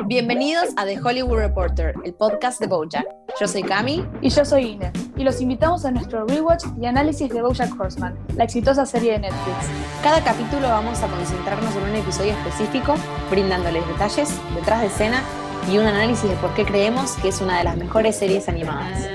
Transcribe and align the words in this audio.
Bienvenidos 0.00 0.70
a 0.76 0.86
The 0.86 0.98
Hollywood 0.98 1.36
Reporter, 1.36 1.94
el 2.02 2.14
podcast 2.14 2.58
de 2.58 2.66
Bojack. 2.66 3.06
Yo 3.38 3.46
soy 3.46 3.62
Cami. 3.62 4.02
Y 4.22 4.30
yo 4.30 4.42
soy 4.42 4.70
Ine. 4.70 4.90
Y 5.16 5.22
los 5.22 5.38
invitamos 5.42 5.84
a 5.84 5.90
nuestro 5.90 6.24
rewatch 6.24 6.64
y 6.80 6.86
análisis 6.86 7.28
de 7.28 7.42
Bojack 7.42 7.78
Horseman, 7.78 8.18
la 8.34 8.44
exitosa 8.44 8.86
serie 8.86 9.12
de 9.12 9.18
Netflix. 9.18 9.68
Cada 10.02 10.24
capítulo 10.24 10.66
vamos 10.68 11.02
a 11.02 11.08
concentrarnos 11.08 11.76
en 11.76 11.82
un 11.82 11.94
episodio 11.96 12.32
específico, 12.32 12.94
brindándoles 13.30 13.86
detalles, 13.86 14.34
detrás 14.54 14.80
de 14.80 14.86
escena 14.86 15.22
y 15.70 15.76
un 15.76 15.84
análisis 15.84 16.28
de 16.28 16.36
por 16.36 16.54
qué 16.54 16.64
creemos 16.64 17.12
que 17.16 17.28
es 17.28 17.42
una 17.42 17.58
de 17.58 17.64
las 17.64 17.76
mejores 17.76 18.16
series 18.16 18.48
animadas. 18.48 19.06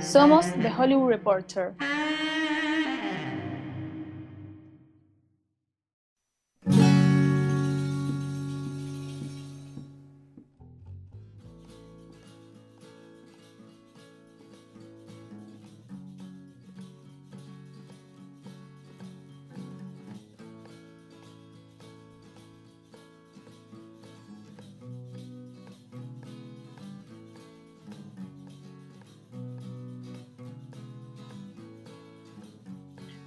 Somos 0.00 0.46
The 0.60 0.72
Hollywood 0.76 1.10
Reporter. 1.10 1.74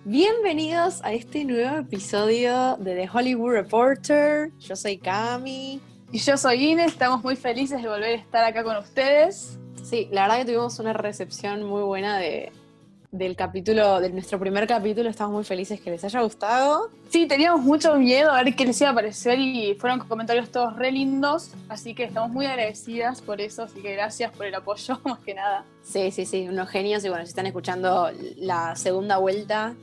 Bienvenidos 0.10 1.04
a 1.04 1.12
este 1.12 1.44
nuevo 1.44 1.80
episodio 1.80 2.78
de 2.78 2.96
The 2.96 3.10
Hollywood 3.14 3.52
Reporter. 3.52 4.52
Yo 4.58 4.78
soy 4.78 4.98
Cami. 4.98 5.82
Y 6.14 6.18
yo 6.20 6.38
soy 6.38 6.70
Ine, 6.70 6.86
estamos 6.86 7.22
muy 7.22 7.36
felices 7.36 7.84
de 7.84 7.90
volver 7.90 8.12
a 8.12 8.22
estar 8.22 8.46
acá 8.46 8.64
con 8.64 8.78
ustedes. 8.78 9.60
Sí, 9.84 10.08
la 10.10 10.22
verdad 10.22 10.38
que 10.38 10.46
tuvimos 10.46 10.80
una 10.80 10.94
recepción 10.94 11.66
muy 11.66 11.82
buena 11.82 12.18
de, 12.20 12.54
del 13.12 13.36
capítulo, 13.38 14.00
de 14.02 14.10
nuestro 14.10 14.38
primer 14.40 14.68
capítulo. 14.68 15.10
Estamos 15.10 15.34
muy 15.34 15.44
felices 15.44 15.80
que 15.80 15.90
les 15.92 16.04
haya 16.04 16.22
gustado. 16.22 16.90
Sí, 17.10 17.26
teníamos 17.26 17.62
mucho 17.62 17.96
miedo 17.96 18.32
a 18.32 18.44
ver 18.44 18.56
qué 18.56 18.66
les 18.66 18.80
iba 18.82 18.90
a 18.90 18.94
parecer 18.94 19.40
y 19.40 19.76
fueron 19.76 20.00
comentarios 20.00 20.52
todos 20.52 20.76
re 20.76 20.92
lindos, 20.92 21.52
así 21.70 21.96
que 21.96 22.04
estamos 22.04 22.30
muy 22.32 22.46
agradecidas 22.46 23.22
por 23.22 23.40
eso, 23.40 23.64
así 23.64 23.82
que 23.82 23.94
gracias 23.94 24.32
por 24.32 24.46
el 24.46 24.56
apoyo 24.56 25.00
más 25.06 25.20
que 25.20 25.34
nada. 25.34 25.64
Sí, 25.84 26.12
sí, 26.12 26.26
sí, 26.26 26.48
unos 26.50 26.70
genios 26.70 27.04
y 27.06 27.10
bueno, 27.10 27.24
si 27.26 27.30
están 27.30 27.46
escuchando 27.46 28.12
la 28.36 28.76
segunda 28.76 29.18
vuelta, 29.18 29.74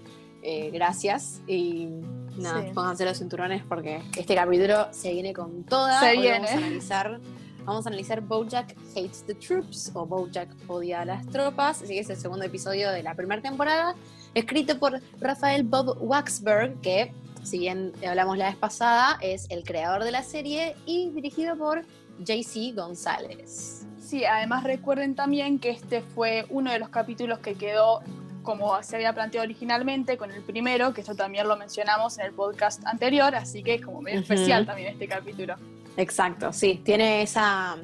eh, 0.42 0.70
gracias 0.72 1.40
y 1.46 1.88
nada, 2.36 2.60
Sí. 2.62 2.68
pónganse 2.74 3.06
los 3.06 3.18
cinturones 3.18 3.62
porque 3.66 4.02
este 4.18 4.34
capítulo 4.34 4.88
se 4.90 5.12
viene 5.12 5.32
con 5.32 5.64
toda. 5.64 6.00
Se 6.00 6.10
Hoy 6.10 6.18
viene. 6.18 6.38
Vamos 6.40 6.50
a 6.50 6.56
analizar, 6.58 7.20
vamos 7.64 7.86
a 7.86 7.88
analizar 7.88 8.20
Bojack 8.20 8.74
Hates 8.90 9.24
the 9.26 9.34
Troops 9.34 9.90
o 9.94 10.06
Bojack 10.06 10.48
odia 10.68 11.02
a 11.02 11.04
las 11.04 11.26
tropas, 11.26 11.82
así 11.82 11.94
que 11.94 12.00
es 12.00 12.10
el 12.10 12.16
segundo 12.16 12.44
episodio 12.44 12.90
de 12.90 13.02
la 13.02 13.14
primera 13.14 13.40
temporada, 13.42 13.94
escrito 14.34 14.78
por 14.78 15.00
Rafael 15.20 15.62
Bob 15.62 15.96
Waxberg, 16.00 16.80
que 16.80 17.12
si 17.42 17.58
bien 17.58 17.92
hablamos 18.06 18.38
la 18.38 18.46
vez 18.46 18.56
pasada, 18.56 19.18
es 19.20 19.46
el 19.50 19.64
creador 19.64 20.04
de 20.04 20.10
la 20.12 20.22
serie 20.22 20.76
y 20.86 21.10
dirigido 21.10 21.56
por 21.56 21.84
JC 22.18 22.74
González. 22.74 23.86
Sí, 24.00 24.24
además 24.24 24.64
recuerden 24.64 25.14
también 25.14 25.58
que 25.58 25.70
este 25.70 26.00
fue 26.00 26.46
uno 26.50 26.70
de 26.70 26.78
los 26.78 26.88
capítulos 26.88 27.38
que 27.40 27.54
quedó 27.54 28.00
como 28.42 28.82
se 28.82 28.96
había 28.96 29.12
planteado 29.14 29.44
originalmente 29.44 30.18
con 30.18 30.30
el 30.30 30.42
primero, 30.42 30.92
que 30.92 31.00
esto 31.00 31.14
también 31.14 31.48
lo 31.48 31.56
mencionamos 31.56 32.18
en 32.18 32.26
el 32.26 32.32
podcast 32.32 32.86
anterior, 32.86 33.34
así 33.34 33.62
que 33.62 33.74
es 33.74 33.82
como 33.82 34.02
medio 34.02 34.20
Ujú. 34.20 34.32
especial 34.34 34.66
también 34.66 34.92
este 34.92 35.08
capítulo. 35.08 35.56
Exacto, 35.96 36.52
sí, 36.52 36.80
tiene 36.84 37.22
esa, 37.22 37.76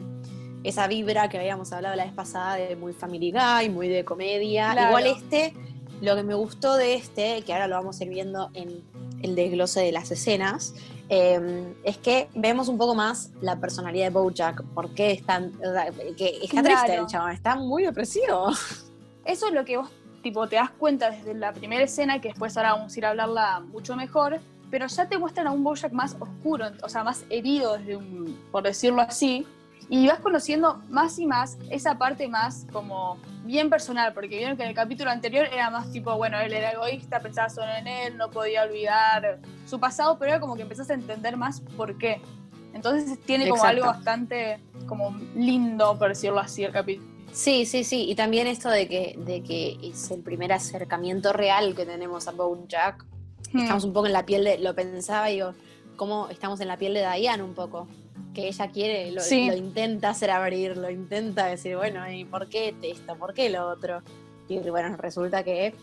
esa 0.65 0.87
vibra 0.89 1.29
que 1.29 1.39
habíamos 1.39 1.73
hablado 1.73 1.95
la 1.97 2.05
vez 2.05 2.13
pasada 2.13 2.57
de 2.57 2.77
muy 2.77 2.93
Family 2.93 3.33
Guy, 3.33 3.71
muy 3.71 3.89
de 3.89 4.05
comedia. 4.05 4.73
Claro. 4.73 4.89
Igual 4.89 5.07
este, 5.07 5.55
lo 6.01 6.17
que 6.17 6.23
me 6.23 6.35
gustó 6.35 6.77
de 6.77 6.95
este, 6.95 7.43
que 7.43 7.53
ahora 7.53 7.69
lo 7.69 7.77
vamos 7.77 8.01
a 8.01 8.05
ir 8.05 8.11
viendo 8.11 8.51
en 8.55 8.83
el 9.23 9.35
desglose 9.35 9.81
de 9.81 9.93
las 9.93 10.11
escenas, 10.11 10.75
eh, 11.09 11.75
es 11.85 11.99
que 11.99 12.29
vemos 12.35 12.69
un 12.69 12.79
poco 12.79 12.95
más 12.95 13.31
la 13.41 13.61
personalidad 13.61 14.07
de 14.07 14.11
Bojack, 14.11 14.65
porque 14.75 15.13
es 15.13 15.25
tan, 15.25 15.53
que 16.17 16.41
está 16.43 16.63
Claro. 16.63 16.77
triste 16.77 16.95
el 16.97 17.07
chabón, 17.07 17.33
está 17.33 17.57
muy 17.57 17.85
depresivo. 17.85 18.51
Eso 19.25 19.47
es 19.49 19.53
lo 19.53 19.65
que 19.65 19.77
vos 19.77 19.91
tipo 20.23 20.47
te 20.49 20.57
das 20.57 20.71
cuenta 20.71 21.11
desde 21.11 21.35
la 21.35 21.53
primera 21.53 21.85
escena, 21.85 22.21
que 22.21 22.29
después 22.29 22.57
ahora 22.57 22.73
vamos 22.75 22.95
a 22.95 22.99
ir 22.99 23.07
a 23.07 23.11
hablarla 23.11 23.61
mucho 23.61 23.97
mejor, 23.97 24.41
pero 24.71 24.87
ya 24.87 25.09
te 25.09 25.19
muestran 25.19 25.47
a 25.47 25.51
un 25.51 25.65
Bojack 25.65 25.93
más 25.93 26.17
oscuro, 26.19 26.67
o 26.83 26.89
sea, 26.89 27.05
más 27.05 27.25
herido, 27.31 27.77
desde 27.77 27.97
un, 27.97 28.39
por 28.51 28.63
decirlo 28.63 29.03
así, 29.03 29.47
y 29.89 30.07
vas 30.07 30.21
conociendo 30.21 30.83
más 30.89 31.19
y 31.19 31.27
más 31.27 31.59
esa 31.69 31.99
parte 31.99 32.29
más 32.29 32.67
como 32.73 33.19
bien 33.45 33.69
personal, 33.69 34.15
porque 34.15 34.37
vieron 34.39 34.57
que 34.57 34.63
en 34.63 34.69
el 34.69 34.75
capítulo 34.75 35.11
anterior 35.11 35.47
era 35.53 35.69
más 35.71 35.91
tipo, 35.91 36.15
bueno, 36.17 36.39
él 36.39 36.53
era 36.53 36.71
egoísta, 36.71 37.21
pensaba 37.21 37.49
solo 37.49 37.73
en 37.73 37.89
él, 37.89 38.17
no 38.17 38.31
podía 38.31 38.63
olvidar 38.63 39.41
su 39.67 39.81
pasado, 39.81 40.17
pero 40.19 40.33
era 40.33 40.41
como 40.41 40.55
que 40.55 40.63
empezás 40.63 40.91
a 40.91 40.95
entender 40.95 41.37
más 41.37 41.61
por 41.77 41.99
qué. 41.99 42.21
Entonces 42.73 43.19
tiene 43.25 43.49
como 43.49 43.57
Exacto. 43.57 43.85
algo 43.85 43.99
bastante 43.99 44.61
como 44.87 45.17
lindo, 45.35 45.99
por 45.99 46.11
decirlo 46.11 46.39
así, 46.39 46.63
el 46.63 46.73
capítulo. 46.73 47.11
Sí, 47.33 47.67
sí, 47.67 47.85
sí. 47.85 48.09
Y 48.09 48.15
también 48.15 48.47
esto 48.47 48.69
de 48.69 48.89
que, 48.89 49.17
de 49.19 49.43
que 49.43 49.77
es 49.83 50.11
el 50.11 50.23
primer 50.23 50.53
acercamiento 50.53 51.33
real 51.33 51.75
que 51.75 51.87
tenemos 51.87 52.29
a 52.29 52.33
Bojack. 52.33 53.05
Hmm. 53.53 53.61
estamos 53.61 53.85
un 53.85 53.93
poco 53.93 54.07
en 54.07 54.13
la 54.13 54.25
piel 54.27 54.45
de, 54.45 54.59
lo 54.59 54.75
pensaba 54.75 55.31
y 55.31 55.35
digo, 55.35 55.55
cómo 55.97 56.29
estamos 56.29 56.61
en 56.61 56.69
la 56.69 56.77
piel 56.77 56.95
de 56.95 57.01
Diane 57.01 57.43
un 57.43 57.55
poco, 57.55 57.89
que 58.35 58.49
ella 58.49 58.69
quiere, 58.69 59.11
lo, 59.11 59.21
Sí. 59.21 59.49
lo 59.49 59.57
intenta 59.57 60.11
hacer 60.11 60.31
abrir, 60.31 60.77
lo 60.77 60.91
intenta 60.91 61.47
decir, 61.47 61.77
bueno, 61.77 62.11
¿y 62.11 62.25
por 62.25 62.49
qué 62.49 62.75
esto? 62.83 63.17
¿Por 63.17 63.35
qué 63.35 63.51
lo 63.51 63.69
otro? 63.69 64.03
Y 64.49 64.59
bueno, 64.71 64.97
resulta 64.97 65.43
que, 65.45 65.75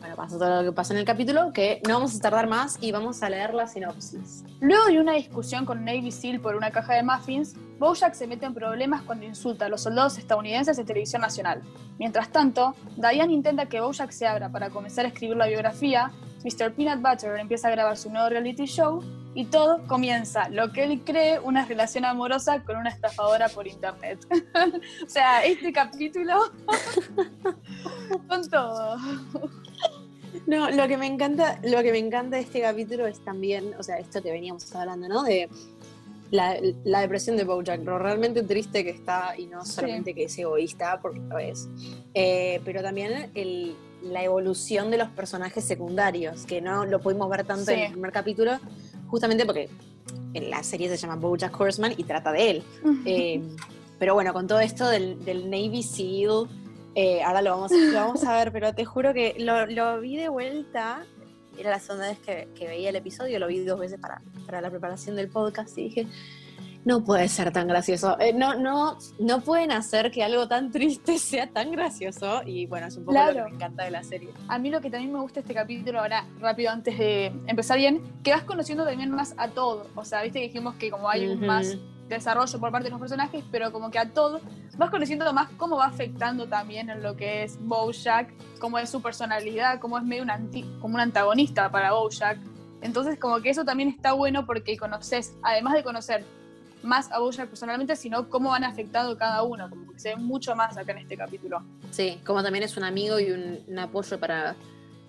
bueno, 0.00 0.16
pasó 0.16 0.38
todo 0.38 0.62
lo 0.62 0.70
que 0.70 0.74
pasó 0.74 0.92
en 0.92 1.00
el 1.00 1.04
capítulo, 1.04 1.52
que 1.52 1.80
no 1.86 1.94
vamos 1.94 2.16
a 2.16 2.20
tardar 2.20 2.48
más 2.48 2.76
y 2.80 2.92
vamos 2.92 3.22
a 3.22 3.30
leer 3.30 3.54
la 3.54 3.66
sinopsis. 3.66 4.44
Luego 4.60 4.86
de 4.86 5.00
una 5.00 5.12
discusión 5.14 5.64
con 5.64 5.84
Navy 5.84 6.10
SEAL 6.10 6.40
por 6.40 6.56
una 6.56 6.70
caja 6.70 6.94
de 6.94 7.02
muffins, 7.02 7.54
Bojack 7.78 8.14
se 8.14 8.26
mete 8.26 8.46
en 8.46 8.54
problemas 8.54 9.02
cuando 9.02 9.24
insulta 9.26 9.66
a 9.66 9.68
los 9.68 9.80
soldados 9.82 10.18
estadounidenses 10.18 10.78
en 10.78 10.86
televisión 10.86 11.22
nacional. 11.22 11.62
Mientras 11.98 12.30
tanto, 12.30 12.74
Diane 12.96 13.32
intenta 13.32 13.66
que 13.66 13.80
Bojack 13.80 14.10
se 14.10 14.26
abra 14.26 14.50
para 14.50 14.70
comenzar 14.70 15.04
a 15.04 15.08
escribir 15.08 15.36
la 15.36 15.46
biografía, 15.46 16.12
Mr. 16.44 16.72
Peanut 16.74 17.00
Butter 17.00 17.38
empieza 17.38 17.68
a 17.68 17.70
grabar 17.70 17.96
su 17.96 18.10
nuevo 18.10 18.28
reality 18.28 18.64
show 18.66 19.02
y 19.34 19.46
todo 19.46 19.82
comienza, 19.86 20.48
lo 20.50 20.72
que 20.72 20.84
él 20.84 21.00
cree 21.04 21.38
una 21.40 21.64
relación 21.64 22.04
amorosa 22.04 22.62
con 22.64 22.76
una 22.76 22.90
estafadora 22.90 23.48
por 23.48 23.66
internet. 23.66 24.18
o 25.06 25.08
sea, 25.08 25.44
este 25.44 25.72
capítulo 25.72 26.34
con 28.28 28.48
todo. 28.50 28.96
No, 30.46 30.70
lo 30.70 30.88
que 30.88 30.96
me 30.96 31.06
encanta, 31.06 31.58
lo 31.62 31.82
que 31.82 31.92
me 31.92 31.98
encanta 31.98 32.36
de 32.36 32.42
este 32.42 32.60
capítulo 32.60 33.06
es 33.06 33.22
también, 33.24 33.74
o 33.78 33.82
sea, 33.82 33.98
esto 33.98 34.22
que 34.22 34.30
veníamos 34.32 34.74
hablando, 34.74 35.08
¿no? 35.08 35.22
De 35.22 35.48
la, 36.30 36.56
la 36.84 37.00
depresión 37.00 37.36
de 37.36 37.44
Bojack, 37.44 37.82
lo 37.84 37.98
realmente 37.98 38.42
triste 38.42 38.82
que 38.84 38.90
está, 38.90 39.34
y 39.38 39.46
no 39.46 39.64
Sí. 39.64 39.72
solamente 39.72 40.14
que 40.14 40.24
es 40.24 40.38
egoísta, 40.38 40.98
porque 41.00 41.20
lo 41.20 41.38
es, 41.38 41.68
eh, 42.14 42.60
pero 42.64 42.82
también 42.82 43.30
el- 43.34 43.76
la 44.02 44.22
evolución 44.22 44.90
de 44.90 44.98
los 44.98 45.08
personajes 45.08 45.64
secundarios, 45.64 46.44
que 46.46 46.60
no 46.60 46.84
lo 46.86 47.00
pudimos 47.00 47.28
ver 47.30 47.44
tanto 47.44 47.70
en 47.70 47.76
Sí. 47.78 47.82
el 47.84 47.92
primer 47.92 48.12
capítulo, 48.12 48.58
justamente 49.08 49.44
porque 49.46 49.68
en 50.34 50.50
la 50.50 50.62
serie 50.62 50.88
se 50.88 50.96
llama 50.96 51.16
Bojack 51.16 51.58
Horseman 51.58 51.94
y 51.96 52.04
trata 52.04 52.32
de 52.32 52.50
él. 52.50 52.62
Eh, 53.06 53.42
pero 53.98 54.14
bueno, 54.14 54.32
con 54.32 54.46
todo 54.46 54.60
esto 54.60 54.88
del, 54.88 55.24
del 55.24 55.48
Navy 55.50 55.82
SEAL, 55.82 56.48
eh, 56.94 57.22
ahora 57.22 57.40
lo 57.42 57.50
vamos, 57.52 57.70
lo 57.72 57.94
vamos 57.94 58.24
a 58.24 58.34
ver, 58.36 58.52
pero 58.52 58.74
te 58.74 58.84
juro 58.84 59.14
que 59.14 59.34
lo, 59.38 59.66
lo 59.66 60.00
vi 60.00 60.16
de 60.16 60.28
vuelta. 60.28 61.04
Era 61.58 61.70
la 61.70 61.78
segunda 61.78 62.08
vez 62.08 62.18
que, 62.18 62.48
que 62.54 62.66
veía 62.66 62.88
el 62.88 62.96
episodio, 62.96 63.38
lo 63.38 63.46
vi 63.46 63.60
dos 63.64 63.78
veces 63.78 64.00
para, 64.00 64.22
para 64.46 64.60
la 64.62 64.70
preparación 64.70 65.16
del 65.16 65.28
podcast 65.28 65.76
y 65.78 65.84
dije, 65.84 66.06
no 66.84 67.04
puede 67.04 67.28
ser 67.28 67.52
tan 67.52 67.68
gracioso. 67.68 68.18
Eh, 68.18 68.32
no, 68.32 68.54
no, 68.54 68.98
no 69.18 69.40
pueden 69.40 69.70
hacer 69.72 70.10
que 70.10 70.22
algo 70.24 70.48
tan 70.48 70.70
triste 70.72 71.18
sea 71.18 71.46
tan 71.48 71.70
gracioso. 71.72 72.42
Y 72.44 72.66
bueno, 72.66 72.86
es 72.88 72.96
un 72.96 73.04
poco 73.04 73.18
lo 73.18 73.32
que 73.34 73.42
me 73.42 73.50
encanta 73.50 73.84
de 73.84 73.90
la 73.90 74.02
serie. 74.02 74.30
A 74.48 74.58
mí 74.58 74.70
lo 74.70 74.80
que 74.80 74.90
también 74.90 75.12
me 75.12 75.20
gusta 75.20 75.40
este 75.40 75.54
capítulo, 75.54 76.00
ahora 76.00 76.24
rápido 76.40 76.70
antes 76.70 76.98
de 76.98 77.26
empezar 77.46 77.78
bien, 77.78 78.02
que 78.22 78.32
vas 78.32 78.42
conociendo 78.42 78.84
también 78.84 79.10
más 79.10 79.34
a 79.36 79.48
todo. 79.48 79.86
O 79.94 80.04
sea, 80.04 80.22
viste 80.22 80.40
que 80.40 80.46
dijimos 80.46 80.74
que 80.74 80.90
como 80.90 81.08
hay 81.08 81.28
Ujú. 81.28 81.44
más 81.44 81.76
desarrollo 82.08 82.58
por 82.60 82.70
parte 82.72 82.84
de 82.86 82.90
los 82.90 83.00
personajes, 83.00 83.42
pero 83.50 83.72
como 83.72 83.90
que 83.90 83.98
a 83.98 84.10
todo 84.10 84.40
vas 84.76 84.90
conociendo 84.90 85.32
más 85.32 85.48
cómo 85.56 85.76
va 85.76 85.86
afectando 85.86 86.46
también 86.46 86.90
en 86.90 87.02
lo 87.02 87.16
que 87.16 87.44
es 87.44 87.56
Bojack, 87.60 88.34
cómo 88.58 88.78
es 88.78 88.90
su 88.90 89.00
personalidad, 89.00 89.78
cómo 89.80 89.96
es 89.98 90.04
medio 90.04 90.22
un 90.22 90.30
anti- 90.30 90.66
como 90.80 90.96
un 90.96 91.00
antagonista 91.00 91.70
para 91.70 91.92
Bojack. 91.92 92.38
Entonces 92.82 93.18
como 93.18 93.40
que 93.40 93.50
eso 93.50 93.64
también 93.64 93.88
está 93.88 94.12
bueno 94.12 94.44
porque 94.44 94.76
conoces, 94.76 95.34
además 95.42 95.72
de 95.74 95.84
conocer 95.84 96.24
más 96.82 97.10
a 97.12 97.18
Bojack 97.20 97.48
personalmente, 97.48 97.94
sino 97.96 98.28
cómo 98.28 98.50
van 98.50 98.64
afectando 98.64 99.16
cada 99.16 99.42
uno, 99.42 99.68
como 99.70 99.92
que 99.92 99.98
se 99.98 100.10
ve 100.10 100.16
mucho 100.16 100.54
más 100.56 100.76
acá 100.76 100.92
en 100.92 100.98
este 100.98 101.16
capítulo. 101.16 101.62
Sí, 101.90 102.20
como 102.26 102.42
también 102.42 102.64
es 102.64 102.76
un 102.76 102.84
amigo 102.84 103.18
y 103.20 103.30
un, 103.30 103.60
un 103.68 103.78
apoyo 103.78 104.18
para, 104.18 104.56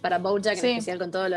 para 0.01 0.19
Bojack, 0.19 0.55
Sí. 0.57 0.67
en 0.67 0.77
especial 0.77 0.99
con 0.99 1.11
todos 1.11 1.29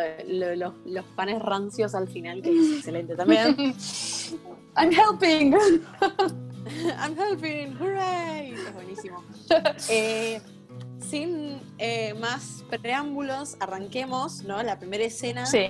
los 0.85 1.05
panes 1.17 1.41
rancios 1.41 1.95
al 1.95 2.09
final, 2.09 2.43
que 2.43 2.51
es 2.51 2.77
excelente 2.79 3.15
también. 3.17 3.57
I'm 4.77 4.91
helping. 4.93 5.55
I'm 6.99 7.17
helping, 7.17 7.77
hooray. 7.79 8.53
Es 8.53 8.75
buenísimo. 8.75 9.23
Eh, 9.89 10.41
sin 10.99 11.61
eh, 11.79 12.15
más 12.15 12.65
preámbulos, 12.83 13.57
arranquemos, 13.61 14.43
¿no? 14.43 14.63
La 14.63 14.79
primera 14.79 15.05
escena. 15.05 15.47
Sí. 15.47 15.67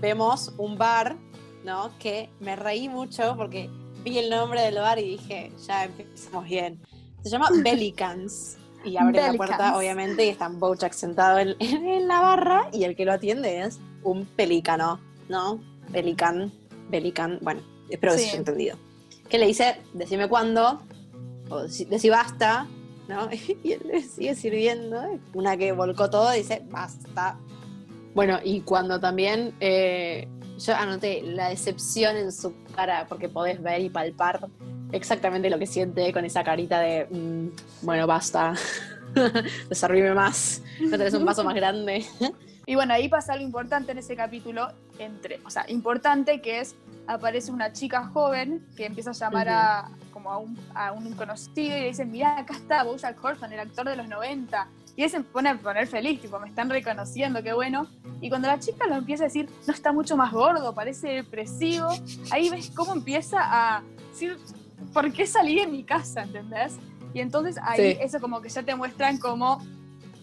Vemos 0.00 0.52
un 0.58 0.76
bar, 0.76 1.16
¿no? 1.64 1.92
Que 2.00 2.28
me 2.40 2.56
reí 2.56 2.88
mucho 2.88 3.36
porque 3.36 3.70
vi 4.06 4.18
el 4.18 4.30
nombre 4.30 4.60
del 4.62 4.76
bar 4.76 5.00
y 5.00 5.16
dije, 5.16 5.50
ya 5.66 5.84
empezamos 5.84 6.44
bien. 6.44 6.80
Se 7.24 7.30
llama 7.30 7.48
Bellicans. 7.64 8.56
Y 8.84 8.96
abre 8.96 9.20
la 9.20 9.32
puerta, 9.32 9.76
obviamente, 9.76 10.24
y 10.24 10.28
está 10.28 10.48
Bojack 10.48 10.92
sentado 10.92 11.40
en, 11.40 11.56
en 11.58 12.06
la 12.06 12.20
barra 12.20 12.68
y 12.72 12.84
el 12.84 12.94
que 12.94 13.04
lo 13.04 13.12
atiende 13.14 13.62
es 13.62 13.80
un 14.04 14.26
pelícano, 14.26 15.00
¿no? 15.28 15.60
Pelican, 15.90 16.52
Pelican, 16.88 17.40
bueno, 17.42 17.62
espero 17.90 18.12
que 18.12 18.18
Sí. 18.20 18.24
se 18.26 18.30
haya 18.30 18.38
entendido. 18.38 18.76
Que 19.28 19.38
le 19.38 19.46
dice, 19.48 19.76
decime 19.92 20.28
cuándo, 20.28 20.82
o 21.50 21.62
decí 21.62 22.08
basta, 22.10 22.68
¿no? 23.08 23.28
Y 23.64 23.72
él 23.72 23.80
le 23.86 24.02
sigue 24.02 24.36
sirviendo. 24.36 25.02
Una 25.34 25.56
que 25.56 25.72
volcó 25.72 26.08
todo 26.08 26.30
dice, 26.30 26.62
basta. 26.70 27.40
Bueno, 28.14 28.38
y 28.44 28.60
cuando 28.60 29.00
también 29.00 29.52
eh, 29.58 30.28
yo 30.58 30.74
anoté 30.74 31.22
la 31.22 31.48
decepción 31.48 32.16
en 32.16 32.32
su 32.32 32.54
cara, 32.74 33.06
porque 33.08 33.28
podés 33.28 33.62
ver 33.62 33.80
y 33.80 33.90
palpar 33.90 34.46
exactamente 34.92 35.50
lo 35.50 35.58
que 35.58 35.66
siente 35.66 36.12
con 36.12 36.24
esa 36.24 36.44
carita 36.44 36.80
de, 36.80 37.06
"Mm, 37.10 37.48
bueno, 37.82 38.06
basta, 38.06 38.54
desarrime 39.68 40.14
más, 40.14 40.62
no 40.80 40.90
tenés 40.90 41.14
un 41.14 41.24
vaso 41.24 41.44
más 41.44 41.54
grande. 41.54 42.04
Y 42.68 42.74
bueno, 42.74 42.94
ahí 42.94 43.08
pasa 43.08 43.34
algo 43.34 43.44
importante 43.44 43.92
en 43.92 43.98
ese 43.98 44.16
capítulo, 44.16 44.72
entre, 44.98 45.38
o 45.46 45.50
sea, 45.50 45.64
importante 45.68 46.40
que 46.40 46.58
es, 46.58 46.74
aparece 47.06 47.52
una 47.52 47.72
chica 47.72 48.08
joven 48.08 48.66
que 48.76 48.86
empieza 48.86 49.10
a 49.10 49.12
llamar 49.12 49.48
a, 49.48 49.88
como 50.12 50.32
a 50.32 50.38
un, 50.38 50.58
a 50.74 50.90
un 50.90 51.12
conocido 51.12 51.76
y 51.76 51.80
le 51.80 51.86
dicen, 51.86 52.10
mira, 52.10 52.40
acá 52.40 52.54
está 52.54 52.82
Bojack 52.82 53.24
Horseman, 53.24 53.52
el 53.52 53.60
actor 53.60 53.88
de 53.88 53.94
los 53.94 54.08
90. 54.08 54.66
Y 54.96 55.02
él 55.02 55.10
se 55.10 55.20
pone 55.20 55.50
a 55.50 55.58
poner 55.58 55.86
feliz, 55.86 56.20
tipo, 56.20 56.38
me 56.40 56.48
están 56.48 56.70
reconociendo, 56.70 57.42
qué 57.42 57.52
bueno. 57.52 57.86
Y 58.22 58.30
cuando 58.30 58.48
la 58.48 58.58
chica 58.58 58.86
lo 58.86 58.96
empieza 58.96 59.24
a 59.24 59.26
decir, 59.26 59.48
no 59.66 59.74
está 59.74 59.92
mucho 59.92 60.16
más 60.16 60.32
gordo, 60.32 60.74
parece 60.74 61.08
depresivo, 61.08 61.88
ahí 62.30 62.48
ves 62.48 62.72
cómo 62.74 62.94
empieza 62.94 63.38
a 63.42 63.82
decir, 64.10 64.38
¿por 64.94 65.12
qué 65.12 65.26
salí 65.26 65.56
de 65.56 65.66
mi 65.66 65.84
casa? 65.84 66.22
¿Entendés? 66.22 66.78
Y 67.12 67.20
entonces 67.20 67.56
ahí 67.62 67.92
Sí. 67.94 67.98
eso 68.00 68.20
como 68.20 68.40
que 68.40 68.48
ya 68.48 68.62
te 68.62 68.74
muestran 68.74 69.18
como 69.18 69.60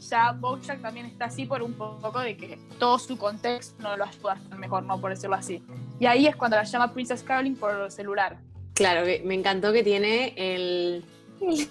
ya 0.09 0.31
Bojack 0.33 0.81
también 0.81 1.05
está 1.05 1.25
así 1.25 1.45
por 1.45 1.61
un 1.63 1.73
poco 1.73 2.19
de 2.19 2.35
que 2.35 2.59
todo 2.77 2.99
su 2.99 3.17
contexto 3.17 3.81
no 3.81 3.95
lo 3.95 4.03
ayuda 4.03 4.33
a 4.33 4.35
estar 4.35 4.57
mejor, 4.59 4.83
¿no? 4.83 4.99
Por 4.99 5.11
decirlo 5.11 5.35
así. 5.35 5.63
Y 5.99 6.05
ahí 6.05 6.27
es 6.27 6.35
cuando 6.35 6.57
la 6.57 6.63
llama 6.63 6.93
Princess 6.93 7.23
Caroline 7.23 7.55
por 7.55 7.89
celular. 7.91 8.37
Claro, 8.73 9.05
me 9.23 9.35
encantó 9.35 9.71
que 9.71 9.83
tiene 9.83 10.33
el, 10.35 11.05
el, 11.49 11.67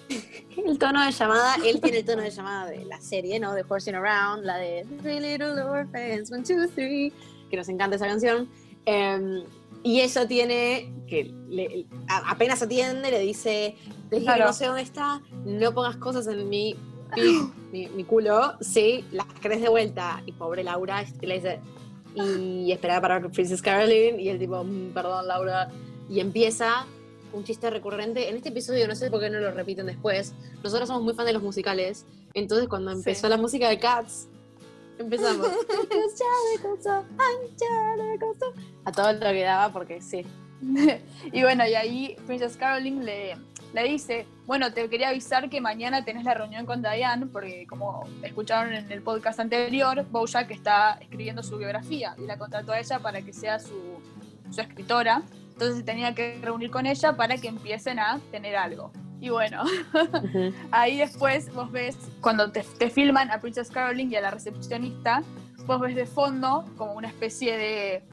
el 0.69 0.77
tono 0.79 1.03
de 1.05 1.11
llamada, 1.11 1.55
él 1.65 1.79
tiene 1.81 1.99
el 1.99 2.05
tono 2.05 2.21
de 2.21 2.29
llamada 2.31 2.69
de 2.69 2.85
la 2.85 2.99
serie, 3.01 3.39
¿no? 3.39 3.53
De 3.53 3.63
Horsing 3.67 3.95
Around, 3.95 4.45
la 4.45 4.57
de 4.57 4.85
Three 5.01 5.19
Little 5.19 5.61
Orphans, 5.61 6.31
One, 6.31 6.43
Two, 6.43 6.67
Three, 6.75 7.11
que 7.49 7.57
nos 7.57 7.69
encanta 7.69 7.95
esa 7.95 8.07
canción. 8.07 8.49
Em, 8.85 9.43
y 9.83 9.99
eso 10.01 10.25
tiene, 10.27 10.93
que 11.07 11.33
le- 11.49 11.85
apenas 12.07 12.61
atiende, 12.61 13.11
le 13.11 13.19
dice, 13.19 13.75
te 14.09 14.15
dije 14.17 14.19
que 14.19 14.35
Claro. 14.35 14.45
no 14.45 14.53
sé 14.53 14.65
dónde 14.67 14.81
está, 14.81 15.21
no 15.45 15.73
pongas 15.73 15.97
cosas 15.97 16.27
en 16.27 16.47
mi, 16.49 16.75
mi, 17.71 17.87
mi 17.89 18.03
culo, 18.03 18.53
sí, 18.61 19.05
las 19.11 19.27
querés 19.41 19.61
de 19.61 19.69
vuelta. 19.69 20.21
Y 20.25 20.31
pobre 20.31 20.63
Laura 20.63 21.03
le 21.21 21.35
dice, 21.35 21.59
y 22.15 22.71
esperaba 22.71 23.01
para 23.01 23.29
Princess 23.29 23.61
Caroline, 23.61 24.21
y 24.21 24.29
el 24.29 24.37
tipo, 24.39 24.63
"Mm, 24.63 24.93
perdón 24.93 25.27
Laura, 25.27 25.69
y 26.09 26.19
empieza 26.19 26.85
un 27.33 27.43
chiste 27.43 27.69
recurrente. 27.69 28.29
En 28.29 28.37
este 28.37 28.49
episodio, 28.49 28.87
no 28.87 28.95
sé 28.95 29.09
por 29.09 29.19
qué 29.19 29.29
no 29.29 29.39
lo 29.39 29.51
repiten 29.51 29.85
después, 29.85 30.33
nosotros 30.63 30.87
somos 30.87 31.03
muy 31.03 31.13
fan 31.13 31.25
de 31.25 31.33
los 31.33 31.43
musicales, 31.43 32.05
entonces 32.33 32.67
cuando 32.67 32.91
empezó 32.91 33.27
Sí. 33.27 33.29
la 33.29 33.37
música 33.37 33.69
de 33.69 33.79
Cats, 33.79 34.27
empezamos 34.97 35.47
a 38.85 38.91
todo 38.91 39.13
lo 39.13 39.19
que 39.19 39.43
daba, 39.43 39.71
porque 39.73 40.01
sí. 40.01 40.25
y 41.31 41.43
bueno, 41.43 41.67
y 41.67 41.75
ahí 41.75 42.15
Princess 42.25 42.55
Caroline 42.55 43.03
le, 43.03 43.35
le 43.73 43.83
dice, 43.83 44.25
bueno, 44.45 44.71
te 44.73 44.87
quería 44.89 45.09
avisar 45.09 45.49
que 45.49 45.59
mañana 45.59 46.05
tenés 46.05 46.23
la 46.23 46.33
reunión 46.33 46.65
con 46.65 46.81
Diane, 46.81 47.25
porque 47.25 47.65
como 47.67 48.07
escucharon 48.21 48.73
en 48.73 48.89
el 48.91 49.01
podcast 49.01 49.39
anterior, 49.39 50.05
Bojack 50.09 50.51
está 50.51 50.97
escribiendo 51.01 51.43
su 51.43 51.57
biografía 51.57 52.15
y 52.17 52.21
la 52.25 52.37
contrató 52.37 52.71
a 52.71 52.79
ella 52.79 52.99
para 52.99 53.21
que 53.21 53.33
sea 53.33 53.59
su, 53.59 53.99
su 54.51 54.61
escritora. 54.61 55.23
Entonces 55.53 55.85
tenía 55.85 56.13
que 56.13 56.39
reunir 56.41 56.71
con 56.71 56.85
ella 56.85 57.15
para 57.15 57.37
que 57.37 57.47
empiecen 57.47 57.99
a 57.99 58.19
tener 58.31 58.55
algo. 58.55 58.91
Y 59.21 59.29
bueno, 59.29 59.63
ahí 60.71 60.97
después 60.97 61.53
vos 61.53 61.71
ves, 61.71 61.97
cuando 62.19 62.51
te, 62.51 62.61
te 62.77 62.89
filman 62.89 63.31
a 63.31 63.39
Princess 63.39 63.69
Caroline 63.69 64.11
y 64.11 64.15
a 64.17 64.21
la 64.21 64.31
recepcionista, 64.31 65.23
vos 65.65 65.79
ves 65.79 65.95
de 65.95 66.05
fondo 66.05 66.65
como 66.75 66.93
una 66.93 67.07
especie 67.07 67.57
de... 67.57 68.03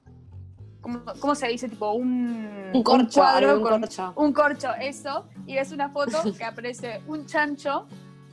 ¿Cómo, 0.80 1.00
cómo 1.18 1.34
se 1.34 1.48
dice? 1.48 1.68
Tipo 1.68 1.92
un, 1.92 2.70
Un 2.72 2.82
corcho, 2.82 3.20
cuadro 3.20 3.56
un 3.56 3.62
con 3.62 3.80
corcho. 3.80 4.12
un 4.16 4.32
corcho, 4.32 4.68
eso, 4.80 5.26
y 5.46 5.56
ves 5.56 5.72
una 5.72 5.90
foto 5.90 6.18
que 6.38 6.44
aparece 6.44 7.02
un 7.06 7.26
chancho, 7.26 7.86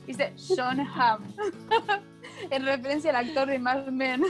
dice 0.06 0.32
John 0.48 0.80
Hamm, 0.80 1.22
en 2.50 2.64
referencia 2.64 3.10
al 3.10 3.16
actor 3.16 3.48
de 3.48 3.58
Mad 3.58 3.86
Men. 3.88 4.22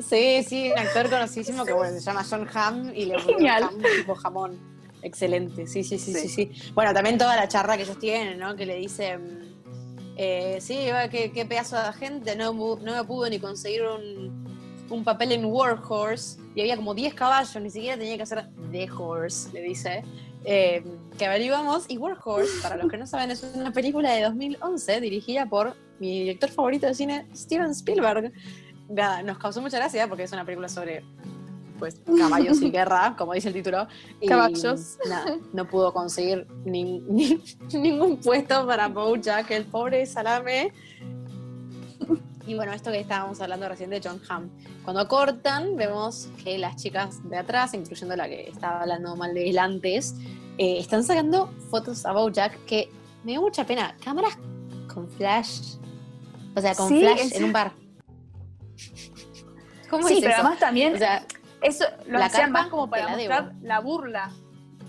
Sí, 0.00 0.42
sí, 0.42 0.70
un 0.72 0.78
actor 0.78 1.10
conocidísimo 1.10 1.64
que 1.64 1.72
bueno, 1.72 1.94
se 1.94 2.00
llama 2.00 2.24
John 2.28 2.48
Hamm 2.52 2.92
y 2.94 3.06
le 3.06 3.20
genial. 3.20 3.64
Hamm 3.64 3.82
tipo 3.82 4.14
jamón. 4.14 4.58
Excelente, 5.02 5.66
sí, 5.66 5.82
sí, 5.82 5.98
sí, 5.98 6.14
sí, 6.14 6.28
Sí. 6.28 6.50
sí. 6.52 6.72
Bueno, 6.74 6.94
también 6.94 7.18
toda 7.18 7.34
la 7.36 7.48
charla 7.48 7.76
que 7.76 7.82
ellos 7.82 7.98
tienen, 7.98 8.38
¿no? 8.38 8.54
Que 8.54 8.66
le 8.66 8.76
dicen, 8.76 9.56
eh, 10.16 10.58
sí, 10.60 10.78
qué, 11.10 11.32
qué 11.32 11.44
pedazo 11.44 11.76
de 11.76 11.92
gente, 11.92 12.36
no, 12.36 12.52
no 12.52 12.76
me 12.96 13.04
pudo 13.04 13.28
ni 13.28 13.40
conseguir 13.40 13.82
un, 13.82 14.46
un 14.88 15.04
papel 15.04 15.32
en 15.32 15.44
Warhorse 15.46 16.38
y 16.54 16.60
había 16.60 16.76
como 16.76 16.94
10 16.94 17.14
caballos, 17.14 17.60
ni 17.60 17.70
siquiera 17.70 17.96
tenía 17.96 18.16
que 18.16 18.22
hacer 18.22 18.48
The 18.70 18.88
Horse, 18.90 19.50
le 19.52 19.62
dice. 19.62 20.04
Eh, 20.44 20.82
que 21.18 21.26
averiguamos, 21.26 21.84
y 21.88 21.98
Warhorse, 21.98 22.60
para 22.62 22.76
los 22.76 22.90
que 22.90 22.96
no 22.96 23.06
saben, 23.06 23.30
es 23.30 23.42
una 23.54 23.72
película 23.72 24.12
de 24.12 24.22
2011 24.22 25.00
dirigida 25.00 25.46
por 25.46 25.76
mi 25.98 26.20
director 26.20 26.50
favorito 26.50 26.86
de 26.86 26.94
cine, 26.94 27.26
Steven 27.34 27.70
Spielberg. 27.70 28.32
Nada, 28.92 29.22
nos 29.22 29.38
causó 29.38 29.60
mucha 29.62 29.78
gracia 29.78 30.06
porque 30.08 30.24
es 30.24 30.32
una 30.32 30.44
película 30.44 30.68
sobre 30.68 31.04
pues 31.78 32.00
caballos 32.18 32.60
y 32.62 32.70
guerra, 32.70 33.14
como 33.16 33.32
dice 33.32 33.48
el 33.48 33.54
título. 33.54 33.88
Y, 34.20 34.28
Caballos. 34.28 34.98
nada, 35.08 35.36
no 35.52 35.66
pudo 35.66 35.92
conseguir 35.92 36.46
ni- 36.64 37.00
ni- 37.00 37.42
ningún 37.72 38.18
puesto 38.18 38.66
para 38.66 38.88
Bojack, 38.88 39.50
el 39.50 39.64
pobre 39.64 40.06
salame. 40.06 40.72
Y 42.46 42.54
bueno, 42.54 42.72
esto 42.72 42.90
que 42.90 42.98
estábamos 43.00 43.40
hablando 43.40 43.68
recién 43.68 43.88
de 43.90 44.00
John 44.02 44.20
Hamm. 44.28 44.48
Cuando 44.84 45.06
cortan, 45.06 45.76
vemos 45.76 46.28
que 46.42 46.58
las 46.58 46.76
chicas 46.76 47.20
de 47.28 47.36
atrás, 47.38 47.72
incluyendo 47.74 48.16
la 48.16 48.28
que 48.28 48.48
estaba 48.48 48.80
hablando 48.80 49.14
mal 49.16 49.32
de 49.32 49.48
él 49.48 49.58
antes, 49.58 50.16
eh, 50.58 50.78
están 50.78 51.04
sacando 51.04 51.48
fotos 51.70 52.04
a 52.04 52.12
Bojack 52.12 52.64
que 52.66 52.90
me 53.24 53.32
dio 53.32 53.40
mucha 53.42 53.64
pena. 53.64 53.96
Cámaras 54.04 54.36
con 54.92 55.08
flash. 55.08 55.76
O 56.56 56.60
sea, 56.60 56.74
con 56.74 56.88
Sí, 56.88 57.00
flash 57.00 57.30
en 57.32 57.44
un 57.44 57.52
bar. 57.52 57.72
¿Cómo 59.92 60.08
Sí, 60.08 60.14
es 60.14 60.20
pero 60.20 60.32
eso? 60.32 60.40
además 60.40 60.58
también 60.58 60.94
O 60.94 60.98
sea, 60.98 61.22
eso 61.60 61.84
lo 62.06 62.18
la 62.18 62.26
hacían 62.26 62.50
más 62.50 62.66
como 62.68 62.88
para 62.90 63.04
la 63.04 63.10
mostrar 63.12 63.44
debo. 63.52 63.58
la 63.62 63.78
burla, 63.80 64.30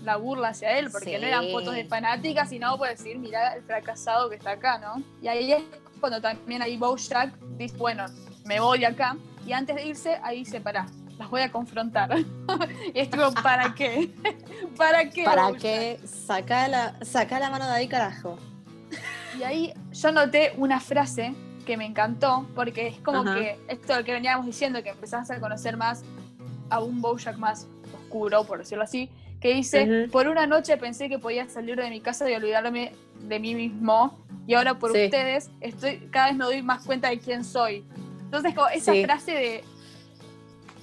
la 0.02 0.16
burla 0.16 0.48
hacia 0.48 0.76
él, 0.78 0.90
porque 0.90 1.14
Sí. 1.14 1.20
no 1.20 1.26
eran 1.28 1.48
fotos 1.52 1.74
de 1.74 1.84
fanáticas, 1.84 2.48
sino 2.48 2.76
puede 2.78 2.92
decir, 2.92 3.18
mira 3.18 3.54
el 3.54 3.62
fracasado 3.62 4.28
que 4.30 4.36
está 4.36 4.52
acá, 4.52 4.78
¿no? 4.78 5.02
Y 5.22 5.28
ahí 5.28 5.52
es 5.52 5.62
cuando 6.00 6.20
también 6.20 6.60
ahí 6.62 6.76
Bojack 6.76 7.38
dice, 7.58 7.76
bueno, 7.76 8.06
me 8.44 8.58
voy 8.60 8.80
de 8.80 8.86
acá, 8.86 9.16
y 9.46 9.52
antes 9.52 9.76
de 9.76 9.86
irse, 9.86 10.18
ahí 10.22 10.38
dice, 10.40 10.60
pará, 10.60 10.86
las 11.18 11.30
voy 11.30 11.42
a 11.42 11.52
confrontar. 11.52 12.10
y 12.94 12.98
es 12.98 13.08
tipo, 13.10 13.30
¿para 13.42 13.72
qué? 13.74 14.10
¿Para 14.76 15.08
qué? 15.10 15.24
¿Para 15.24 15.44
Bojack? 15.48 15.60
qué? 15.62 16.00
Saca 16.06 16.66
la, 16.68 16.94
saca 17.04 17.38
la 17.38 17.50
mano 17.50 17.66
de 17.66 17.72
ahí, 17.72 17.88
carajo. 17.88 18.38
Y 19.38 19.42
ahí 19.42 19.72
yo 19.92 20.12
noté 20.12 20.54
una 20.56 20.80
frase 20.80 21.34
que 21.64 21.76
me 21.76 21.86
encantó, 21.86 22.46
porque 22.54 22.86
es 22.88 22.98
como 22.98 23.20
Ajá. 23.20 23.34
que 23.34 23.58
esto 23.68 23.94
que 24.04 24.12
veníamos 24.12 24.46
diciendo, 24.46 24.82
que 24.82 24.90
empezás 24.90 25.30
a 25.30 25.40
conocer 25.40 25.76
más 25.76 26.04
a 26.70 26.80
un 26.80 27.00
Bojack 27.00 27.36
más 27.36 27.66
oscuro, 27.94 28.44
por 28.44 28.58
decirlo 28.58 28.84
así, 28.84 29.10
que 29.40 29.54
dice, 29.54 30.08
por 30.10 30.28
una 30.28 30.46
noche 30.46 30.76
pensé 30.76 31.08
que 31.08 31.18
podía 31.18 31.48
salir 31.48 31.76
de 31.76 31.90
mi 31.90 32.00
casa 32.00 32.30
y 32.30 32.34
olvidarme 32.34 32.92
de 33.28 33.38
mí 33.40 33.54
mismo, 33.54 34.18
y 34.46 34.54
ahora 34.54 34.78
por 34.78 34.92
Sí. 34.92 35.04
ustedes 35.04 35.50
estoy 35.60 35.98
cada 36.10 36.28
vez 36.28 36.36
me 36.36 36.44
doy 36.44 36.62
más 36.62 36.84
cuenta 36.84 37.08
de 37.10 37.18
quién 37.18 37.44
soy. 37.44 37.84
Entonces, 38.24 38.54
como 38.54 38.68
esa 38.68 38.92
Sí. 38.92 39.04
frase 39.04 39.32
de 39.32 39.64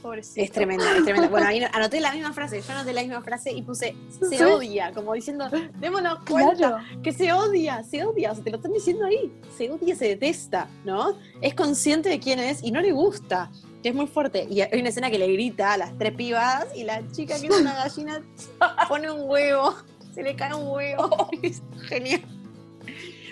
Pobrecito. 0.02 0.42
Es 0.42 0.52
tremenda, 0.52 0.98
es 0.98 1.04
tremenda. 1.04 1.28
Bueno, 1.30 1.48
ahí 1.48 1.62
anoté 1.72 2.00
la 2.00 2.12
misma 2.12 2.34
frase, 2.34 2.62
yo 2.62 2.72
anoté 2.74 2.92
la 2.94 3.02
misma 3.02 3.22
frase 3.22 3.52
y 3.52 3.62
puse 3.62 3.96
se 4.20 4.38
Sí. 4.38 4.44
odia, 4.44 4.92
como 4.94 5.14
diciendo, 5.14 5.48
démonos 5.80 6.20
cuenta 6.28 6.56
Claro. 6.56 6.78
que 7.04 7.12
se 7.14 7.32
odia, 7.32 7.84
se 7.84 8.04
odia, 8.04 8.32
o 8.32 8.36
sea, 8.36 8.44
te 8.44 8.50
lo 8.50 8.58
están 8.58 8.74
diciendo 8.74 9.06
ahí, 9.06 9.32
se 9.58 9.70
odia, 9.70 9.96
se 9.96 10.08
detesta, 10.08 10.68
¿no? 10.86 11.18
Es 11.42 11.54
consciente 11.54 12.10
de 12.10 12.20
quién 12.20 12.40
es 12.40 12.64
y 12.64 12.72
no 12.72 12.82
le 12.82 12.92
gusta, 12.92 13.52
que 13.84 13.90
es 13.90 13.96
muy 13.96 14.08
fuerte. 14.08 14.48
Y 14.50 14.62
hay 14.62 14.80
una 14.80 14.90
escena 14.90 15.12
que 15.12 15.20
le 15.20 15.32
grita 15.32 15.74
a 15.74 15.78
las 15.78 15.98
tres 15.98 16.14
pibas 16.14 16.66
y 16.76 16.84
la 16.84 17.02
chica 17.12 17.40
que 17.40 17.48
es 17.48 17.60
una 17.60 17.74
gallina 17.76 18.22
pone 18.90 19.12
un 19.12 19.30
huevo, 19.30 19.76
se 20.16 20.24
le 20.24 20.36
cae 20.36 20.54
un 20.56 20.68
huevo, 20.68 21.30
es 21.44 21.62
genial. 21.88 22.22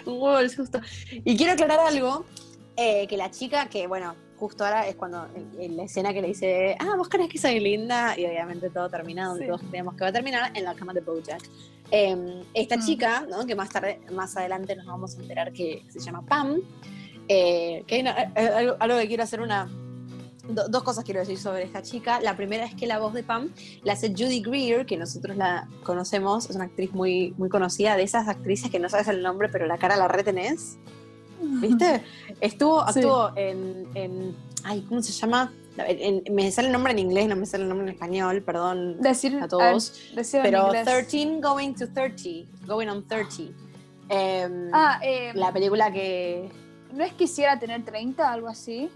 Un 0.06 0.14
huevo 0.22 0.38
del 0.38 0.50
susto. 0.50 0.80
Y 1.12 1.36
quiero 1.36 1.54
aclarar 1.54 1.80
algo, 1.80 2.26
eh, 2.78 3.08
que 3.08 3.18
la 3.18 3.30
chica, 3.32 3.68
que 3.70 3.88
bueno, 3.88 4.16
justo 4.40 4.64
ahora 4.66 4.88
es 4.88 4.96
cuando 4.96 5.28
en, 5.36 5.50
en 5.62 5.78
la 5.78 5.84
escena 5.84 6.14
que 6.14 6.22
le 6.22 6.30
dice, 6.30 6.76
ah, 6.80 6.96
vos 6.98 7.10
crees 7.10 7.30
que 7.30 7.38
soy 7.38 7.60
linda, 7.60 8.18
y 8.18 8.26
obviamente 8.26 8.70
todo 8.70 8.90
termina 8.90 9.28
donde 9.28 9.44
Sí. 9.44 9.48
todos 9.48 9.62
creemos 9.70 9.96
que 9.96 10.02
va 10.04 10.08
a 10.10 10.14
terminar, 10.14 10.52
en 10.56 10.64
la 10.64 10.74
cama 10.76 10.94
de 10.94 11.02
Bojack. 11.02 11.42
Eh, 11.92 12.44
esta 12.54 12.78
Mm. 12.78 12.86
chica, 12.86 13.26
¿no? 13.30 13.46
que 13.46 13.56
más 13.56 13.70
tarde, 13.70 14.00
más 14.12 14.36
adelante 14.38 14.76
nos 14.76 14.86
vamos 14.86 15.18
a 15.18 15.22
enterar 15.22 15.52
que 15.52 15.84
se 15.90 16.00
llama 16.00 16.24
Pam, 16.26 16.62
eh, 17.28 17.84
que 17.88 17.96
hay 17.96 18.02
una- 18.02 18.24
eh, 18.36 18.50
algo, 18.56 18.76
algo 18.80 18.98
que 19.00 19.08
quiero 19.08 19.24
hacer 19.24 19.42
una... 19.42 19.70
do- 20.48 20.68
dos 20.68 20.82
cosas 20.82 21.04
quiero 21.04 21.20
decir 21.20 21.38
sobre 21.38 21.64
esta 21.64 21.84
chica. 21.84 22.20
La 22.22 22.36
primera 22.36 22.66
es 22.66 22.74
que 22.74 22.88
la 22.88 22.98
voz 22.98 23.14
de 23.14 23.22
Pam 23.24 23.52
la 23.84 23.94
hace 23.94 24.10
Judy 24.10 24.42
Greer, 24.42 24.86
que 24.88 24.98
nosotros 24.98 25.38
la 25.38 25.68
conocemos, 25.84 26.50
es 26.50 26.56
una 26.56 26.66
actriz 26.66 26.92
muy, 26.92 27.36
muy 27.38 27.50
conocida, 27.50 27.96
de 27.96 28.02
esas 28.04 28.28
actrices 28.28 28.72
que 28.72 28.80
no 28.80 28.90
sabes 28.90 29.08
el 29.10 29.22
nombre, 29.22 29.50
pero 29.50 29.68
la 29.68 29.78
cara 29.78 29.96
la 29.96 30.08
retenés. 30.08 30.80
¿Viste? 31.42 32.04
Estuvo, 32.42 32.82
Sí. 32.92 33.00
actuó 33.00 33.32
en, 33.36 33.88
en- 33.96 34.36
Ay, 34.64 34.82
¿cómo 34.90 35.02
se 35.02 35.12
llama? 35.14 35.52
En- 35.78 36.24
en- 36.28 36.36
me 36.36 36.52
sale 36.52 36.68
el 36.68 36.74
nombre 36.74 36.92
en 36.92 37.00
inglés, 37.00 37.28
no 37.30 37.36
me 37.38 37.46
sale 37.46 37.64
el 37.64 37.70
nombre 37.70 37.88
en 37.88 37.94
español, 37.94 38.42
perdón 38.44 39.00
Decir 39.02 39.38
a 39.42 39.48
todos. 39.48 39.94
ah, 40.12 40.16
decir 40.16 40.42
pero 40.44 40.66
inglés. 40.68 40.86
13 40.86 41.40
Going 41.42 41.74
to 41.76 41.88
30, 41.88 42.48
Going 42.68 42.88
on 42.88 43.08
30. 43.08 43.54
Em, 44.10 44.70
Ah, 44.74 45.00
eh, 45.04 45.32
la 45.36 45.52
película 45.54 45.92
que. 45.92 46.50
¿no 46.94 47.04
es 47.04 47.14
quisiera 47.14 47.58
tener 47.60 47.86
30, 47.86 48.32
algo 48.32 48.48
así? 48.48 48.90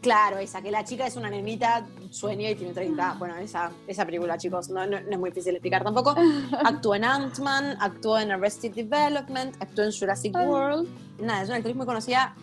Claro, 0.00 0.38
esa, 0.38 0.60
que 0.62 0.70
la 0.70 0.84
chica 0.84 1.06
es 1.06 1.16
una 1.16 1.30
nenita, 1.30 1.84
sueña 2.10 2.50
y 2.50 2.54
tiene 2.54 2.72
30. 2.74 3.14
Bueno, 3.18 3.36
esa, 3.36 3.70
esa 3.86 4.04
película, 4.04 4.36
chicos, 4.38 4.68
no, 4.68 4.86
no- 4.86 5.00
no 5.00 5.10
es 5.10 5.18
muy 5.18 5.30
difícil 5.30 5.54
explicar 5.54 5.82
tampoco. 5.82 6.14
Actuó 6.64 6.94
en 6.94 7.04
Ant-Man, 7.04 7.76
actuó 7.80 8.18
en 8.18 8.30
Arrested 8.30 8.72
Development, 8.74 9.56
actuó 9.60 9.84
en 9.84 9.92
Jurassic. 9.92 10.34
World. 10.36 10.88
Nada, 11.18 11.42
es 11.42 11.48
una 11.48 11.56
actriz 11.58 11.76
muy 11.76 11.86
conocida. 11.86 12.34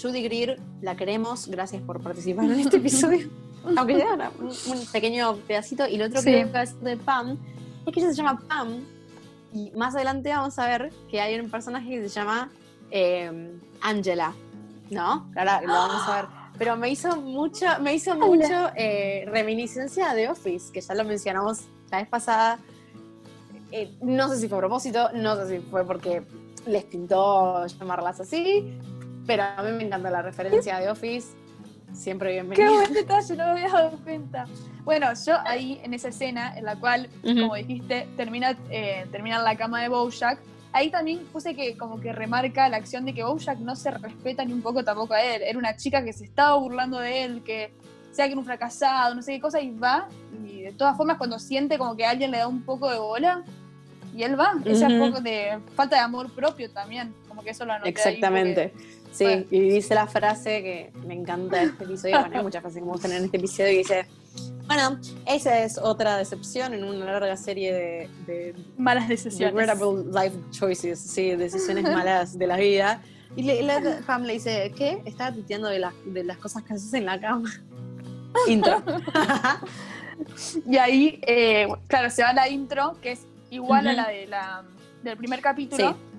Judy 0.00 0.22
Greer, 0.22 0.60
la 0.82 0.96
queremos. 0.96 1.46
Gracias 1.48 1.82
por 1.82 2.00
participar 2.00 2.44
en 2.46 2.60
este 2.60 2.76
episodio. 2.78 3.28
Aunque 3.76 3.96
sea 3.96 4.14
una- 4.14 4.30
un, 4.40 4.86
pequeño 4.92 5.36
pedacito. 5.46 5.86
Y 5.88 5.96
lo 5.96 6.06
otro 6.06 6.20
Sí. 6.20 6.30
que 6.30 6.44
voy 6.44 6.54
a 6.56 6.60
decir 6.60 6.76
de 6.78 6.96
Pam 6.96 7.38
es 7.86 7.92
que 7.92 8.00
ella 8.00 8.10
se 8.10 8.16
llama 8.16 8.38
Pam. 8.48 8.84
Y 9.54 9.70
más 9.72 9.94
adelante 9.94 10.28
vamos 10.30 10.58
a 10.58 10.66
ver 10.66 10.92
que 11.10 11.20
hay 11.20 11.38
un 11.38 11.50
personaje 11.50 11.88
que 11.88 12.08
se 12.08 12.14
llama 12.14 12.50
eh, 12.90 13.58
Angela. 13.80 14.32
¿No? 14.90 15.28
Ahora 15.36 15.60
lo 15.62 15.72
vamos 15.72 16.02
a 16.08 16.16
ver. 16.22 16.26
Pero 16.58 16.76
me 16.76 16.88
hizo 16.90 17.16
mucho, 17.20 17.66
me 17.80 17.94
hizo 17.94 18.14
mucho 18.16 18.70
eh, 18.76 19.24
reminiscencia 19.30 20.14
de 20.14 20.28
Office, 20.30 20.72
que 20.72 20.80
ya 20.80 20.94
lo 20.94 21.04
mencionamos 21.04 21.60
la 21.90 21.98
vez 21.98 22.08
pasada. 22.08 22.58
Eh, 23.72 23.94
no 24.00 24.28
sé 24.28 24.38
si 24.38 24.48
fue 24.48 24.58
a 24.58 24.60
propósito, 24.60 25.10
no 25.14 25.36
sé 25.36 25.48
si 25.48 25.58
fue 25.66 25.84
porque 25.84 26.22
les 26.66 26.84
pintó 26.84 27.66
llamarlas 27.66 28.20
así, 28.20 28.78
pero 29.26 29.44
a 29.44 29.62
mí 29.62 29.72
me 29.72 29.84
encanta 29.84 30.10
la 30.10 30.22
referencia 30.22 30.78
de 30.78 30.90
Office. 30.90 31.28
Siempre 31.92 32.28
Qué 32.30 32.42
bienvenida. 32.42 32.70
buen 32.72 32.92
detalle, 32.92 33.36
no 33.36 33.44
me 33.44 33.50
había 33.52 33.68
dado 33.68 33.98
cuenta. 34.04 34.44
Bueno, 34.84 35.06
yo 35.24 35.34
ahí 35.46 35.80
en 35.82 35.94
esa 35.94 36.08
escena 36.08 36.56
en 36.58 36.64
la 36.64 36.76
cual, 36.76 37.08
Ujú. 37.24 37.40
como 37.42 37.54
dijiste, 37.54 38.06
termina, 38.16 38.56
eh, 38.70 39.06
termina 39.10 39.36
en 39.38 39.44
la 39.44 39.56
cama 39.56 39.80
de 39.80 39.88
Bojack, 39.88 40.38
ahí 40.72 40.90
también 40.90 41.20
puse 41.32 41.54
que 41.54 41.76
como 41.78 41.98
que 42.00 42.12
remarca 42.12 42.68
la 42.68 42.76
acción 42.76 43.06
de 43.06 43.14
que 43.14 43.24
Bojack 43.24 43.58
no 43.60 43.74
se 43.76 43.90
respeta 43.92 44.44
ni 44.44 44.52
un 44.52 44.62
poco 44.62 44.84
tampoco 44.84 45.14
a 45.14 45.22
él. 45.22 45.42
Era 45.42 45.58
una 45.58 45.76
chica 45.76 46.04
que 46.04 46.12
se 46.12 46.24
estaba 46.24 46.56
burlando 46.58 46.98
de 46.98 47.24
él, 47.24 47.42
que 47.44 47.72
sea 48.10 48.26
que 48.26 48.32
era 48.32 48.40
un 48.40 48.46
fracasado, 48.46 49.14
no 49.14 49.22
sé 49.22 49.32
qué 49.32 49.40
cosa, 49.40 49.60
y 49.60 49.70
va, 49.76 50.08
y 50.44 50.62
de 50.62 50.72
todas 50.72 50.96
formas 50.96 51.16
cuando 51.18 51.38
siente 51.38 51.78
como 51.78 51.96
que 51.96 52.04
alguien 52.04 52.30
le 52.30 52.38
da 52.38 52.48
un 52.48 52.62
poco 52.62 52.90
de 52.90 52.98
bola, 52.98 53.42
y 54.16 54.22
él 54.22 54.38
va. 54.38 54.54
Ese 54.64 54.86
Ujú. 54.86 55.06
poco 55.10 55.20
de 55.20 55.58
falta 55.74 55.96
de 55.96 56.02
amor 56.02 56.30
propio 56.34 56.70
también, 56.70 57.14
como 57.28 57.42
que 57.42 57.50
eso 57.50 57.64
lo 57.64 57.72
anoté 57.74 57.88
ahí 57.88 57.92
porque- 57.94 58.08
Exactamente. 58.10 58.72
Sí, 59.12 59.24
bueno. 59.24 59.44
y 59.50 59.60
dice 59.60 59.94
la 59.94 60.06
frase 60.06 60.62
que 60.62 60.92
me 61.06 61.14
encanta 61.14 61.56
de 61.58 61.64
este 61.66 61.84
episodio. 61.84 62.20
Bueno, 62.20 62.36
hay 62.36 62.42
muchas 62.42 62.60
frases 62.60 62.78
que 62.80 62.84
me 62.84 62.92
gustan 62.92 63.12
en 63.12 63.24
este 63.24 63.36
episodio 63.38 63.72
y 63.72 63.76
dice: 63.78 64.06
Bueno, 64.66 64.98
esa 65.26 65.58
es 65.62 65.78
otra 65.78 66.18
decepción 66.18 66.74
en 66.74 66.84
una 66.84 67.06
larga 67.06 67.36
serie 67.38 67.72
de, 67.72 68.10
de 68.26 68.54
malas 68.76 69.08
decisiones. 69.08 69.54
regrettable 69.54 70.04
life 70.12 70.36
choices, 70.50 70.98
sí, 71.00 71.30
decisiones 71.30 71.84
malas 71.84 72.36
de 72.38 72.46
la 72.46 72.56
vida. 72.58 73.00
Y 73.36 73.42
le, 73.44 73.62
la- 73.62 74.00
Pam 74.06 74.24
le 74.24 74.34
dice: 74.34 74.70
¿Qué? 74.76 75.00
Estaba 75.06 75.32
tuiteando 75.32 75.68
de, 75.68 75.78
las 75.78 75.94
de 76.04 76.22
las 76.24 76.36
cosas 76.36 76.62
que 76.62 76.74
haces 76.74 76.92
en 76.92 77.06
la 77.06 77.18
cama. 77.18 77.50
Intro. 78.48 78.82
Y 80.66 80.76
ahí, 80.78 81.20
eh, 81.26 81.68
claro, 81.88 82.08
se 82.10 82.22
va 82.22 82.32
la 82.32 82.48
intro, 82.48 82.96
que 83.02 83.12
es 83.12 83.26
igual 83.50 83.86
a 83.86 83.90
Ujú. 83.90 83.96
la, 83.96 84.08
de 84.08 84.26
la 84.26 84.64
del 85.02 85.16
primer 85.16 85.40
capítulo. 85.40 85.92
Sí. 85.92 86.16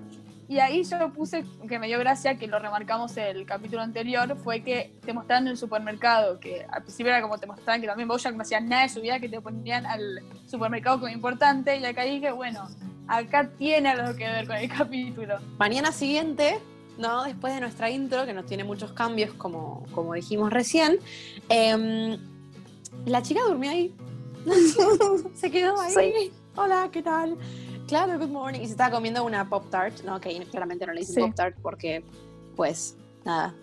Y 0.50 0.60
ahí 0.60 0.82
yo 0.82 1.12
puse, 1.12 1.44
que 1.68 1.78
me 1.78 1.88
dio 1.88 1.98
gracia, 1.98 2.38
que 2.38 2.46
lo 2.46 2.58
remarcamos 2.58 3.14
el 3.18 3.44
capítulo 3.44 3.82
anterior, 3.82 4.34
fue 4.42 4.62
que 4.62 4.94
te 5.04 5.12
mostraron 5.12 5.46
en 5.46 5.50
el 5.50 5.58
supermercado, 5.58 6.40
que 6.40 6.64
al 6.70 6.82
principio 6.82 7.12
era 7.12 7.20
como 7.20 7.36
te 7.36 7.46
mostraban 7.46 7.82
que 7.82 7.86
también 7.86 8.08
Bojack 8.08 8.34
no 8.34 8.42
hacía 8.42 8.58
nada 8.58 8.84
de 8.84 8.88
su 8.88 9.02
vida, 9.02 9.20
que 9.20 9.28
te 9.28 9.42
ponían 9.42 9.84
al 9.84 10.22
supermercado 10.46 11.00
como 11.00 11.12
importante, 11.12 11.76
y 11.76 11.84
acá 11.84 12.04
dije, 12.04 12.32
bueno, 12.32 12.66
acá 13.08 13.50
tiene 13.58 13.90
algo 13.90 14.16
que 14.16 14.26
ver 14.26 14.46
con 14.46 14.56
el 14.56 14.70
capítulo. 14.70 15.36
Mañana 15.58 15.92
siguiente, 15.92 16.58
¿no? 16.96 17.24
Después 17.24 17.52
de 17.54 17.60
nuestra 17.60 17.90
intro, 17.90 18.24
que 18.24 18.32
no 18.32 18.42
tiene 18.44 18.64
muchos 18.64 18.92
cambios, 18.92 19.34
como, 19.34 19.84
como 19.92 20.14
dijimos 20.14 20.50
recién, 20.50 20.98
em, 21.50 22.16
la 23.04 23.20
chica 23.20 23.40
durmió 23.46 23.70
ahí. 23.70 23.94
se 25.34 25.50
quedó 25.50 25.78
ahí. 25.78 25.92
Sí. 25.92 26.32
Hola, 26.60 26.88
¿qué 26.92 27.02
tal? 27.02 27.36
Claro, 27.86 28.18
good 28.18 28.30
morning. 28.30 28.60
Y 28.60 28.66
se 28.66 28.72
estaba 28.72 28.90
comiendo 28.90 29.24
una 29.24 29.48
Pop 29.48 29.70
Tart, 29.70 30.00
¿no? 30.04 30.20
Que 30.20 30.44
claramente 30.50 30.84
no 30.86 30.92
le 30.92 31.00
dicen 31.00 31.14
Sí. 31.14 31.20
Pop 31.20 31.34
Tart 31.36 31.56
porque, 31.62 32.04
pues, 32.56 32.96
nada, 33.24 33.54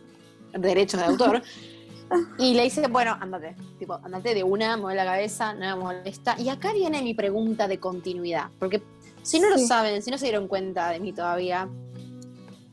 derechos 0.54 1.00
de 1.02 1.06
autor. 1.08 1.42
Y 2.38 2.54
le 2.54 2.62
dice, 2.62 2.86
bueno, 2.88 3.18
andate, 3.20 3.56
tipo, 3.80 3.96
andate 4.04 4.36
de 4.36 4.44
una, 4.44 4.78
mueve 4.78 4.96
la 4.96 5.06
cabeza, 5.06 5.54
no 5.56 5.62
me 5.62 5.76
molesta. 5.76 6.36
Y 6.40 6.50
acá 6.50 6.72
viene 6.72 7.02
mi 7.02 7.16
pregunta 7.16 7.68
de 7.68 7.80
continuidad, 7.80 8.52
porque 8.60 8.84
si 9.24 9.40
no 9.40 9.50
lo 9.50 9.58
saben, 9.58 10.04
si 10.04 10.12
no 10.12 10.20
se 10.20 10.26
dieron 10.28 10.48
cuenta 10.48 10.90
de 10.92 11.00
mí 11.00 11.14
todavía, 11.14 11.68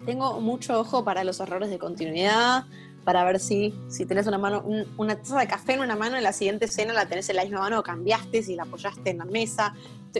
tengo 0.05 0.39
mucho 0.43 0.79
ojo 0.79 1.03
para 1.03 1.25
los 1.25 1.41
errores 1.41 1.71
de 1.71 1.79
continuidad, 1.79 2.65
para 3.05 3.25
ver 3.25 3.41
si, 3.41 3.73
si 3.89 4.05
tenés 4.05 4.27
una 4.27 4.37
mano, 4.37 4.61
un- 4.67 4.85
una 4.99 5.17
taza 5.17 5.41
de 5.41 5.47
café 5.49 5.73
en 5.75 5.81
una 5.81 5.97
mano, 5.97 6.19
en 6.19 6.25
la 6.25 6.35
siguiente 6.35 6.67
escena 6.67 6.93
la 6.93 7.07
tenés 7.09 7.27
en 7.31 7.37
la 7.37 7.45
misma 7.45 7.61
mano, 7.61 7.79
o 7.79 7.83
cambiaste, 7.83 8.43
si 8.43 8.55
la 8.55 8.65
apoyaste 8.65 9.11
en 9.13 9.19
la 9.19 9.25
mesa. 9.25 9.75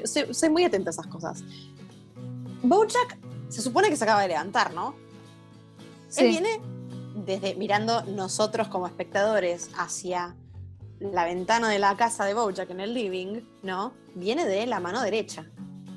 Soy, 0.05 0.33
soy 0.35 0.49
muy 0.51 0.65
atenta 0.65 0.91
a 0.91 0.93
esas 0.93 1.07
cosas. 1.07 1.45
Bojack 2.63 3.19
se 3.49 3.61
supone 3.63 3.89
que 3.89 3.97
se 3.97 4.05
acaba 4.05 4.23
de 4.23 4.29
levantar, 4.29 4.73
¿no? 4.73 4.95
Sí. 6.09 6.25
Él 6.25 6.29
viene 6.31 6.61
desde 7.27 7.55
mirando 7.57 8.03
nosotros 8.05 8.69
como 8.69 8.87
espectadores 8.87 9.71
hacia 9.77 10.35
la 11.01 11.25
ventana 11.25 11.69
de 11.69 11.79
la 11.79 11.97
casa 11.97 12.25
de 12.25 12.35
Bojack 12.35 12.71
en 12.71 12.81
el 12.81 12.95
living, 12.95 13.41
¿no? 13.63 13.93
Viene 14.15 14.47
de 14.47 14.67
la 14.67 14.79
mano 14.81 15.03
derecha. 15.03 15.45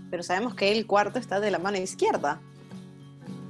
Pero 0.09 0.23
sabemos 0.23 0.55
que 0.55 0.71
el 0.71 0.87
cuarto 0.87 1.19
está 1.19 1.39
de 1.39 1.51
la 1.51 1.59
mano 1.59 1.77
izquierda, 1.77 2.39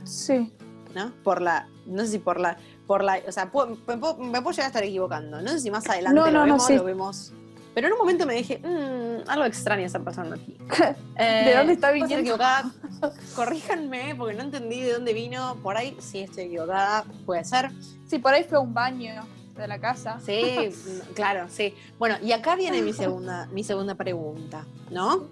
Sí. 0.03 0.53
¿no? 0.93 1.11
Por 1.23 1.41
la, 1.41 1.67
no 1.85 2.03
sé 2.03 2.11
si 2.11 2.19
por 2.19 2.39
la, 2.39 2.57
por 2.87 3.03
la, 3.03 3.19
o 3.27 3.31
sea, 3.31 3.51
puedo- 3.51 3.77
me, 3.87 3.97
puedo, 3.97 4.17
me 4.17 4.41
puedo 4.41 4.51
llegar 4.51 4.65
a 4.65 4.67
estar 4.67 4.83
equivocando. 4.83 5.41
No 5.41 5.49
sé 5.49 5.59
si 5.61 5.71
más 5.71 5.87
adelante 5.89 6.19
No, 6.19 6.25
lo 6.27 6.31
no, 6.31 6.39
no, 6.39 6.45
vemos, 6.45 6.65
sí. 6.67 6.75
lo 6.75 6.83
vemos. 6.83 7.33
Pero 7.75 7.87
en 7.87 7.93
un 7.93 7.99
momento 7.99 8.25
me 8.25 8.33
dije, 8.33 8.57
"Mm, 8.57 9.29
algo 9.29 9.45
extraño 9.45 9.85
está 9.85 9.99
pasando 9.99 10.35
aquí. 10.35 10.57
¿De 11.17 11.53
dónde 11.55 11.73
está 11.73 11.91
viniendo? 11.91 12.21
equivocada. 12.21 12.71
Corríjanme, 13.35 14.15
porque 14.17 14.33
no 14.33 14.43
entendí 14.43 14.81
de 14.81 14.93
dónde 14.93 15.13
vino. 15.13 15.57
Por 15.61 15.77
ahí, 15.77 15.95
sí 15.99 16.21
estoy 16.21 16.45
equivocada, 16.45 17.03
puede 17.25 17.43
ser. 17.43 17.71
Sí, 18.07 18.17
por 18.17 18.33
ahí 18.33 18.43
fue 18.45 18.59
un 18.59 18.73
baño 18.73 19.23
de 19.55 19.67
la 19.67 19.79
casa. 19.79 20.19
Sí, 20.25 20.41
mm, 20.41 21.13
claro, 21.13 21.47
sí. 21.49 21.75
Bueno, 21.99 22.15
y 22.23 22.31
acá 22.31 22.55
viene 22.55 22.81
mi 22.81 22.93
segunda, 22.93 23.47
mi 23.51 23.63
segunda 23.63 23.95
pregunta, 23.95 24.65
¿no? 24.89 25.27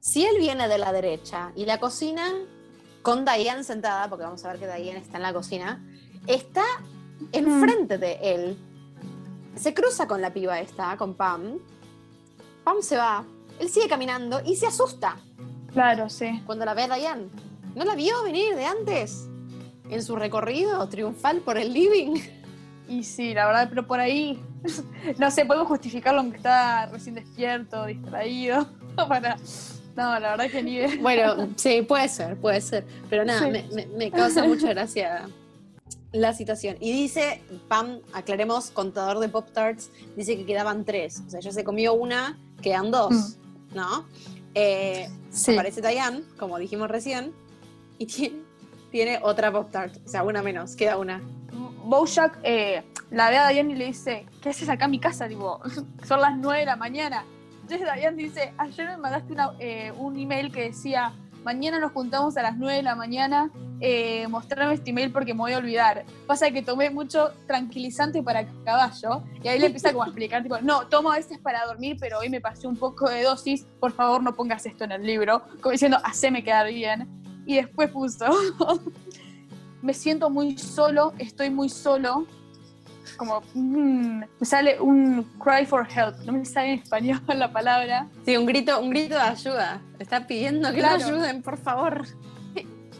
Si 0.00 0.24
él 0.24 0.36
viene 0.38 0.66
de 0.68 0.78
la 0.78 0.92
derecha 0.92 1.52
y 1.54 1.66
la 1.66 1.78
cocina 1.78 2.32
con 3.02 3.24
Diane 3.24 3.64
sentada, 3.64 4.08
porque 4.08 4.24
vamos 4.24 4.44
a 4.44 4.52
ver 4.52 4.58
que 4.58 4.66
Diane 4.66 4.98
está 4.98 5.18
en 5.18 5.22
la 5.22 5.32
cocina, 5.32 5.84
está 6.26 6.64
enfrente 7.32 7.98
de 7.98 8.18
él. 8.22 8.58
Se 9.60 9.74
cruza 9.74 10.08
con 10.08 10.22
la 10.22 10.32
piba 10.32 10.58
esta, 10.58 10.96
con 10.96 11.12
Pam. 11.12 11.58
Pam 12.64 12.80
se 12.80 12.96
va. 12.96 13.22
Él 13.58 13.68
sigue 13.68 13.88
caminando 13.88 14.40
y 14.42 14.56
se 14.56 14.66
asusta 14.66 15.18
Claro, 15.70 16.08
sí. 16.08 16.42
cuando 16.46 16.64
la 16.64 16.72
ve 16.72 16.84
a 16.84 16.96
Diane. 16.96 17.28
¿No 17.74 17.84
la 17.84 17.94
vio 17.94 18.22
venir 18.22 18.56
de 18.56 18.64
antes? 18.64 19.28
En 19.90 20.02
su 20.02 20.16
recorrido 20.16 20.88
triunfal 20.88 21.40
por 21.40 21.58
el 21.58 21.74
living. 21.74 22.22
Y 22.88 23.04
sí, 23.04 23.34
la 23.34 23.46
verdad, 23.46 23.66
pero 23.68 23.86
por 23.86 24.00
ahí 24.00 24.42
no 25.18 25.30
sé, 25.30 25.44
podemos 25.44 25.68
justificarlo 25.68 26.20
aunque 26.20 26.38
está 26.38 26.86
recién 26.86 27.14
despierto, 27.14 27.84
distraído. 27.84 28.66
Para... 28.96 29.36
No, 29.94 30.18
la 30.18 30.36
verdad 30.36 30.50
que 30.50 30.62
ni 30.62 30.96
Bueno, 30.96 31.50
sí, 31.56 31.82
puede 31.82 32.08
ser, 32.08 32.34
puede 32.38 32.62
ser. 32.62 32.86
Pero 33.10 33.26
nada, 33.26 33.46
me, 33.46 33.68
me, 33.94 34.10
causa 34.10 34.42
mucha 34.42 34.68
gracia 34.68 35.28
la 36.12 36.32
situación. 36.32 36.76
Y 36.80 36.92
dice, 36.92 37.42
Pam, 37.68 38.00
aclaremos, 38.12 38.70
contador 38.70 39.18
de 39.18 39.28
Pop 39.28 39.48
Tarts, 39.52 39.90
dice 40.16 40.36
que 40.36 40.44
quedaban 40.44 40.84
tres. 40.84 41.22
O 41.26 41.30
sea, 41.30 41.40
ya 41.40 41.52
se 41.52 41.64
comió 41.64 41.94
una, 41.94 42.38
quedan 42.62 42.90
dos, 42.90 43.12
mm. 43.12 43.76
¿no? 43.76 44.06
Eh, 44.54 45.08
Aparece 45.52 45.80
Diane, 45.80 46.22
como 46.38 46.58
dijimos 46.58 46.88
recién, 46.90 47.32
y 47.98 48.06
tiene, 48.06 48.42
tiene 48.90 49.20
otra 49.22 49.52
Pop 49.52 49.70
Tart. 49.70 49.96
O 50.04 50.08
sea, 50.08 50.22
una 50.22 50.42
menos, 50.42 50.74
queda 50.76 50.98
una. 50.98 51.22
Bojack 51.84 52.38
eh, 52.42 52.84
la 53.10 53.30
ve 53.30 53.38
a 53.38 53.48
Diane 53.48 53.72
y 53.72 53.76
le 53.76 53.86
dice, 53.86 54.26
¿qué 54.42 54.50
haces 54.50 54.68
acá 54.68 54.86
en 54.86 54.92
mi 54.92 55.00
casa? 55.00 55.28
Digo, 55.28 55.60
son 56.06 56.20
las 56.20 56.36
nueve 56.36 56.60
de 56.60 56.66
la 56.66 56.76
mañana. 56.76 57.24
Entonces 57.62 57.88
Diane 57.94 58.16
dice, 58.16 58.52
ayer 58.58 58.88
me 58.88 58.96
mandaste 58.96 59.34
eh, 59.60 59.92
un 59.96 60.18
email 60.18 60.50
que 60.50 60.62
decía, 60.62 61.12
mañana 61.44 61.78
nos 61.78 61.92
juntamos 61.92 62.36
a 62.36 62.42
las 62.42 62.56
9 62.56 62.76
de 62.76 62.82
la 62.82 62.94
mañana, 62.94 63.50
eh, 63.80 64.26
mostrarme 64.28 64.74
este 64.74 64.90
email 64.90 65.10
porque 65.10 65.34
me 65.34 65.40
voy 65.40 65.52
a 65.52 65.58
olvidar. 65.58 66.04
Pasa 66.26 66.50
que 66.50 66.62
tomé 66.62 66.90
mucho 66.90 67.32
tranquilizante 67.46 68.22
para 68.22 68.46
caballo 68.64 69.22
y 69.42 69.48
ahí 69.48 69.58
le 69.58 69.66
empieza 69.66 69.92
como 69.92 70.02
a 70.02 70.06
explicar, 70.06 70.42
tipo, 70.42 70.58
no, 70.60 70.86
tomo 70.86 71.12
a 71.12 71.16
veces 71.16 71.38
para 71.38 71.64
dormir, 71.66 71.96
pero 71.98 72.18
hoy 72.18 72.28
me 72.28 72.40
pasé 72.40 72.66
un 72.66 72.76
poco 72.76 73.08
de 73.08 73.22
dosis, 73.22 73.66
por 73.78 73.92
favor 73.92 74.22
no 74.22 74.34
pongas 74.34 74.66
esto 74.66 74.84
en 74.84 74.92
el 74.92 75.02
libro, 75.02 75.42
como 75.60 75.72
diciendo, 75.72 75.98
haceme 76.04 76.44
quedar 76.44 76.68
bien. 76.68 77.08
Y 77.46 77.56
después 77.56 77.90
puso, 77.90 78.26
me 79.82 79.94
siento 79.94 80.30
muy 80.30 80.58
solo, 80.58 81.14
estoy 81.18 81.50
muy 81.50 81.68
solo, 81.68 82.26
como 83.16 83.42
mm, 83.54 84.22
me 84.38 84.46
sale 84.46 84.80
un 84.80 85.24
cry 85.38 85.66
for 85.66 85.86
help, 85.88 86.16
no 86.24 86.32
me 86.32 86.44
sale 86.44 86.74
en 86.74 86.78
español 86.80 87.20
la 87.28 87.52
palabra. 87.52 88.08
Sí, 88.24 88.36
un 88.36 88.46
grito, 88.46 88.80
un 88.80 88.90
grito 88.90 89.14
de 89.14 89.20
ayuda. 89.20 89.82
Está 89.98 90.26
pidiendo 90.26 90.72
que 90.72 90.82
lo 90.82 90.88
ayuden, 90.88 91.42
por 91.42 91.58
favor. 91.58 92.04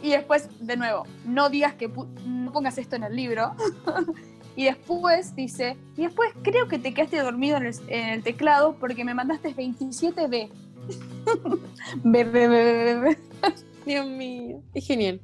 Y 0.03 0.11
después, 0.11 0.49
de 0.59 0.77
nuevo, 0.77 1.05
no 1.25 1.49
digas 1.49 1.75
que 1.75 1.87
no 2.25 2.51
pongas 2.51 2.77
esto 2.77 2.95
en 2.95 3.03
el 3.03 3.15
libro. 3.15 3.55
y 4.55 4.65
después 4.65 5.35
dice, 5.35 5.77
y 5.95 6.03
después 6.03 6.31
creo 6.41 6.67
que 6.67 6.79
te 6.79 6.93
quedaste 6.93 7.19
dormido 7.19 7.57
en 7.57 8.09
el, 8.09 8.23
teclado 8.23 8.75
porque 8.79 9.05
me 9.05 9.13
mandaste 9.13 9.55
27B. 9.55 10.49
B, 12.03 12.23
B, 12.23 12.47
B, 12.47 12.47
B, 12.47 12.95
B. 12.95 13.17
Dios 13.85 14.07
mío, 14.07 14.61
es 14.73 14.85
genial. 14.85 15.21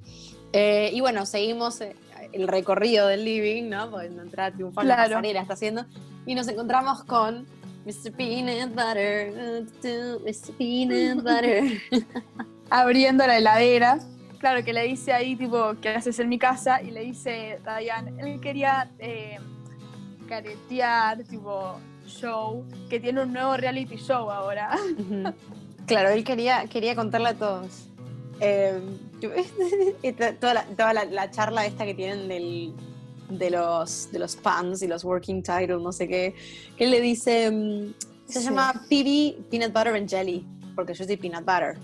Eh, 0.54 0.92
y 0.94 1.02
bueno, 1.02 1.26
seguimos 1.26 1.82
eh, 1.82 1.96
el 2.32 2.48
recorrido 2.48 3.08
del 3.08 3.26
living, 3.26 3.70
¿no? 3.70 3.90
Porque 3.90 4.08
entrar 4.08 4.54
triunfar 4.54 4.86
claro. 4.86 5.02
la 5.02 5.08
pasarela 5.16 5.42
está 5.42 5.54
haciendo. 5.54 5.86
Y 6.26 6.36
nos 6.36 6.48
encontramos 6.48 7.04
con 7.04 7.48
Mr. 7.86 8.12
Peanut 8.12 8.70
Butter, 8.70 9.64
Mr. 10.26 10.54
Peanut 10.58 11.24
Butter. 11.24 11.82
Abriendo 12.70 13.26
la 13.26 13.38
heladera. 13.38 14.00
Claro, 14.40 14.64
que 14.64 14.74
le 14.74 14.84
dice 14.84 15.14
ahí, 15.14 15.36
tipo, 15.36 15.74
¿qué 15.82 15.90
haces 15.90 16.20
en 16.20 16.30
mi 16.30 16.38
casa? 16.38 16.82
Y 16.82 16.92
le 16.92 17.02
dice 17.02 17.60
Diane, 17.64 18.14
él 18.20 18.40
quería 18.40 18.92
eh, 19.00 19.40
caretear, 20.28 21.24
tipo, 21.24 21.80
show, 22.06 22.66
que 22.90 23.00
tiene 23.00 23.24
un 23.24 23.34
nuevo 23.34 23.56
reality 23.58 23.96
show 23.96 24.30
ahora. 24.30 24.78
Claro, 25.88 26.10
él 26.10 26.24
quería, 26.26 26.68
quería 26.68 26.96
contarle 26.96 27.30
a 27.30 27.34
todos. 27.34 27.86
Eh, 28.40 28.80
toda, 30.40 30.94
la, 30.94 31.32
charla 31.32 31.66
esta 31.66 31.86
que 31.86 31.94
tienen 31.94 32.28
de, 33.30 33.50
los, 33.50 34.12
de 34.12 34.20
los 34.20 34.36
fans 34.36 34.82
y 34.82 34.88
los 34.88 35.04
working 35.04 35.42
titles, 35.42 35.82
no 35.82 35.92
sé 35.92 36.08
qué, 36.08 36.36
que 36.78 36.84
él 36.86 36.92
le 36.92 37.02
dice, 37.02 37.50
mm, 37.52 37.94
se 38.28 38.42
llama 38.42 38.74
PB 38.74 39.50
Peanut 39.50 39.74
Butter 39.74 39.96
and 39.96 40.10
Jelly, 40.10 40.46
porque 40.76 40.94
yo 40.94 41.06
soy 41.06 41.18
Peanut 41.18 41.46
Butter. 41.46 41.78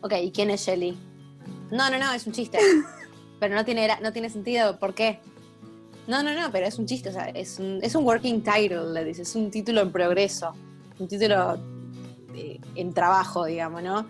Ok, 0.00 0.12
¿y 0.22 0.30
quién 0.30 0.50
es 0.50 0.64
Jelly? 0.64 0.96
No, 1.70 1.90
no, 1.90 1.98
no, 1.98 2.12
es 2.12 2.26
un 2.26 2.32
chiste. 2.32 2.58
pero 3.40 3.54
no 3.54 3.64
tiene, 3.64 3.88
no 4.02 4.12
tiene 4.12 4.30
sentido, 4.30 4.78
¿por 4.78 4.94
qué? 4.94 5.20
No, 6.06 6.22
no, 6.22 6.34
no, 6.34 6.50
pero 6.50 6.66
es 6.66 6.78
un 6.78 6.86
chiste, 6.86 7.08
o 7.08 7.12
sea, 7.12 7.26
es 7.26 7.58
un, 7.58 7.78
es 7.82 7.94
un 7.94 8.04
working 8.04 8.42
title, 8.42 8.92
le 8.92 9.04
dice, 9.04 9.22
es 9.22 9.34
un 9.34 9.50
título 9.50 9.80
en 9.80 9.90
progreso, 9.90 10.52
un 10.98 11.08
título 11.08 11.58
en 12.74 12.92
trabajo, 12.92 13.44
digamos, 13.44 13.82
¿no? 13.82 14.06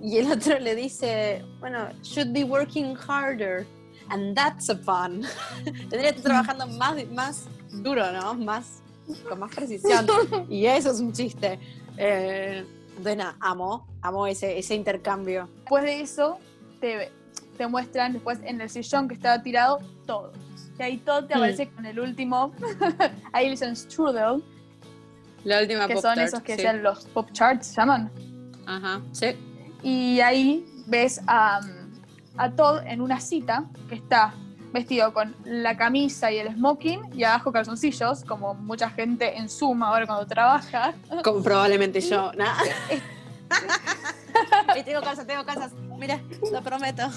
Y 0.00 0.18
el 0.18 0.30
otro 0.30 0.58
le 0.58 0.74
dice, 0.74 1.44
bueno, 1.60 1.88
should 2.02 2.32
be 2.32 2.44
working 2.44 2.94
harder. 2.94 3.66
And 4.08 4.36
that's 4.36 4.68
a 4.68 4.76
fun. 4.76 5.24
Tendría 5.64 6.12
que 6.12 6.18
estar 6.18 6.44
trabajando 6.44 6.66
más, 6.66 7.06
más 7.10 7.48
duro, 7.82 8.12
¿no? 8.12 8.34
Más, 8.34 8.82
con 9.28 9.40
más 9.40 9.54
precisión. 9.54 10.06
y 10.48 10.66
eso 10.66 10.90
es 10.90 11.00
un 11.00 11.12
chiste. 11.12 11.58
Eh, 11.96 12.64
amo, 13.40 13.86
amo 14.02 14.26
ese, 14.26 14.58
ese 14.58 14.74
intercambio. 14.74 15.48
Después 15.56 15.84
de 15.84 16.00
eso, 16.00 16.38
te, 16.80 17.10
te 17.56 17.66
muestran 17.66 18.12
después 18.12 18.38
en 18.44 18.60
el 18.60 18.70
sillón 18.70 19.08
que 19.08 19.14
estaba 19.14 19.42
tirado 19.42 19.78
todo. 20.06 20.32
Y 20.78 20.82
ahí 20.82 20.98
todo 20.98 21.26
te 21.26 21.34
hmm. 21.34 21.38
aparece 21.38 21.68
con 21.70 21.86
el 21.86 21.98
último. 21.98 22.52
ahí 23.32 23.46
le 23.46 23.52
dicen 23.52 23.74
strudel. 23.74 24.42
La 25.44 25.60
última 25.60 25.86
Que 25.86 26.00
son 26.00 26.18
esos 26.18 26.42
que 26.42 26.56
sean 26.56 26.82
los 26.82 27.06
pop 27.06 27.30
charts, 27.32 27.68
¿se 27.68 27.76
llaman? 27.76 28.10
Ajá, 28.66 29.00
sí. 29.12 29.36
Y 29.82 30.20
ahí 30.20 30.66
ves 30.86 31.20
a, 31.26 31.60
a 32.36 32.50
Todd 32.50 32.82
en 32.86 33.00
una 33.00 33.20
cita 33.20 33.64
que 33.88 33.94
está 33.94 34.34
vestido 34.72 35.12
con 35.12 35.34
la 35.44 35.76
camisa 35.76 36.30
y 36.30 36.38
el 36.38 36.54
smoking 36.54 37.14
y 37.14 37.24
abajo 37.24 37.52
calzoncillos, 37.52 38.24
como 38.24 38.54
mucha 38.54 38.90
gente 38.90 39.36
en 39.36 39.48
Zoom 39.48 39.82
ahora 39.82 40.06
cuando 40.06 40.26
trabaja. 40.26 40.94
Como 41.24 41.42
probablemente 41.42 42.00
yo, 42.00 42.32
¿no? 42.36 42.44
y 44.76 44.82
tengo 44.82 45.00
calzas, 45.00 45.26
tengo 45.26 45.44
calzas. 45.44 45.72
Mira, 45.98 46.20
lo 46.52 46.62
prometo. 46.62 47.08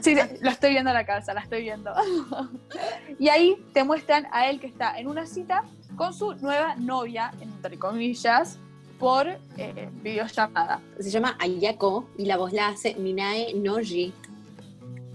Sí, 0.00 0.14
lo 0.14 0.50
estoy 0.50 0.70
viendo 0.70 0.92
la 0.92 1.04
calza, 1.04 1.34
la 1.34 1.40
estoy 1.40 1.62
viendo. 1.62 1.92
Y 3.18 3.28
ahí 3.28 3.56
te 3.72 3.84
muestran 3.84 4.26
a 4.32 4.48
él 4.48 4.60
que 4.60 4.66
está 4.66 4.98
en 4.98 5.08
una 5.08 5.26
cita 5.26 5.64
con 5.96 6.12
su 6.12 6.34
nueva 6.34 6.74
novia, 6.76 7.32
entre 7.40 7.78
comillas, 7.78 8.58
por 8.98 9.28
eh, 9.56 9.90
videollamada. 10.02 10.80
Se 10.98 11.10
llama 11.10 11.36
Ayako 11.38 12.08
y 12.18 12.26
la 12.26 12.36
voz 12.36 12.52
la 12.52 12.68
hace 12.68 12.94
Minae 12.94 13.54
Noji. 13.54 14.12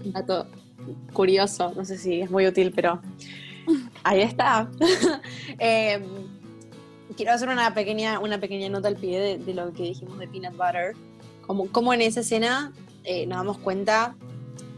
Un 0.04 0.12
dato 0.12 0.46
curioso, 1.12 1.72
no 1.74 1.84
sé 1.84 1.98
si 1.98 2.20
es 2.20 2.30
muy 2.30 2.46
útil, 2.46 2.72
pero 2.74 3.00
ahí 4.04 4.22
está. 4.22 4.70
Em, 5.58 6.02
quiero 7.16 7.32
hacer 7.32 7.48
una 7.48 7.74
pequeña, 7.74 8.18
una 8.18 8.38
pequeña 8.38 8.68
nota 8.68 8.88
al 8.88 8.96
pie 8.96 9.38
de, 9.38 9.54
lo 9.54 9.72
que 9.72 9.84
dijimos 9.84 10.18
de 10.18 10.28
Peanut 10.28 10.56
Butter. 10.56 10.94
Como, 11.46 11.66
como 11.70 11.92
en 11.92 12.02
esa 12.02 12.20
escena 12.20 12.72
eh, 13.04 13.26
nos 13.26 13.38
damos 13.38 13.58
cuenta, 13.58 14.14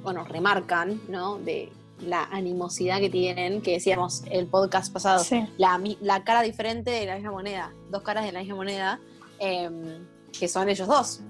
bueno, 0.02 0.24
remarcan, 0.24 1.00
¿no? 1.08 1.38
De 1.38 1.70
la 2.02 2.24
animosidad 2.24 3.00
que 3.00 3.10
tienen, 3.10 3.62
que 3.62 3.72
decíamos 3.72 4.24
el 4.30 4.46
podcast 4.46 4.92
pasado, 4.92 5.24
la, 5.56 6.24
cara 6.24 6.42
diferente 6.42 6.90
de 6.90 7.06
la 7.06 7.14
misma 7.14 7.32
moneda, 7.32 7.72
dos 7.90 8.02
caras 8.02 8.24
de 8.24 8.32
la 8.32 8.40
misma 8.40 8.56
moneda, 8.56 9.00
em, 9.38 10.06
que 10.38 10.48
son 10.48 10.68
ellos 10.68 10.88
dos, 10.88 11.20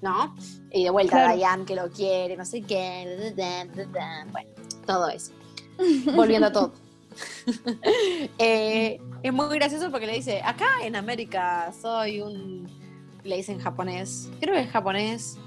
¿no? 0.00 0.34
Y 0.70 0.84
de 0.84 0.90
vuelta 0.90 1.32
Diane 1.34 1.64
que 1.64 1.74
lo 1.74 1.90
quiere, 1.90 2.36
no 2.36 2.44
sé 2.44 2.62
qué, 2.62 3.32
bueno, 4.30 4.50
todo 4.86 5.08
eso. 5.08 5.32
Volviendo 6.14 6.48
a 6.48 6.52
todo. 6.52 6.72
Eh, 8.38 8.98
es 9.22 9.32
muy 9.34 9.54
gracioso 9.56 9.90
porque 9.90 10.06
le 10.06 10.14
dice, 10.14 10.40
acá 10.42 10.66
en 10.82 10.96
América 10.96 11.70
soy 11.78 12.22
un, 12.22 12.66
le 13.22 13.36
dice 13.36 13.52
en 13.52 13.60
japonés, 13.60 14.30
creo 14.40 14.54
que 14.54 14.62
es 14.62 14.70
japonés, 14.70 15.38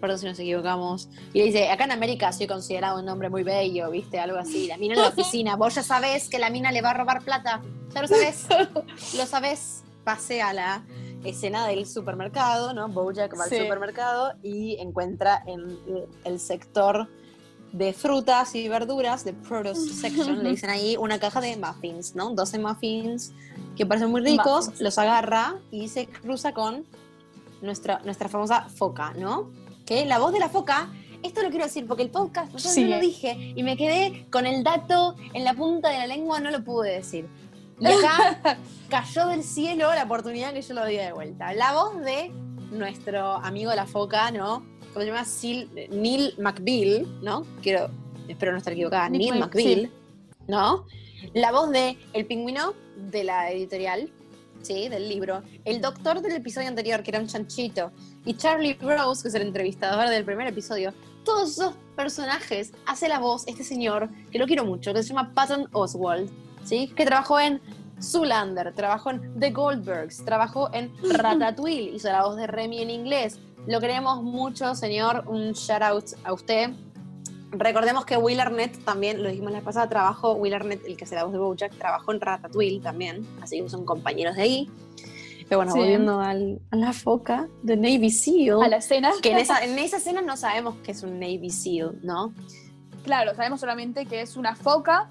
perdón 0.00 0.18
si 0.18 0.26
nos 0.26 0.38
equivocamos. 0.38 1.08
Y 1.32 1.38
le 1.38 1.44
dice, 1.46 1.70
acá 1.70 1.84
en 1.84 1.92
América 1.92 2.32
soy 2.32 2.46
considerado 2.46 3.00
un 3.00 3.08
hombre 3.08 3.30
muy 3.30 3.42
bello, 3.42 3.90
¿viste? 3.90 4.18
Algo 4.18 4.38
así. 4.38 4.66
La 4.66 4.76
mina 4.76 4.94
en 4.94 5.00
la 5.00 5.08
oficina, 5.08 5.56
vos 5.56 5.74
ya 5.74 5.82
sabés 5.82 6.28
que 6.28 6.38
la 6.38 6.50
mina 6.50 6.72
le 6.72 6.82
va 6.82 6.90
a 6.90 6.94
robar 6.94 7.22
plata. 7.22 7.62
Ya 7.94 8.02
lo 8.02 8.08
sabés. 8.08 8.46
lo 9.16 9.26
sabés. 9.26 9.82
Pase 10.04 10.42
a 10.42 10.52
la 10.52 10.84
escena 11.24 11.66
del 11.66 11.86
supermercado, 11.86 12.74
¿no? 12.74 12.88
Bojack 12.88 13.38
va 13.38 13.44
al 13.44 13.50
supermercado 13.50 14.34
y 14.42 14.76
encuentra 14.78 15.42
en 15.46 15.78
el 16.24 16.38
sector 16.38 17.08
de 17.74 17.92
frutas 17.92 18.54
y 18.54 18.68
verduras, 18.68 19.24
de 19.24 19.32
produce 19.32 19.92
section, 20.00 20.44
le 20.44 20.50
dicen 20.50 20.70
ahí 20.70 20.96
una 20.96 21.18
caja 21.18 21.40
de 21.40 21.56
muffins, 21.56 22.14
¿no? 22.14 22.30
12 22.30 22.60
muffins 22.60 23.32
que 23.76 23.84
parecen 23.84 24.10
muy 24.10 24.20
ricos, 24.20 24.80
los 24.80 24.96
agarra 24.96 25.56
y 25.72 25.88
se 25.88 26.06
cruza 26.06 26.54
con 26.54 26.84
nuestra, 27.62 27.98
nuestra 28.04 28.28
famosa 28.28 28.68
foca, 28.68 29.12
¿no? 29.14 29.50
Que 29.86 30.04
la 30.04 30.18
voz 30.18 30.32
de 30.32 30.38
la 30.38 30.48
foca, 30.48 30.92
esto 31.22 31.42
lo 31.42 31.50
quiero 31.50 31.64
decir 31.64 31.86
porque 31.86 32.02
el 32.02 32.10
podcast 32.10 32.54
yo 32.56 32.82
no 32.82 32.88
lo 32.96 33.00
dije 33.00 33.52
y 33.54 33.62
me 33.62 33.76
quedé 33.76 34.26
con 34.30 34.46
el 34.46 34.62
dato 34.62 35.16
en 35.32 35.44
la 35.44 35.54
punta 35.54 35.90
de 35.90 35.98
la 35.98 36.06
lengua, 36.06 36.40
no 36.40 36.50
lo 36.50 36.62
pude 36.62 36.92
decir. 36.92 37.26
Y 37.80 37.86
acá 37.86 38.58
cayó 38.88 39.26
del 39.26 39.42
cielo 39.42 39.92
la 39.94 40.04
oportunidad 40.04 40.52
que 40.52 40.62
yo 40.62 40.74
lo 40.74 40.86
di 40.86 40.96
de 40.96 41.12
vuelta. 41.12 41.52
La 41.54 41.72
voz 41.72 42.00
de 42.00 42.30
nuestro 42.70 43.36
amigo 43.36 43.74
la 43.74 43.86
foca, 43.86 44.30
¿no? 44.30 44.64
¿Cómo 44.92 45.00
se 45.00 45.06
llama? 45.06 45.24
Neil 45.90 46.34
McBeal, 46.38 47.20
¿no? 47.22 47.44
Quiero, 47.62 47.90
espero 48.28 48.52
no 48.52 48.58
estar 48.58 48.72
equivocada. 48.72 49.08
Neil 49.08 49.38
McBeal, 49.38 49.90
¿no? 50.46 50.86
La 51.32 51.52
voz 51.52 51.70
de 51.70 51.98
El 52.12 52.26
Pingüino, 52.26 52.74
de 53.10 53.24
la 53.24 53.50
editorial, 53.50 54.12
sí, 54.62 54.88
del 54.88 55.08
libro. 55.08 55.42
El 55.64 55.80
doctor 55.80 56.20
del 56.20 56.32
episodio 56.32 56.68
anterior, 56.68 57.02
que 57.02 57.10
era 57.10 57.18
un 57.18 57.26
chanchito. 57.26 57.92
Y 58.24 58.34
Charlie 58.34 58.78
Rose, 58.80 59.22
que 59.22 59.28
es 59.28 59.34
el 59.34 59.42
entrevistador 59.42 60.08
del 60.08 60.24
primer 60.24 60.46
episodio. 60.46 60.92
Todos 61.24 61.52
esos 61.52 61.74
personajes 61.96 62.72
hace 62.86 63.08
la 63.08 63.18
voz 63.18 63.44
este 63.46 63.64
señor, 63.64 64.08
que 64.30 64.38
lo 64.38 64.46
quiero 64.46 64.64
mucho, 64.64 64.92
que 64.92 65.02
se 65.02 65.10
llama 65.10 65.32
Patton 65.34 65.68
Oswald, 65.72 66.30
¿sí? 66.64 66.88
Que 66.94 67.04
trabajó 67.04 67.40
en 67.40 67.60
Zoolander, 68.02 68.74
trabajó 68.74 69.10
en 69.10 69.38
The 69.38 69.50
Goldbergs, 69.50 70.24
trabajó 70.24 70.72
en 70.72 70.92
Ratatouille, 71.12 71.94
hizo 71.94 72.08
la 72.08 72.24
voz 72.24 72.36
de 72.36 72.46
Remy 72.46 72.82
en 72.82 72.90
inglés. 72.90 73.38
Lo 73.66 73.80
queremos 73.80 74.22
mucho, 74.22 74.74
señor. 74.74 75.24
Un 75.26 75.52
shout 75.52 75.82
out 75.82 76.04
a 76.24 76.32
usted. 76.32 76.70
Recordemos 77.50 78.04
que 78.04 78.16
Will 78.16 78.40
Arnett 78.40 78.84
también, 78.84 79.22
lo 79.22 79.28
dijimos 79.28 79.52
la 79.52 79.60
pasada, 79.60 79.88
trabajó, 79.88 80.32
Will 80.32 80.54
Arnett, 80.54 80.84
el 80.86 80.96
que 80.96 81.04
hace 81.04 81.14
la 81.14 81.24
voz 81.24 81.32
de 81.32 81.38
Bojack, 81.38 81.76
trabajó 81.78 82.12
en 82.12 82.20
Ratatouille 82.20 82.80
también, 82.80 83.26
así 83.40 83.62
que 83.62 83.68
son 83.68 83.84
compañeros 83.84 84.34
de 84.34 84.42
ahí. 84.42 84.70
Pero 85.54 85.58
bueno, 85.58 85.72
Sí. 85.72 85.78
volviendo 85.78 86.20
al- 86.20 86.60
a 86.70 86.76
la 86.76 86.92
foca 86.92 87.48
de 87.62 87.76
Navy 87.76 88.10
SEAL. 88.10 88.62
A 88.62 88.68
la 88.68 88.76
escena. 88.78 89.12
Que 89.22 89.30
en 89.32 89.38
esa, 89.38 89.58
en 89.64 89.78
esa 89.78 89.96
escena 89.98 90.20
no 90.22 90.36
sabemos 90.36 90.76
que 90.84 90.92
es 90.92 91.02
un 91.02 91.18
Navy 91.20 91.50
SEAL, 91.50 92.00
¿no? 92.02 92.32
Claro, 93.04 93.34
sabemos 93.34 93.60
solamente 93.60 94.06
que 94.06 94.20
es 94.22 94.36
una 94.36 94.56
foca 94.56 95.08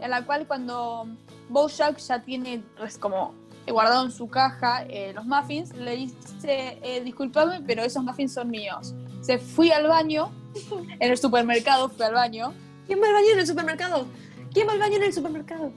en 0.00 0.10
la 0.10 0.24
cual 0.24 0.46
cuando 0.46 1.06
Bojack 1.48 1.98
ya 1.98 2.22
tiene 2.22 2.62
res- 2.78 2.98
como 2.98 3.34
guardado 3.68 4.04
en 4.04 4.10
su 4.10 4.28
caja 4.28 4.84
eh, 4.88 5.12
los 5.14 5.24
muffins, 5.24 5.74
le 5.76 5.96
dice, 5.96 6.78
eh, 6.82 7.00
disculpame, 7.04 7.60
pero 7.66 7.82
esos 7.82 8.02
muffins 8.02 8.32
son 8.34 8.50
míos. 8.50 8.94
Se 9.22 9.38
fui 9.38 9.70
al 9.70 9.86
baño, 9.86 10.30
en 11.00 11.10
el 11.10 11.16
supermercado 11.18 11.88
fui 11.88 12.04
al 12.04 12.14
baño, 12.14 12.52
¿Quién 12.86 13.00
va 13.00 13.06
al 13.06 13.12
baño 13.14 13.28
en 13.34 13.38
el 13.38 13.46
supermercado? 13.46 14.06
¿Quién 14.52 14.66
va 14.68 14.72
al 14.72 14.80
baño 14.80 14.96
en 14.96 15.04
el 15.04 15.12
supermercado? 15.12 15.72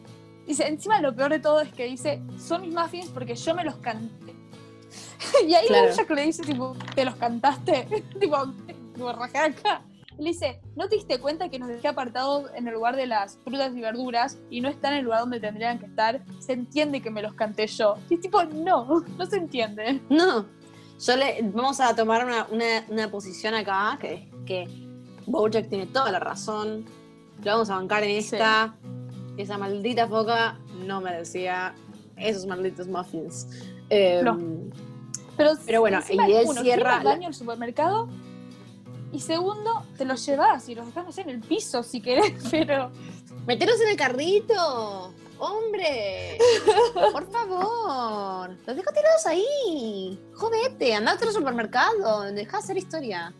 Dice, 0.45 0.67
encima 0.67 1.01
lo 1.01 1.15
peor 1.15 1.31
de 1.31 1.39
todo 1.39 1.59
es 1.61 1.71
que 1.73 1.85
dice, 1.85 2.21
son 2.37 2.61
mis 2.61 2.73
muffins 2.73 3.09
porque 3.09 3.35
yo 3.35 3.55
me 3.55 3.63
los 3.63 3.75
canté. 3.77 4.35
y 5.47 5.53
ahí 5.53 5.67
Claro. 5.67 5.89
Bojack 5.89 6.09
le 6.11 6.21
dice, 6.23 6.43
tipo, 6.43 6.75
¿te 6.93 7.03
los 7.05 7.15
cantaste? 7.15 7.87
tipo, 8.19 8.37
tipo, 8.67 9.11
rajé 9.13 9.37
acá. 9.39 9.81
Y 10.17 10.23
le 10.23 10.29
dice, 10.29 10.61
¿no 10.77 10.87
te 10.87 10.95
diste 10.95 11.19
cuenta 11.19 11.49
que 11.49 11.59
nos 11.59 11.67
dejé 11.67 11.89
apartados 11.89 12.49
en 12.55 12.67
el 12.67 12.73
lugar 12.75 12.95
de 12.95 13.05
las 13.05 13.37
frutas 13.43 13.75
y 13.75 13.81
verduras 13.81 14.37
y 14.49 14.61
no 14.61 14.69
están 14.69 14.93
en 14.93 14.99
el 14.99 15.05
lugar 15.05 15.19
donde 15.21 15.39
tendrían 15.41 15.77
que 15.79 15.87
estar? 15.87 16.23
Se 16.39 16.53
entiende 16.53 17.01
que 17.01 17.09
me 17.09 17.21
los 17.21 17.33
canté 17.33 17.67
yo. 17.67 17.95
Y 18.09 18.13
es 18.13 18.21
tipo, 18.21 18.41
no, 18.43 19.03
no 19.17 19.25
se 19.25 19.37
entiende. 19.37 20.01
No. 20.09 20.45
Yo 21.05 21.17
le, 21.17 21.41
vamos 21.53 21.81
a 21.81 21.93
tomar 21.93 22.23
una, 22.23 22.47
una- 22.49 22.85
una 22.87 23.11
posición 23.11 23.53
acá, 23.55 23.97
que 23.99 24.29
que 24.45 24.67
Bojack 25.25 25.67
tiene 25.67 25.87
toda 25.87 26.09
la 26.11 26.19
razón. 26.19 26.85
Lo 27.43 27.51
vamos 27.51 27.69
a 27.69 27.75
bancar 27.75 28.03
en 28.03 28.21
Sí. 28.21 28.37
Esa 29.37 29.57
maldita 29.57 30.07
foca 30.07 30.57
no 30.85 31.01
merecía 31.01 31.75
esos 32.17 32.45
malditos 32.45 32.87
muffins. 32.87 33.47
Eh, 33.89 34.21
No. 34.23 34.37
Pero, 35.37 35.51
Pero 35.65 35.81
bueno, 35.81 35.99
y 36.09 36.17
él 36.31 36.45
uno, 36.47 36.61
cierra 36.61 37.03
la- 37.03 37.11
al 37.27 37.33
supermercado 37.33 38.07
y 39.11 39.19
segundo, 39.19 39.83
te 39.97 40.05
los 40.05 40.25
llevas 40.25 40.67
y 40.69 40.75
los 40.75 40.85
dejas, 40.87 41.03
no 41.05 41.11
sé, 41.11 41.21
en 41.21 41.29
el 41.29 41.41
piso 41.41 41.83
si 41.83 42.01
querés, 42.01 42.33
pero... 42.51 42.89
¡Meteros 43.45 43.79
en 43.81 43.89
el 43.89 43.95
carrito! 43.97 45.13
¡Hombre! 45.37 46.37
¡Por 47.11 47.29
favor! 47.29 48.49
¡Los 48.65 48.75
dejo 48.77 48.91
tirados 48.93 49.25
ahí! 49.27 50.19
¡Jodete! 50.33 50.95
¡Andate 50.95 51.25
al 51.27 51.33
supermercado! 51.33 52.21
¡Deja 52.31 52.57
de 52.57 52.63
hacer 52.63 52.77
historia! 52.77 53.33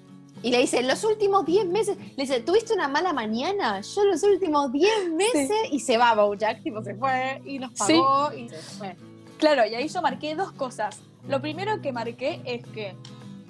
Y 0.43 0.51
le 0.51 0.59
dice, 0.59 0.83
los 0.83 1.03
últimos 1.03 1.45
10 1.45 1.67
meses, 1.67 1.97
le 1.97 2.23
dice, 2.23 2.39
¿tuviste 2.41 2.73
una 2.73 2.87
mala 2.87 3.13
mañana? 3.13 3.81
Yo 3.81 4.03
los 4.05 4.21
últimos 4.23 4.71
10 4.71 5.11
meses, 5.11 5.51
y 5.71 5.79
se 5.79 5.97
va 5.97 6.13
Bojack, 6.13 6.61
tipo 6.61 6.83
se 6.83 6.93
fue, 6.95 7.41
y 7.45 7.57
nos 7.57 7.71
Sí. 7.73 7.99
pagó, 7.99 8.33
y 8.33 8.49
se 8.49 8.57
fue. 8.77 8.95
Claro, 9.37 9.65
y 9.65 9.73
ahí 9.73 9.87
yo 9.87 10.01
marqué 10.01 10.35
dos 10.35 10.51
cosas. 10.51 11.01
Lo 11.27 11.41
primero 11.41 11.81
que 11.81 11.91
marqué 11.91 12.41
es 12.45 12.63
que, 12.67 12.95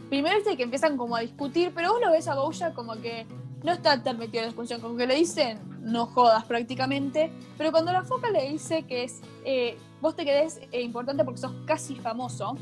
primero 0.10 0.38
es 0.38 0.56
que 0.56 0.64
empiezan 0.64 0.96
como 0.96 1.16
a 1.16 1.20
discutir, 1.20 1.74
pero 1.76 1.92
vos 1.92 2.02
lo 2.02 2.12
ves 2.12 2.28
a 2.28 2.36
Bojack 2.36 2.74
como 2.74 2.94
que 3.02 3.26
no 3.64 3.74
está 3.74 4.02
tan 4.02 4.18
metido 4.18 4.40
en 4.40 4.44
la 4.44 4.48
discusión, 4.48 4.80
como 4.80 4.96
que 4.96 5.08
le 5.08 5.16
dicen, 5.16 5.60
no 5.82 6.06
jodas 6.06 6.46
prácticamente, 6.46 7.32
pero 7.58 7.72
cuando 7.72 7.92
la 7.92 8.04
foca 8.04 8.30
le 8.30 8.50
dice 8.52 8.84
que 8.84 9.04
es, 9.04 9.22
eh, 9.44 9.78
vos 10.02 10.16
te 10.16 10.24
querés 10.24 10.62
eh, 10.72 10.82
importante 10.82 11.26
porque 11.26 11.42
sos 11.42 11.52
casi 11.66 11.96
famoso, 11.96 12.56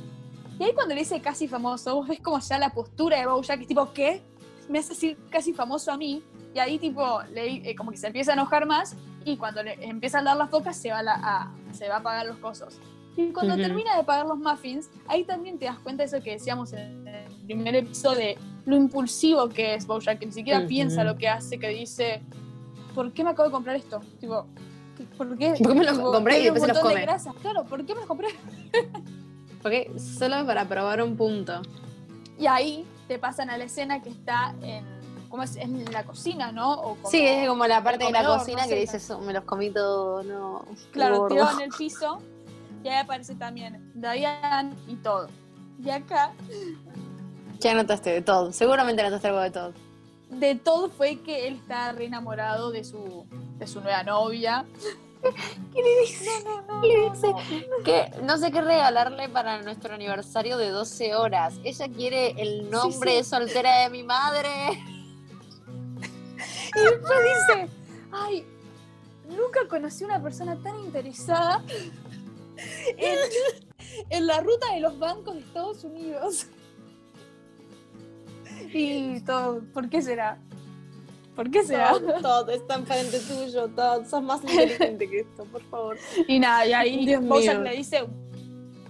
y 0.60 0.64
ahí 0.64 0.74
cuando 0.74 0.94
le 0.94 1.02
dice 1.02 1.20
casi 1.22 1.48
famoso, 1.48 1.96
vos 1.96 2.08
ves 2.08 2.20
como 2.22 2.40
ya 2.40 2.58
la 2.58 2.70
postura 2.70 3.20
de 3.20 3.26
Bojack, 3.28 3.62
es 3.62 3.68
tipo, 3.68 3.92
¿qué? 3.94 4.22
Me 4.70 4.80
hace 4.80 4.90
decir 4.90 5.18
casi 5.30 5.54
famoso 5.54 5.92
a 5.92 5.98
mí, 5.98 6.22
y 6.54 6.60
ahí 6.60 6.80
tipo, 6.80 7.22
le, 7.34 7.70
eh, 7.70 7.76
como 7.76 7.92
que 7.92 7.98
se 7.98 8.08
empieza 8.08 8.32
a 8.32 8.34
enojar 8.36 8.66
más, 8.66 8.96
y 9.26 9.38
cuando 9.38 9.64
le 9.64 9.74
empieza 9.86 10.20
a 10.20 10.24
dar 10.24 10.38
la 10.38 10.48
foca 10.48 10.74
se 10.74 10.92
va, 10.92 11.00
a 11.00 11.04
la- 11.04 11.20
a, 11.22 11.52
se 11.74 11.88
va 11.90 11.98
a 11.98 12.04
pagar 12.04 12.26
los 12.26 12.38
cosos. 12.38 12.78
Y 13.16 13.32
cuando 13.32 13.54
Ujú. 13.54 13.62
termina 13.62 13.96
de 13.96 14.04
pagar 14.04 14.26
los 14.26 14.38
muffins, 14.40 14.90
ahí 15.08 15.24
también 15.24 15.60
te 15.60 15.66
das 15.66 15.78
cuenta 15.80 16.04
de 16.04 16.08
eso 16.08 16.24
que 16.24 16.32
decíamos 16.32 16.74
en 16.74 17.08
el 17.08 17.32
primer 17.46 17.76
episodio 17.76 18.18
de 18.20 18.38
lo 18.66 18.76
impulsivo 18.76 19.50
que 19.50 19.76
es 19.76 19.86
Bojack, 19.86 20.20
que 20.20 20.26
ni 20.26 20.32
siquiera 20.32 20.60
Ujú. 20.60 20.68
piensa 20.70 21.04
lo 21.04 21.16
que 21.18 21.28
hace, 21.30 21.60
que 21.60 21.68
dice, 21.70 22.22
¿por 22.96 23.12
qué 23.14 23.24
me 23.24 23.30
acabo 23.32 23.50
de 23.50 23.54
comprar 23.54 23.76
esto? 23.76 24.00
Tipo, 24.20 24.46
¿qué- 24.98 25.04
¿por 25.18 25.38
qué? 25.38 25.54
¿Por 25.62 25.74
qué 25.74 25.80
me 25.80 25.86
lo 25.86 25.92
Tipo, 25.94 26.12
compré 26.12 26.40
y 26.40 26.44
después 26.44 26.62
se 26.62 26.68
los 26.70 26.78
montón 26.78 26.90
de 26.90 26.94
come? 26.96 27.02
grasa. 27.06 27.34
Claro, 27.42 27.64
¿por 27.66 27.86
qué 27.86 27.94
me 27.94 28.00
los 28.00 28.08
compré? 28.08 28.28
Porque 29.64 29.92
solo 29.98 30.46
para 30.46 30.66
probar 30.68 31.02
un 31.02 31.16
punto. 31.18 31.62
Y 32.38 32.46
ahí 32.48 32.86
te 33.08 33.18
pasan 33.18 33.50
a 33.50 33.58
la 33.58 33.64
escena 33.64 34.02
que 34.02 34.10
está 34.10 34.54
en, 34.62 34.86
¿cómo 35.30 35.44
es? 35.44 35.56
En 35.56 35.86
la 35.92 36.04
cocina, 36.04 36.52
¿no? 36.52 36.74
O 36.74 36.96
como- 36.96 37.10
sí, 37.10 37.26
es 37.26 37.48
como 37.48 37.66
la 37.66 37.82
parte 37.82 38.04
de 38.06 38.12
la 38.12 38.26
cocina 38.26 38.64
no 38.64 38.68
que 38.70 38.76
dices, 38.76 39.10
"Oh, 39.10 39.20
me 39.20 39.34
los 39.34 39.44
comí 39.46 39.70
todos, 39.72 40.26
no. 40.26 40.66
Claro, 40.92 41.20
gordo". 41.20 41.36
tirado 41.36 41.52
en 41.60 41.62
el 41.62 41.70
piso. 41.78 42.20
Y 42.84 42.90
ahí 42.90 42.98
aparece 43.00 43.36
también 43.36 43.92
Diane 43.96 44.76
y 44.90 44.96
todo. 44.98 45.30
Y 45.84 45.90
acá, 45.90 46.34
¿Qué 47.62 47.70
anotaste 47.70 48.10
de 48.12 48.22
todo? 48.22 48.52
Seguramente 48.52 49.02
anotaste 49.02 49.28
algo 49.30 49.40
de 49.40 49.52
todo. 49.52 49.74
de 50.30 50.56
todo 50.56 50.90
fue 50.90 51.20
que 51.22 51.48
él 51.48 51.56
está 51.56 51.92
re 51.94 52.06
enamorado 52.06 52.72
de 52.72 52.84
su, 52.84 53.26
de 53.58 53.68
su 53.68 53.80
nueva 53.82 54.04
novia. 54.04 54.66
¿Qué 55.74 55.82
le 55.82 56.02
dice? 56.02 56.30
No, 56.44 56.62
no, 56.64 56.82
Le 56.82 57.08
no, 57.08 57.14
dice 57.14 57.28
no. 57.28 57.84
que 57.84 58.12
no 58.24 58.38
sé 58.38 58.52
qué 58.52 58.62
regalarle 58.62 59.30
para 59.30 59.62
nuestro 59.62 59.94
aniversario 59.94 60.58
de 60.58 60.70
12 60.70 61.16
horas. 61.16 61.56
Ella 61.64 61.88
quiere 61.90 62.42
el 62.42 62.70
nombre 62.70 63.24
sí. 63.24 63.30
soltera 63.30 63.82
de 63.84 63.90
mi 63.90 64.04
madre. 64.04 64.50
Y 66.76 66.80
después 66.80 67.20
dice, 67.48 67.70
ay, 68.12 68.46
nunca 69.30 69.62
conocí 69.70 70.04
una 70.04 70.22
persona 70.22 70.58
tan 70.62 70.78
interesada 70.80 71.64
en, 72.98 73.18
en 74.10 74.28
la 74.28 74.42
ruta 74.42 74.74
de 74.74 74.80
los 74.82 74.98
bancos 75.00 75.36
de 75.36 75.42
Estados 75.42 75.84
Unidos. 75.84 76.48
Y 78.74 79.22
todo, 79.22 79.62
¿por 79.74 79.90
qué 79.90 80.02
será? 80.02 80.40
¿Por 81.36 81.50
qué 81.50 81.64
será? 81.64 81.92
Todd, 81.94 82.22
Todd, 82.22 82.50
está 82.52 82.76
enfrente 82.76 83.20
tuyo, 83.20 83.68
Todd. 83.70 84.06
Sos 84.06 84.22
más 84.22 84.44
inteligente 84.44 85.10
que 85.10 85.20
esto, 85.22 85.46
por 85.46 85.64
favor. 85.64 85.98
Y 86.28 86.40
nada, 86.40 86.66
y 86.66 86.74
ahí 86.74 87.06
Dios 87.06 87.26
Bojack 87.26 87.56
mío. 87.56 87.64
le 87.64 87.78
dice, 87.78 88.04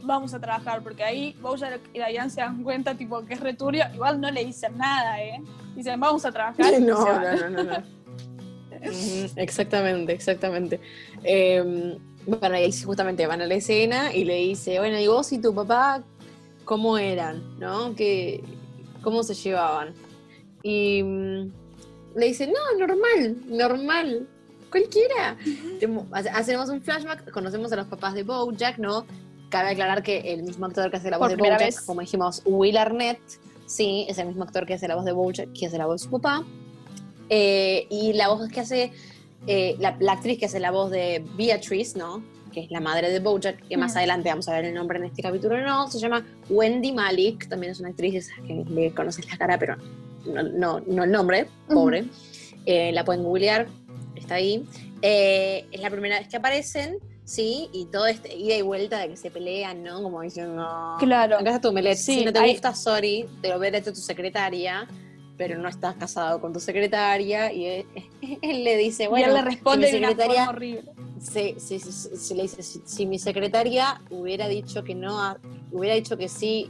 vamos 0.01 0.34
a 0.34 0.39
trabajar, 0.39 0.84
porque 0.84 1.03
ahí 1.03 1.36
Bojack 1.41 1.79
y 1.93 1.99
Diane 1.99 2.29
se 2.29 2.41
dan 2.41 2.63
cuenta 2.63 2.95
tipo 2.95 3.23
que 3.25 3.36
es 3.36 3.39
returbio, 3.39 3.86
igual 3.93 4.19
no 4.19 4.29
le 4.29 4.43
dicen 4.45 4.77
nada, 4.77 5.21
¿eh? 5.23 5.41
Dicen, 5.75 5.99
vamos 5.99 6.25
a 6.25 6.32
trabajar. 6.32 6.65
y 6.73 6.75
se 6.75 6.91
van. 6.91 7.39
no, 7.39 7.49
no, 7.49 7.63
no. 7.63 8.03
Ujú, 8.84 9.32
Exactamente, 9.38 10.12
exactamente. 10.12 10.79
Eh, 11.23 11.97
bueno, 12.25 12.56
y 12.58 12.63
ahí 12.63 12.71
justamente 12.71 13.25
van 13.27 13.41
a 13.41 13.45
la 13.45 13.56
escena 13.56 14.13
y 14.13 14.25
le 14.25 14.36
dice, 14.36 14.79
bueno, 14.79 14.99
¿y 14.99 15.08
vos 15.08 15.32
y 15.32 15.39
tu 15.39 15.53
papá 15.56 16.03
cómo 16.65 16.97
eran? 16.97 17.58
¿No? 17.60 17.95
¿Qué, 17.95 18.43
¿Cómo 19.01 19.23
se 19.23 19.34
llevaban? 19.34 19.93
Y 20.63 21.03
mm, 21.03 21.51
le 22.15 22.28
dice, 22.28 22.47
no, 22.47 22.88
normal, 22.88 23.38
normal, 23.47 24.28
cualquiera. 24.69 25.38
Hacemos 26.34 26.69
un 26.69 26.82
flashback, 26.82 27.32
conocemos 27.32 27.71
a 27.71 27.76
los 27.76 27.88
papás 27.88 28.13
de 28.13 28.23
Bojack, 28.23 28.78
¿no? 28.78 29.06
Cabe 29.49 29.69
aclarar 29.69 30.02
que 30.04 30.34
el 30.34 30.43
mismo 30.43 30.65
actor 30.65 30.89
que 30.89 30.97
hace 30.97 31.10
la 31.10 31.17
voz 31.17 31.30
Por 31.30 31.38
de 31.38 31.43
Bojack, 31.43 31.60
vez. 31.60 31.82
como 31.82 32.02
dijimos, 32.02 32.41
Will 32.45 32.78
Arnett, 32.78 33.19
sí, 33.67 34.06
es 34.10 34.17
el 34.17 34.28
mismo 34.28 34.43
actor 34.43 34.65
que 34.65 34.73
hace 34.73 34.88
la 34.88 34.95
voz 34.95 35.06
de 35.06 35.12
Bojack, 35.12 35.54
que 35.54 35.67
hace 35.67 35.78
la 35.78 35.86
voz 35.86 36.02
de 36.02 36.06
su 36.06 36.12
papá. 36.12 36.43
Eh, 37.30 37.88
y 37.89 38.13
la 38.13 38.30
voz 38.30 38.49
que 38.49 38.60
hace, 38.60 38.91
eh, 39.47 39.76
la, 39.80 39.95
la 39.99 40.13
actriz 40.13 40.39
que 40.39 40.45
hace 40.45 40.60
la 40.60 40.71
voz 40.71 40.91
de 40.91 41.23
Beatrice, 41.38 41.97
¿no? 41.97 42.23
Que 42.52 42.62
es 42.62 42.71
la 42.71 42.80
madre 42.80 43.10
de 43.10 43.19
Bojack, 43.19 43.67
que 43.67 43.78
más 43.78 43.95
adelante 43.95 44.30
vamos 44.30 44.47
a 44.47 44.54
ver 44.54 44.65
el 44.65 44.73
nombre 44.73 44.99
en 44.99 45.06
este 45.06 45.21
capítulo, 45.21 45.60
no, 45.62 45.88
se 45.89 45.99
llama 45.99 46.26
Wendy 46.49 46.91
Malik, 46.91 47.47
también 47.47 47.71
es 47.71 47.80
una 47.80 47.89
actriz 47.89 48.30
que 48.45 48.65
le 48.69 48.93
conoces 48.93 49.30
la 49.32 49.38
cara, 49.38 49.58
pero 49.58 49.76
no, 50.25 50.43
no, 50.43 50.79
no 50.81 51.03
el 51.03 51.12
nombre, 51.12 51.47
pobre. 51.67 52.05
Eh, 52.65 52.91
la 52.93 53.03
pueden 53.03 53.23
googlear, 53.23 53.67
está 54.15 54.36
ahí. 54.36 54.65
Eh, 55.01 55.65
es 55.71 55.81
la 55.81 55.89
primera 55.89 56.17
vez 56.19 56.27
que 56.29 56.38
aparecen, 56.38 56.97
sí, 57.25 57.69
y 57.73 57.86
todo 57.86 58.05
este 58.07 58.33
ida 58.36 58.55
y 58.55 58.62
vuelta 58.62 58.99
de 58.99 59.09
que 59.09 59.17
se 59.17 59.29
pelean, 59.31 59.83
¿no? 59.83 60.01
Como 60.01 60.21
diciendo, 60.21 60.65
Claro. 60.99 61.36
acá 61.38 61.49
está 61.55 61.62
tu 61.62 61.73
melet, 61.73 61.97
Sí, 61.97 62.19
si 62.19 62.25
no 62.25 62.31
te 62.31 62.39
hay- 62.39 62.51
gusta, 62.51 62.73
sorry, 62.73 63.25
te 63.41 63.49
lo 63.49 63.59
vete 63.59 63.81
tu 63.81 63.95
secretaria. 63.95 64.88
pero 65.36 65.57
no 65.57 65.67
estás 65.67 65.95
casado 65.95 66.39
con 66.39 66.53
tu 66.53 66.59
secretaria. 66.59 67.51
Y 67.51 67.65
él, 67.65 67.86
él 68.43 68.63
le 68.63 68.77
dice, 68.77 69.05
y 69.05 69.07
bueno, 69.07 69.29
él 69.29 69.33
le 69.33 69.41
responde 69.41 69.88
mi 69.88 69.91
de 69.93 69.97
una 69.97 70.09
secretaria- 70.09 70.47
horrible. 70.49 70.83
Sí, 71.19 71.55
sí, 71.57 71.79
sí, 71.79 72.36
le 72.36 72.43
dice, 72.43 72.62
si, 72.62 72.81
si 72.86 73.05
mi 73.07 73.17
secretaria 73.17 73.99
hubiera 74.12 74.47
dicho 74.47 74.83
que 74.83 74.93
no, 74.93 75.19
a- 75.19 75.39
hubiera 75.71 75.95
dicho 75.95 76.17
que 76.17 76.29
sí, 76.29 76.69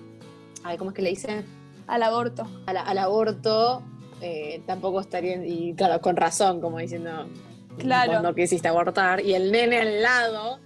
ay, 0.63 0.77
¿cómo 0.77 0.91
es 0.91 0.95
que 0.95 1.01
le 1.01 1.09
dice? 1.09 1.43
Al 1.87 2.03
aborto. 2.03 2.47
Al, 2.65 2.77
al 2.77 2.97
aborto, 2.97 3.83
eh, 4.21 4.61
tampoco 4.65 4.99
estaría, 5.01 5.45
y 5.45 5.73
claro, 5.75 5.99
con 6.01 6.15
razón, 6.15 6.61
como 6.61 6.77
diciendo, 6.79 7.27
Claro. 7.77 8.13
vos 8.13 8.23
no 8.23 8.35
quisiste 8.35 8.67
abortar, 8.67 9.19
y 9.25 9.33
el 9.33 9.51
nene 9.51 9.79
al 9.79 10.01
lado, 10.01 10.59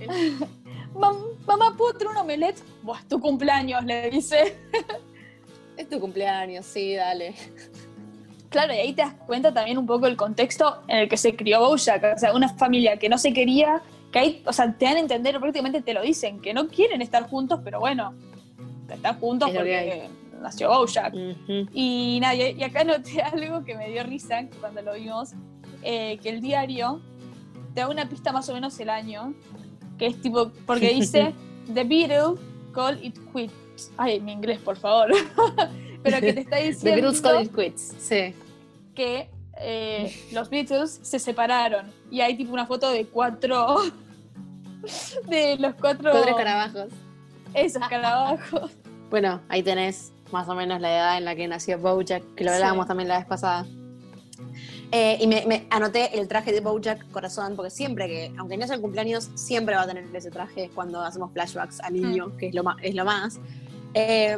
Mam- 0.94 1.36
mamá, 1.46 1.74
¿puedo 1.76 1.92
tener 1.94 2.12
un 2.12 2.18
omelette? 2.18 2.62
Buah, 2.82 2.98
es 3.00 3.08
tu 3.08 3.20
cumpleaños, 3.20 3.84
le 3.84 4.10
dice. 4.10 4.56
es 5.76 5.88
tu 5.88 5.98
cumpleaños, 6.00 6.64
sí, 6.66 6.94
dale. 6.94 7.34
Claro, 8.50 8.72
y 8.72 8.76
ahí 8.76 8.92
te 8.92 9.02
das 9.02 9.14
cuenta 9.26 9.52
también 9.52 9.78
un 9.78 9.84
poco 9.86 10.06
el 10.06 10.16
contexto 10.16 10.82
en 10.86 10.98
el 10.98 11.08
que 11.08 11.16
se 11.16 11.34
crió 11.34 11.58
Bojack. 11.58 12.14
O 12.14 12.18
sea, 12.20 12.32
una 12.32 12.48
familia 12.48 12.96
que 12.98 13.08
no 13.08 13.18
se 13.18 13.32
quería, 13.32 13.82
que 14.12 14.18
ahí, 14.20 14.42
o 14.46 14.52
sea, 14.52 14.72
te 14.78 14.84
dan 14.84 14.94
a 14.94 15.00
entender, 15.00 15.40
prácticamente 15.40 15.82
te 15.82 15.92
lo 15.92 16.02
dicen, 16.02 16.40
que 16.40 16.54
no 16.54 16.68
quieren 16.68 17.02
estar 17.02 17.28
juntos, 17.28 17.58
pero 17.64 17.80
bueno, 17.80 18.14
están 18.88 19.18
juntos 19.18 19.48
Es 19.48 19.56
porque 19.56 20.08
nació 20.44 20.68
Bojack. 20.68 21.14
Y 21.72 22.18
nada, 22.20 22.34
y 22.34 22.62
acá 22.62 22.84
noté 22.84 23.22
algo 23.32 23.64
que 23.64 23.74
me 23.74 23.90
dio 23.90 24.04
risa 24.04 24.46
cuando 24.60 24.82
lo 24.82 24.94
vimos, 24.94 25.30
eh, 25.82 26.18
que 26.22 26.28
el 26.28 26.40
diario 26.40 27.00
te 27.74 27.80
da 27.80 27.88
una 27.88 28.08
pista 28.08 28.30
más 28.30 28.48
o 28.48 28.54
menos 28.54 28.78
el 28.78 28.90
año, 28.90 29.34
que 29.98 30.06
es 30.06 30.20
tipo, 30.20 30.52
porque 30.66 30.90
dice, 30.94 31.34
The 31.72 31.84
Beatles 31.84 32.38
call 32.72 33.02
it 33.02 33.18
quits. 33.32 33.90
Ay, 33.96 34.20
mi 34.20 34.32
inglés, 34.32 34.60
por 34.60 34.76
favor. 34.76 35.10
Pero 36.02 36.20
que 36.20 36.32
te 36.34 36.40
está 36.40 36.56
The 36.56 36.64
diciendo 36.64 37.00
Beatles 37.00 37.20
Call 37.22 37.44
It 37.44 37.54
Quits, 37.54 37.94
sí. 37.98 38.34
que 38.94 39.30
eh, 39.58 40.14
los 40.32 40.50
Beatles 40.50 41.00
se 41.02 41.18
separaron. 41.18 41.90
Y 42.10 42.20
hay 42.20 42.36
tipo 42.36 42.52
una 42.52 42.66
foto 42.66 42.90
de 42.90 43.06
cuatro... 43.06 43.78
de 45.26 45.56
los 45.58 45.74
cuatro... 45.76 46.10
Cuatro 46.10 46.30
escarabajos. 46.30 46.92
Esos 47.54 47.88
carabajos. 47.88 48.70
Bueno, 49.08 49.40
ahí 49.48 49.62
tenés 49.62 50.13
más 50.34 50.48
o 50.48 50.54
menos 50.54 50.80
la 50.80 50.90
edad 50.92 51.16
en 51.18 51.24
la 51.24 51.34
que 51.34 51.46
nació 51.48 51.78
Bojack, 51.78 52.22
que 52.34 52.44
lo 52.44 52.50
Sí. 52.50 52.56
hablábamos 52.56 52.86
también 52.88 53.08
la 53.08 53.18
vez 53.18 53.26
pasada. 53.26 53.66
Eh, 54.90 55.16
y 55.20 55.26
me, 55.26 55.44
me 55.46 55.66
anoté 55.70 56.18
el 56.18 56.28
traje 56.28 56.52
de 56.52 56.60
Bojack 56.60 57.10
Corazón, 57.10 57.54
porque 57.56 57.70
siempre 57.70 58.06
que, 58.06 58.32
aunque 58.38 58.56
no 58.56 58.66
sea 58.66 58.76
el 58.76 58.82
cumpleaños, 58.82 59.30
siempre 59.34 59.74
va 59.74 59.82
a 59.82 59.86
tener 59.86 60.04
ese 60.14 60.30
traje 60.30 60.70
cuando 60.74 61.00
hacemos 61.00 61.32
flashbacks 61.32 61.80
al 61.80 61.94
niño, 61.94 62.36
que 62.36 62.48
es 62.48 62.54
lo, 62.54 62.62
es 62.82 62.94
lo 62.94 63.04
más. 63.04 63.38
Eh, 63.94 64.36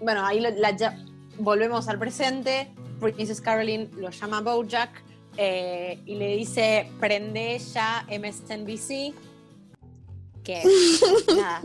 bueno, 0.00 0.26
ahí 0.26 0.40
lo- 0.40 0.50
la 0.50 0.72
ya- 0.76 0.96
volvemos 1.38 1.88
al 1.88 1.98
presente. 1.98 2.68
Princess 3.00 3.40
Caroline 3.40 3.88
lo 3.96 4.10
llama 4.10 4.40
Bojack 4.42 4.90
eh, 5.36 5.98
y 6.06 6.16
le 6.16 6.36
dice: 6.36 6.90
prende 7.00 7.58
ya 7.58 8.04
MSNBC. 8.10 9.14
Que 10.44 10.62
nada. 11.36 11.62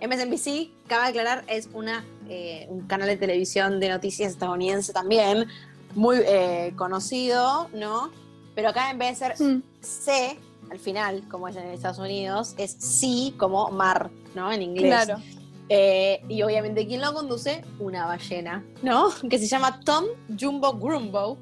MSNBC, 0.00 0.70
cabe 0.86 1.08
aclarar, 1.08 1.44
es 1.48 1.68
una, 1.74 2.04
eh, 2.28 2.66
un 2.68 2.86
canal 2.86 3.08
de 3.08 3.16
televisión 3.16 3.80
de 3.80 3.88
noticias 3.88 4.32
estadounidense 4.32 4.92
también, 4.92 5.46
muy 5.94 6.18
eh, 6.24 6.72
conocido, 6.76 7.68
¿no? 7.72 8.10
Pero 8.54 8.70
acá 8.70 8.90
en 8.90 8.98
vez 8.98 9.18
de 9.18 9.26
ser 9.26 9.46
Mm. 9.46 9.62
C 9.80 10.38
al 10.70 10.78
final, 10.78 11.22
como 11.28 11.48
es 11.48 11.56
en 11.56 11.66
Estados 11.68 11.98
Unidos, 11.98 12.54
es 12.58 12.72
sí 12.78 13.34
como 13.38 13.70
mar, 13.70 14.10
¿no? 14.34 14.52
En 14.52 14.62
inglés. 14.62 15.04
Claro. 15.04 15.22
Eh, 15.70 16.22
y 16.28 16.42
obviamente, 16.42 16.86
¿quién 16.86 17.00
lo 17.00 17.12
conduce? 17.12 17.62
Una 17.78 18.06
ballena, 18.06 18.64
¿no? 18.82 19.08
Que 19.30 19.38
se 19.38 19.46
llama 19.46 19.80
Tom 19.80 20.04
Jumbo 20.38 20.74
Grumbo, 20.74 21.38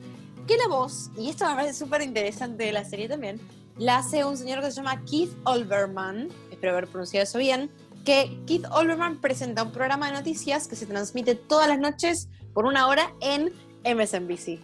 que 0.46 0.56
la 0.56 0.68
voz, 0.68 1.10
y 1.16 1.28
esto 1.28 1.48
me 1.48 1.54
parece 1.54 1.74
súper 1.74 2.02
interesante 2.02 2.64
de 2.64 2.72
la 2.72 2.84
serie 2.84 3.08
también, 3.08 3.40
la 3.78 3.98
hace 3.98 4.24
un 4.24 4.36
señor 4.36 4.60
que 4.60 4.70
se 4.70 4.76
llama 4.76 5.02
Keith 5.04 5.32
Olbermann, 5.44 6.28
espero 6.50 6.72
haber 6.72 6.88
pronunciado 6.88 7.24
eso 7.24 7.38
bien, 7.38 7.70
que 8.06 8.40
Keith 8.46 8.64
Olbermann 8.70 9.20
presenta 9.20 9.62
un 9.62 9.72
programa 9.72 10.06
de 10.06 10.12
noticias 10.14 10.66
que 10.68 10.76
se 10.76 10.86
transmite 10.86 11.34
todas 11.34 11.68
las 11.68 11.78
noches 11.78 12.28
por 12.54 12.64
una 12.64 12.86
hora 12.86 13.12
en 13.20 13.52
MSNBC. 13.84 14.60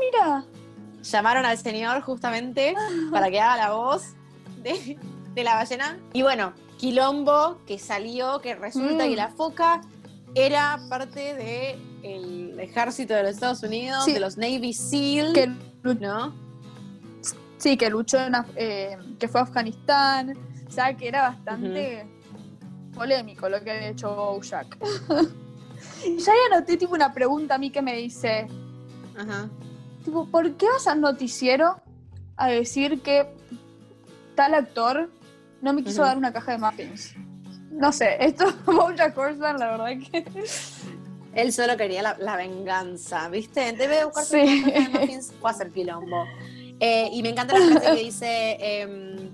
Mira. 0.00 0.44
Llamaron 1.02 1.44
al 1.44 1.58
señor 1.58 2.00
justamente 2.00 2.74
para 3.12 3.30
que 3.30 3.38
haga 3.40 3.56
la 3.68 3.72
voz 3.74 4.14
de, 4.62 4.98
de 5.34 5.44
la 5.44 5.54
ballena. 5.54 5.98
Y 6.14 6.22
bueno, 6.22 6.54
Quilombo, 6.78 7.58
que 7.66 7.78
salió, 7.78 8.40
que 8.40 8.54
resulta 8.54 9.04
Mm. 9.04 9.08
que 9.10 9.16
la 9.16 9.28
foca 9.28 9.82
era 10.34 10.80
parte 10.88 11.34
del 11.34 12.58
ejército 12.58 13.14
de 13.14 13.22
los 13.24 13.32
Estados 13.32 13.62
Unidos, 13.62 14.04
Sí. 14.06 14.12
de 14.14 14.20
los 14.20 14.36
Navy 14.38 14.72
SEAL, 14.72 15.32
Que 15.34 15.46
¿no? 16.00 16.34
Sí, 17.58 17.76
que 17.76 17.88
luchó 17.90 18.18
en 18.18 18.32
Af- 18.32 18.52
eh, 18.56 18.96
que 19.18 19.28
fue 19.28 19.40
a 19.40 19.44
Afganistán, 19.44 20.32
o 20.66 20.70
sea 20.70 20.96
que 20.96 21.06
era 21.06 21.22
bastante 21.28 22.06
polémico 22.94 23.48
lo 23.48 23.62
que 23.62 23.70
había 23.70 23.88
hecho 23.88 24.14
Bojack. 24.14 24.78
ya 26.18 26.32
ahí 26.32 26.38
anoté 26.52 26.76
tipo 26.76 26.92
una 26.94 27.12
pregunta 27.12 27.56
a 27.56 27.58
mí 27.58 27.70
que 27.70 27.82
me 27.82 27.96
dice, 27.96 28.46
Ajá. 29.18 29.48
tipo, 30.04 30.26
¿por 30.26 30.52
qué 30.54 30.66
vas 30.66 30.86
al 30.86 31.00
noticiero 31.00 31.76
a 32.36 32.48
decir 32.48 33.00
que 33.02 33.26
tal 34.34 34.54
actor 34.54 35.10
no 35.60 35.72
me 35.72 35.82
quiso 35.84 36.02
dar 36.02 36.16
una 36.16 36.32
caja 36.32 36.52
de 36.52 36.58
muffins? 36.58 37.14
No 37.70 37.92
sé, 37.92 38.16
esto 38.24 38.46
Bojack 38.66 39.16
Horseman, 39.18 39.58
la 39.58 39.70
verdad 39.76 40.10
que 40.10 40.24
Él 41.34 41.52
solo 41.52 41.76
quería 41.76 42.00
la, 42.00 42.16
la 42.20 42.36
venganza, 42.36 43.28
¿viste? 43.28 43.68
En 43.68 43.76
vez 43.76 43.90
de 43.90 44.04
buscar 44.04 44.24
Sí. 44.24 44.62
su 44.62 44.70
caja 44.70 44.80
de 44.80 44.88
muffins, 45.00 45.32
fue 45.40 45.50
a 45.50 45.52
hacer 45.52 45.70
quilombo. 45.72 46.24
Eh, 46.78 47.08
y 47.12 47.22
me 47.24 47.30
encanta 47.30 47.58
la 47.58 47.66
frase 47.80 47.96
que 47.96 48.02
dice: 48.04 48.56
em, 48.60 49.30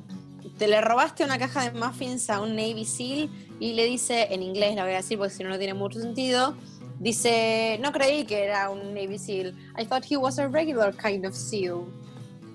Te 0.58 0.66
le 0.66 0.80
robaste 0.80 1.24
una 1.24 1.38
caja 1.38 1.68
de 1.70 1.78
muffins 1.78 2.30
a 2.30 2.40
un 2.40 2.56
Navy 2.56 2.86
SEAL. 2.86 3.28
Y 3.60 3.74
le 3.74 3.84
dice, 3.84 4.26
en 4.30 4.42
inglés 4.42 4.74
la 4.74 4.82
voy 4.84 4.94
a 4.94 4.96
decir 4.96 5.18
porque 5.18 5.32
si 5.34 5.44
no, 5.44 5.50
no 5.50 5.58
tiene 5.58 5.74
mucho 5.74 6.00
sentido. 6.00 6.56
Dice: 6.98 7.78
No 7.82 7.92
creí 7.92 8.24
que 8.24 8.44
era 8.44 8.68
un 8.70 8.92
Navy 8.94 9.18
SEAL. 9.18 9.54
I 9.78 9.84
thought 9.84 10.04
he 10.10 10.16
was 10.16 10.38
a 10.38 10.48
regular 10.48 10.94
kind 10.96 11.24
of 11.24 11.34
SEAL. 11.34 11.84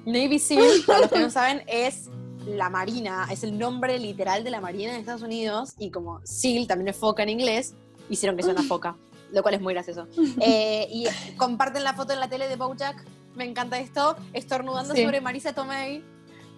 Navy 0.06 0.40
SEAL, 0.40 0.84
para 0.88 1.00
los 1.02 1.10
que 1.12 1.20
no 1.20 1.30
saben, 1.30 1.64
es 1.68 2.10
la 2.46 2.70
marina, 2.70 3.28
es 3.32 3.44
el 3.44 3.58
nombre 3.58 3.98
literal 3.98 4.44
de 4.44 4.52
la 4.52 4.62
marina 4.62 4.94
de 4.94 5.00
Estados 5.00 5.22
Unidos. 5.24 5.74
Y 5.80 5.90
como 5.90 6.20
SEAL 6.26 6.68
también 6.68 6.90
es 6.90 6.96
foca 6.96 7.24
en 7.24 7.30
inglés, 7.30 7.74
hicieron 8.10 8.36
que 8.38 8.44
sea 8.44 8.54
una 8.54 8.64
foca, 8.64 8.96
lo 9.32 9.42
cual 9.42 9.56
es 9.56 9.62
muy 9.62 9.74
gracioso. 9.74 10.08
Eh, 10.42 10.88
y 10.92 11.08
comparten 11.38 11.84
la 11.84 11.94
foto 11.94 12.14
en 12.14 12.20
la 12.20 12.28
tele 12.30 12.48
de 12.48 12.56
Bojack, 12.56 13.04
me 13.36 13.46
encanta 13.46 13.80
esto, 13.80 14.16
estornudando 14.34 14.94
Sí. 14.94 15.04
sobre 15.04 15.22
Marisa 15.22 15.54
Tomei, 15.54 16.04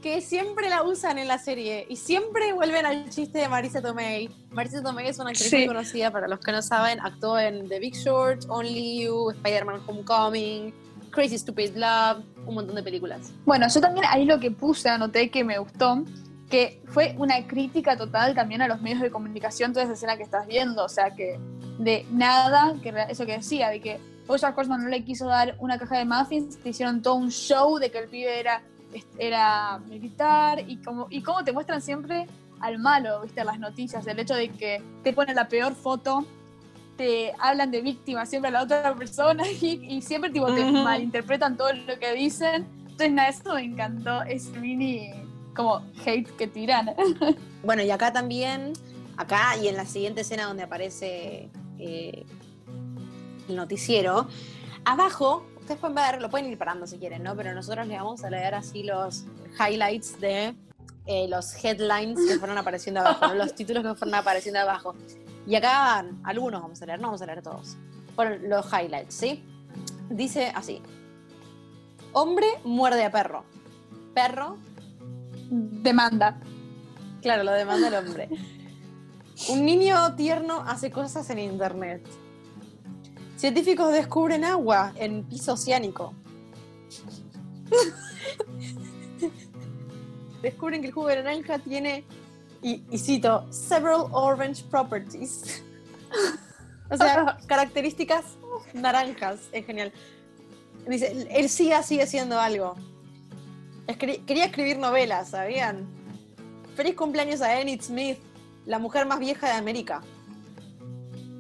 que 0.02 0.22
siempre 0.22 0.70
la 0.70 0.84
usan 0.84 1.18
en 1.18 1.28
la 1.28 1.38
serie 1.40 1.86
y 1.90 1.96
siempre 1.96 2.54
vuelven 2.54 2.86
al 2.86 3.10
chiste 3.10 3.40
de 3.40 3.50
Marisa 3.50 3.82
Tomei. 3.82 4.30
Marisa 4.52 4.82
Tomei 4.84 5.08
es 5.08 5.18
una 5.20 5.32
actriz 5.32 5.50
Sí. 5.50 5.58
muy 5.58 5.68
conocida, 5.68 6.12
para 6.12 6.28
los 6.28 6.40
que 6.40 6.52
no 6.52 6.62
saben, 6.62 7.00
actuó 7.02 7.40
en 7.40 7.68
The 7.68 7.80
Big 7.80 7.96
Short, 7.96 8.44
Only 8.48 9.04
You, 9.04 9.32
Spider-Man 9.32 9.82
Homecoming, 9.88 10.74
Crazy 11.12 11.38
Stupid 11.40 11.76
Love, 11.76 12.24
un 12.46 12.56
montón 12.56 12.76
de 12.76 12.84
películas. 12.84 13.32
Bueno, 13.46 13.68
yo 13.74 13.82
también 13.82 14.06
ahí 14.10 14.26
lo 14.26 14.40
que 14.40 14.52
puse, 14.52 14.88
anoté 14.90 15.30
que 15.32 15.44
me 15.44 15.58
gustó, 15.58 16.04
que 16.50 16.82
fue 16.86 17.16
una 17.18 17.46
crítica 17.48 17.98
total 17.98 18.36
también 18.36 18.62
a 18.62 18.68
los 18.68 18.82
medios 18.82 19.02
de 19.02 19.10
comunicación, 19.10 19.74
toda 19.74 19.84
esa 19.86 19.94
escena 19.94 20.16
que 20.16 20.24
estás 20.24 20.46
viendo, 20.48 20.86
o 20.86 20.90
sea 20.90 21.12
que 21.16 21.40
de 21.80 22.06
nada, 22.12 22.76
que 22.84 22.94
eso 23.10 23.26
que 23.26 23.38
decía, 23.38 23.70
de 23.70 23.82
que 23.82 24.00
Bojack 24.28 24.58
Horseman 24.58 24.84
no 24.84 24.90
le 24.90 25.04
quiso 25.04 25.26
dar 25.28 25.56
una 25.60 25.78
caja 25.80 25.98
de 25.98 26.06
muffins, 26.06 26.58
te 26.62 26.70
hicieron 26.70 27.02
todo 27.02 27.16
un 27.16 27.32
show 27.32 27.78
de 27.80 27.90
que 27.92 27.98
el 28.00 28.08
pibe 28.10 28.40
era, 28.40 28.62
era 29.18 29.80
militar 29.88 30.64
y 30.68 30.78
como 30.78 31.08
y 31.10 31.22
cómo 31.22 31.44
te 31.44 31.52
muestran 31.52 31.82
siempre 31.82 32.28
al 32.60 32.80
malo, 32.80 33.22
viste, 33.22 33.44
las 33.44 33.60
noticias, 33.60 34.06
el 34.08 34.20
hecho 34.20 34.34
de 34.34 34.50
que 34.50 34.82
te 35.04 35.14
ponen 35.14 35.36
la 35.36 35.48
peor 35.48 35.76
foto, 35.76 36.26
te 36.96 37.32
hablan 37.40 37.70
de 37.70 37.82
víctima 37.82 38.26
siempre 38.26 38.50
a 38.50 38.52
la 38.52 38.64
otra 38.64 38.96
persona 38.96 39.44
y, 39.62 39.86
y 39.88 40.02
siempre 40.02 40.32
tipo, 40.32 40.48
te 40.48 40.64
Ujú. 40.64 40.78
malinterpretan 40.80 41.56
todo 41.56 41.72
lo 41.74 42.00
que 42.00 42.14
dicen. 42.14 42.66
Entonces, 42.82 43.12
nada, 43.12 43.30
eso 43.30 43.54
me 43.54 43.64
encantó, 43.64 44.24
ese 44.24 44.58
mini 44.60 45.12
como 45.56 45.82
hate 46.06 46.30
que 46.36 46.48
tiran. 46.48 46.94
Bueno, 47.64 47.82
y 47.82 47.92
acá 47.92 48.14
también, 48.14 48.74
acá 49.18 49.58
y 49.62 49.68
en 49.68 49.76
la 49.76 49.86
siguiente 49.86 50.22
escena 50.22 50.46
donde 50.46 50.64
aparece 50.64 51.50
eh, 51.80 52.26
el 53.50 53.56
noticiero, 53.56 54.28
abajo, 54.86 55.46
ustedes 55.68 55.82
pueden 55.82 55.96
ver, 55.96 56.22
lo 56.22 56.30
pueden 56.30 56.50
ir 56.50 56.58
parando 56.58 56.88
si 56.88 56.98
quieren, 56.98 57.24
¿no? 57.24 57.36
Pero 57.36 57.54
nosotros 57.54 57.86
le 57.88 57.98
vamos 57.98 58.24
a 58.24 58.30
leer 58.30 58.56
así 58.56 58.84
los 58.84 59.26
highlights 59.60 60.18
de 60.22 60.56
eh, 61.06 61.28
los 61.28 61.62
headlines 61.62 62.18
que 62.26 62.40
fueron 62.40 62.58
apareciendo 62.58 63.02
abajo, 63.02 63.28
¿no? 63.28 63.36
los 63.36 63.54
títulos 63.54 63.84
que 63.84 63.94
fueron 63.96 64.16
apareciendo 64.16 64.62
abajo. 64.62 64.96
Y 65.46 65.56
acá 65.56 65.80
van, 65.80 66.22
algunos 66.24 66.62
vamos 66.62 66.82
a 66.82 66.86
leer, 66.86 67.02
no 67.02 67.08
vamos 67.08 67.22
a 67.22 67.26
leer 67.26 67.42
todos. 67.42 67.76
Fueron 68.16 68.48
los 68.48 68.66
highlights, 68.72 69.14
¿sí? 69.14 69.44
Dice 70.10 70.54
así. 70.56 70.82
Hombre 72.14 72.48
muerde 72.64 73.04
a 73.04 73.12
perro. 73.12 73.44
Perro 74.16 74.58
Demanda. 75.50 76.40
Claro, 77.22 77.44
lo 77.44 77.52
demanda 77.52 77.90
el 77.90 77.96
hombre. 77.96 78.30
Un 79.50 79.66
niño 79.66 80.16
tierno 80.16 80.64
hace 80.66 80.92
cosas 80.92 81.30
en 81.30 81.40
internet. 81.40 82.08
Científicos 83.38 83.94
descubren 83.94 84.44
agua 84.44 84.92
en 84.96 85.24
piso 85.24 85.54
oceánico. 85.54 86.14
Descubren 90.42 90.82
que 90.82 90.88
el 90.88 90.94
jugo 90.94 91.08
de 91.08 91.24
naranja 91.24 91.60
tiene, 91.60 92.04
y, 92.62 92.84
y 92.90 92.98
cito, 92.98 93.46
several 93.52 94.06
orange 94.12 94.64
properties. 94.70 95.64
o 96.90 96.98
sea, 96.98 97.38
características 97.48 98.24
naranjas. 98.74 99.40
Es 99.52 99.66
genial. 99.66 99.92
Dice, 100.88 101.28
él 101.30 101.50
sigue, 101.50 101.82
sigue 101.84 102.04
haciendo 102.04 102.40
algo. 102.40 102.76
Escri- 103.88 104.24
quería 104.26 104.46
escribir 104.46 104.78
novelas, 104.78 105.30
¿sabían? 105.30 105.88
Feliz 106.76 106.96
cumpleaños 106.96 107.42
a 107.42 107.60
Enid 107.60 107.82
Smith, 107.82 108.20
la 108.66 108.80
mujer 108.80 109.06
más 109.06 109.20
vieja 109.20 109.48
de 109.48 109.54
América. 109.54 110.02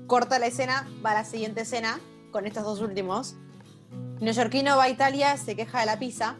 Corta 0.07 0.39
la 0.39 0.47
escena, 0.47 0.87
va 1.05 1.11
a 1.11 1.15
la 1.15 1.25
siguiente 1.25 1.61
escena, 1.61 1.99
con 2.31 2.47
estos 2.47 2.63
dos 2.63 2.79
últimos. 2.79 3.35
Neoyorquino 4.21 4.77
va 4.77 4.83
a 4.83 4.89
Italia, 4.89 5.35
se 5.35 5.55
queja 5.55 5.81
de 5.81 5.85
la 5.85 5.99
pizza. 5.99 6.37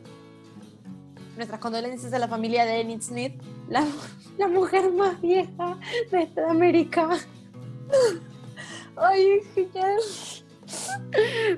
Nuestras 1.36 1.60
condolencias 1.60 2.13
a 2.13 2.19
la 2.19 2.30
familia 2.30 2.65
de 2.65 2.80
Enid 2.80 3.01
Smith, 3.01 3.41
la, 3.67 3.86
la 4.38 4.47
mujer 4.47 4.91
más 4.93 5.19
vieja 5.21 5.77
de 6.12 6.23
esta 6.23 6.49
América. 6.49 7.10
Ay, 8.95 9.41
genial. 9.53 9.99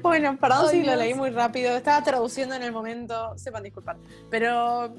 Bueno, 0.01 0.37
perdón 0.39 0.69
si 0.69 0.83
lo 0.83 0.95
leí 0.95 1.13
muy 1.13 1.29
rápido, 1.29 1.75
estaba 1.75 2.03
traduciendo 2.03 2.55
en 2.55 2.63
el 2.63 2.71
momento, 2.71 3.37
sepan 3.37 3.63
disculpar. 3.63 3.97
Pero 4.29 4.93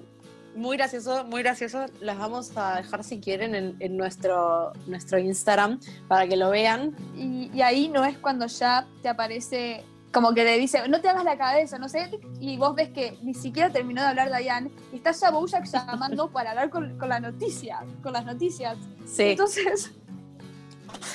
muy 0.55 0.77
gracioso, 0.77 1.25
muy 1.25 1.43
gracioso. 1.43 1.87
Las 2.01 2.19
vamos 2.19 2.57
a 2.57 2.77
dejar 2.77 3.05
si 3.05 3.21
quieren 3.21 3.55
en, 3.55 3.77
en 3.81 3.97
nuestro, 3.97 4.73
nuestro 4.87 5.19
Instagram 5.19 5.81
para 6.09 6.27
que 6.27 6.37
lo 6.37 6.51
vean. 6.51 6.95
Y, 7.17 7.51
y 7.55 7.63
ahí 7.63 7.89
no 7.89 8.05
es 8.05 8.19
cuando 8.19 8.47
ya 8.47 8.87
te 9.03 9.09
aparece, 9.09 9.85
como 10.13 10.35
que 10.35 10.45
le 10.45 10.59
dice, 10.59 10.89
no 10.89 11.01
te 11.01 11.09
hagas 11.09 11.25
la 11.25 11.39
cabeza, 11.39 11.79
no 11.79 11.89
sé, 11.89 12.11
y 12.41 12.57
vos 12.57 12.75
ves 12.75 12.91
que 12.91 13.17
ni 13.23 13.35
siquiera 13.35 13.71
terminó 13.71 14.03
de 14.03 14.09
hablar 14.09 14.37
Diane, 14.37 14.71
y 14.93 14.97
está 14.97 15.13
ya 15.13 15.31
Bojack 15.31 15.65
llamando 15.67 16.31
para 16.31 16.51
hablar 16.51 16.69
con, 16.71 16.99
con 16.99 17.09
la 17.09 17.21
noticia, 17.21 17.85
con 18.03 18.13
las 18.13 18.25
noticias. 18.25 18.77
Sí. 19.07 19.23
Entonces, 19.23 19.93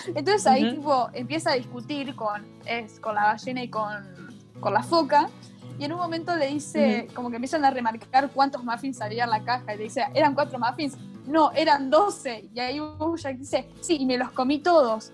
entonces 0.07 0.47
ahí 0.47 0.65
Ujú. 0.65 0.75
tipo 0.75 1.09
empieza 1.13 1.51
a 1.51 1.55
discutir 1.55 2.15
con, 2.15 2.45
es, 2.65 2.99
con 2.99 3.15
la 3.15 3.25
ballena 3.25 3.63
y 3.63 3.69
con, 3.69 4.33
con 4.59 4.73
la 4.73 4.81
foca. 4.81 5.29
Y 5.77 5.83
en 5.83 5.93
un 5.93 5.99
momento 5.99 6.35
le 6.35 6.47
dice, 6.47 7.07
como 7.13 7.29
que 7.29 7.35
empiezan 7.35 7.65
a 7.65 7.71
remarcar 7.71 8.31
cuántos 8.31 8.63
muffins 8.63 9.01
había 9.01 9.25
en 9.25 9.29
la 9.29 9.43
caja. 9.43 9.73
Y 9.73 9.77
le 9.77 9.83
dice, 9.85 10.05
¿eran 10.13 10.33
cuatro 10.33 10.57
muffins? 10.57 10.97
No, 11.25 11.51
eran 11.51 11.89
doce. 11.89 12.49
Y 12.53 12.59
ahí 12.59 12.79
Bojack 12.79 13.37
dice, 13.37 13.67
sí, 13.81 13.97
y 13.99 14.05
me 14.05 14.17
los 14.17 14.31
comí 14.31 14.59
todos. 14.59 15.11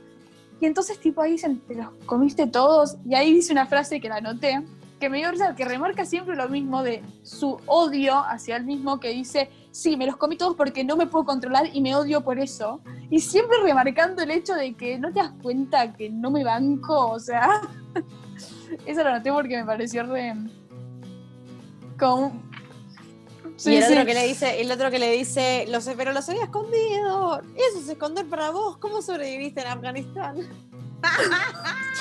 Y 0.60 0.68
entonces 0.68 1.00
tipo 1.00 1.22
ahí 1.22 1.32
dicen, 1.32 1.60
¿te 1.62 1.76
los 1.76 1.88
comiste 2.06 2.46
todos? 2.46 2.98
Y 3.04 3.16
ahí 3.16 3.34
dice 3.34 3.52
una 3.52 3.66
frase 3.66 4.00
que 4.00 4.08
la 4.08 4.18
anoté, 4.18 4.64
que 5.00 5.10
me 5.10 5.18
dio 5.18 5.32
risa, 5.32 5.56
que 5.56 5.66
remarca 5.66 6.06
siempre 6.06 6.36
lo 6.36 6.48
mismo 6.48 6.84
de 6.84 7.02
su 7.24 7.58
odio 7.66 8.18
hacia 8.20 8.58
él 8.58 8.66
mismo, 8.66 9.00
que 9.00 9.10
dice, 9.10 9.50
sí, 9.72 9.98
me 9.98 10.06
los 10.06 10.18
comí 10.18 10.38
todos 10.38 10.56
porque 10.56 10.84
no 10.84 10.96
me 10.96 11.08
puedo 11.08 11.26
controlar 11.26 11.70
y 11.74 11.82
me 11.82 11.96
odio 11.96 12.22
por 12.22 12.38
eso. 12.38 12.80
Y 13.10 13.20
siempre 13.20 13.58
remarcando 13.64 14.22
el 14.22 14.30
hecho 14.30 14.54
de 14.54 14.76
que 14.76 15.00
no 15.00 15.12
te 15.12 15.20
das 15.20 15.34
cuenta 15.42 15.94
que 15.94 16.12
no 16.12 16.30
me 16.30 16.44
banco, 16.44 17.10
o 17.10 17.20
sea, 17.20 17.62
eso 18.86 19.04
lo 19.04 19.10
anoté 19.10 19.32
porque 19.32 19.58
me 19.58 19.66
pareció 19.66 20.04
re... 20.04 20.34
Como... 22.00 22.42
y 23.66 23.76
el 23.76 23.84
otro 23.84 24.06
que 24.06 24.14
le 24.14 24.28
dice, 24.28 24.62
el 24.62 24.72
otro 24.72 24.90
que 24.90 25.00
le 25.00 25.12
dice, 25.12 25.66
lo 25.70 25.82
sé, 25.82 25.94
pero 25.96 26.14
los 26.14 26.28
había 26.30 26.44
escondido. 26.46 27.42
Eso 27.56 27.80
es 27.80 27.90
esconder 27.90 28.26
para 28.28 28.50
vos. 28.52 28.78
¿Cómo 28.78 29.02
sobreviviste 29.02 29.62
en 29.62 29.68
Afganistán? 29.68 30.38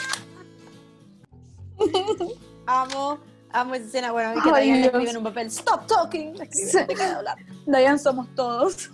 amo, 2.66 3.18
amo 3.53 3.74
esa 3.74 3.87
escena. 3.87 4.12
Bueno, 4.12 4.33
y 4.38 4.42
que 4.42 4.61
Dios. 4.62 4.79
escribe 4.87 5.11
en 5.11 5.16
un 5.16 5.24
papel, 5.24 5.46
stop 5.48 5.87
talking. 5.87 6.40
Escribe, 6.40 6.70
Sí. 6.70 6.79
deja 6.88 7.05
de 7.07 7.14
hablar. 7.16 7.37
Diane 7.66 7.98
somos 7.98 8.26
todos. 8.35 8.90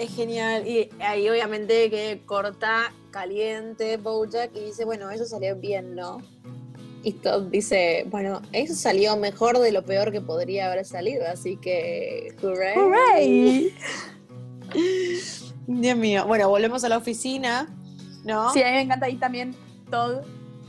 Es 0.00 0.14
genial. 0.16 0.66
Y 0.66 0.88
ahí 1.00 1.28
obviamente 1.28 1.90
que 1.90 2.22
corta 2.24 2.92
caliente 3.10 3.98
Bojack 3.98 4.50
y 4.56 4.60
dice, 4.66 4.84
bueno, 4.86 5.10
eso 5.10 5.26
salió 5.26 5.54
bien, 5.56 5.94
¿no? 5.94 6.22
Y 7.02 7.12
Todd 7.14 7.44
dice, 7.50 8.06
bueno, 8.08 8.40
eso 8.52 8.74
salió 8.74 9.16
mejor 9.16 9.58
de 9.58 9.72
lo 9.72 9.84
peor 9.84 10.10
que 10.12 10.20
podría 10.20 10.70
haber 10.72 10.84
salido, 10.84 11.26
así 11.26 11.56
que 11.56 12.34
hooray. 12.42 12.76
¡Hooray! 12.76 13.74
Dios 15.66 15.96
mío. 15.96 16.26
Bueno, 16.26 16.48
volvemos 16.48 16.82
a 16.84 16.88
la 16.88 16.96
oficina, 16.98 17.68
¿no? 18.24 18.52
Sí, 18.52 18.62
a 18.62 18.66
mí 18.66 18.72
me 18.72 18.80
encanta 18.82 19.06
ahí 19.06 19.16
también 19.16 19.54
Todd, 19.90 20.22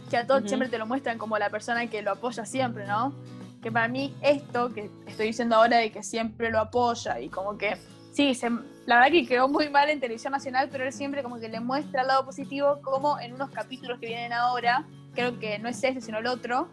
que 0.09 0.17
a 0.17 0.27
Todd 0.27 0.45
siempre 0.45 0.67
te 0.69 0.77
lo 0.77 0.85
muestran 0.85 1.17
como 1.17 1.37
la 1.37 1.49
persona 1.49 1.89
que 1.89 2.01
lo 2.01 2.11
apoya 2.11 2.45
siempre, 2.45 2.85
¿no? 2.85 3.13
Que 3.61 3.71
para 3.71 3.87
mí 3.87 4.13
esto 4.21 4.73
que 4.73 4.89
estoy 5.07 5.27
diciendo 5.27 5.55
ahora 5.55 5.77
de 5.77 5.91
que 5.91 6.03
siempre 6.03 6.49
lo 6.51 6.59
apoya 6.59 7.19
y 7.19 7.29
como 7.29 7.57
que, 7.57 7.77
sí, 8.13 8.33
se- 8.35 8.49
la 8.85 8.95
verdad 8.95 9.11
que 9.11 9.25
quedó 9.27 9.47
muy 9.47 9.69
mal 9.69 9.89
en 9.89 9.99
televisión 9.99 10.31
nacional, 10.31 10.69
pero 10.71 10.85
él 10.85 10.91
siempre 10.93 11.21
como 11.23 11.39
que 11.39 11.47
le 11.49 11.59
muestra 11.59 12.01
el 12.01 12.07
lado 12.07 12.25
positivo, 12.25 12.79
como 12.81 13.19
en 13.19 13.33
unos 13.33 13.49
capítulos 13.51 13.99
que 13.99 14.07
vienen 14.07 14.33
ahora, 14.33 14.85
creo 15.13 15.39
que 15.39 15.59
no 15.59 15.69
es 15.69 15.83
este 15.83 16.01
sino 16.01 16.17
el 16.19 16.27
otro, 16.27 16.67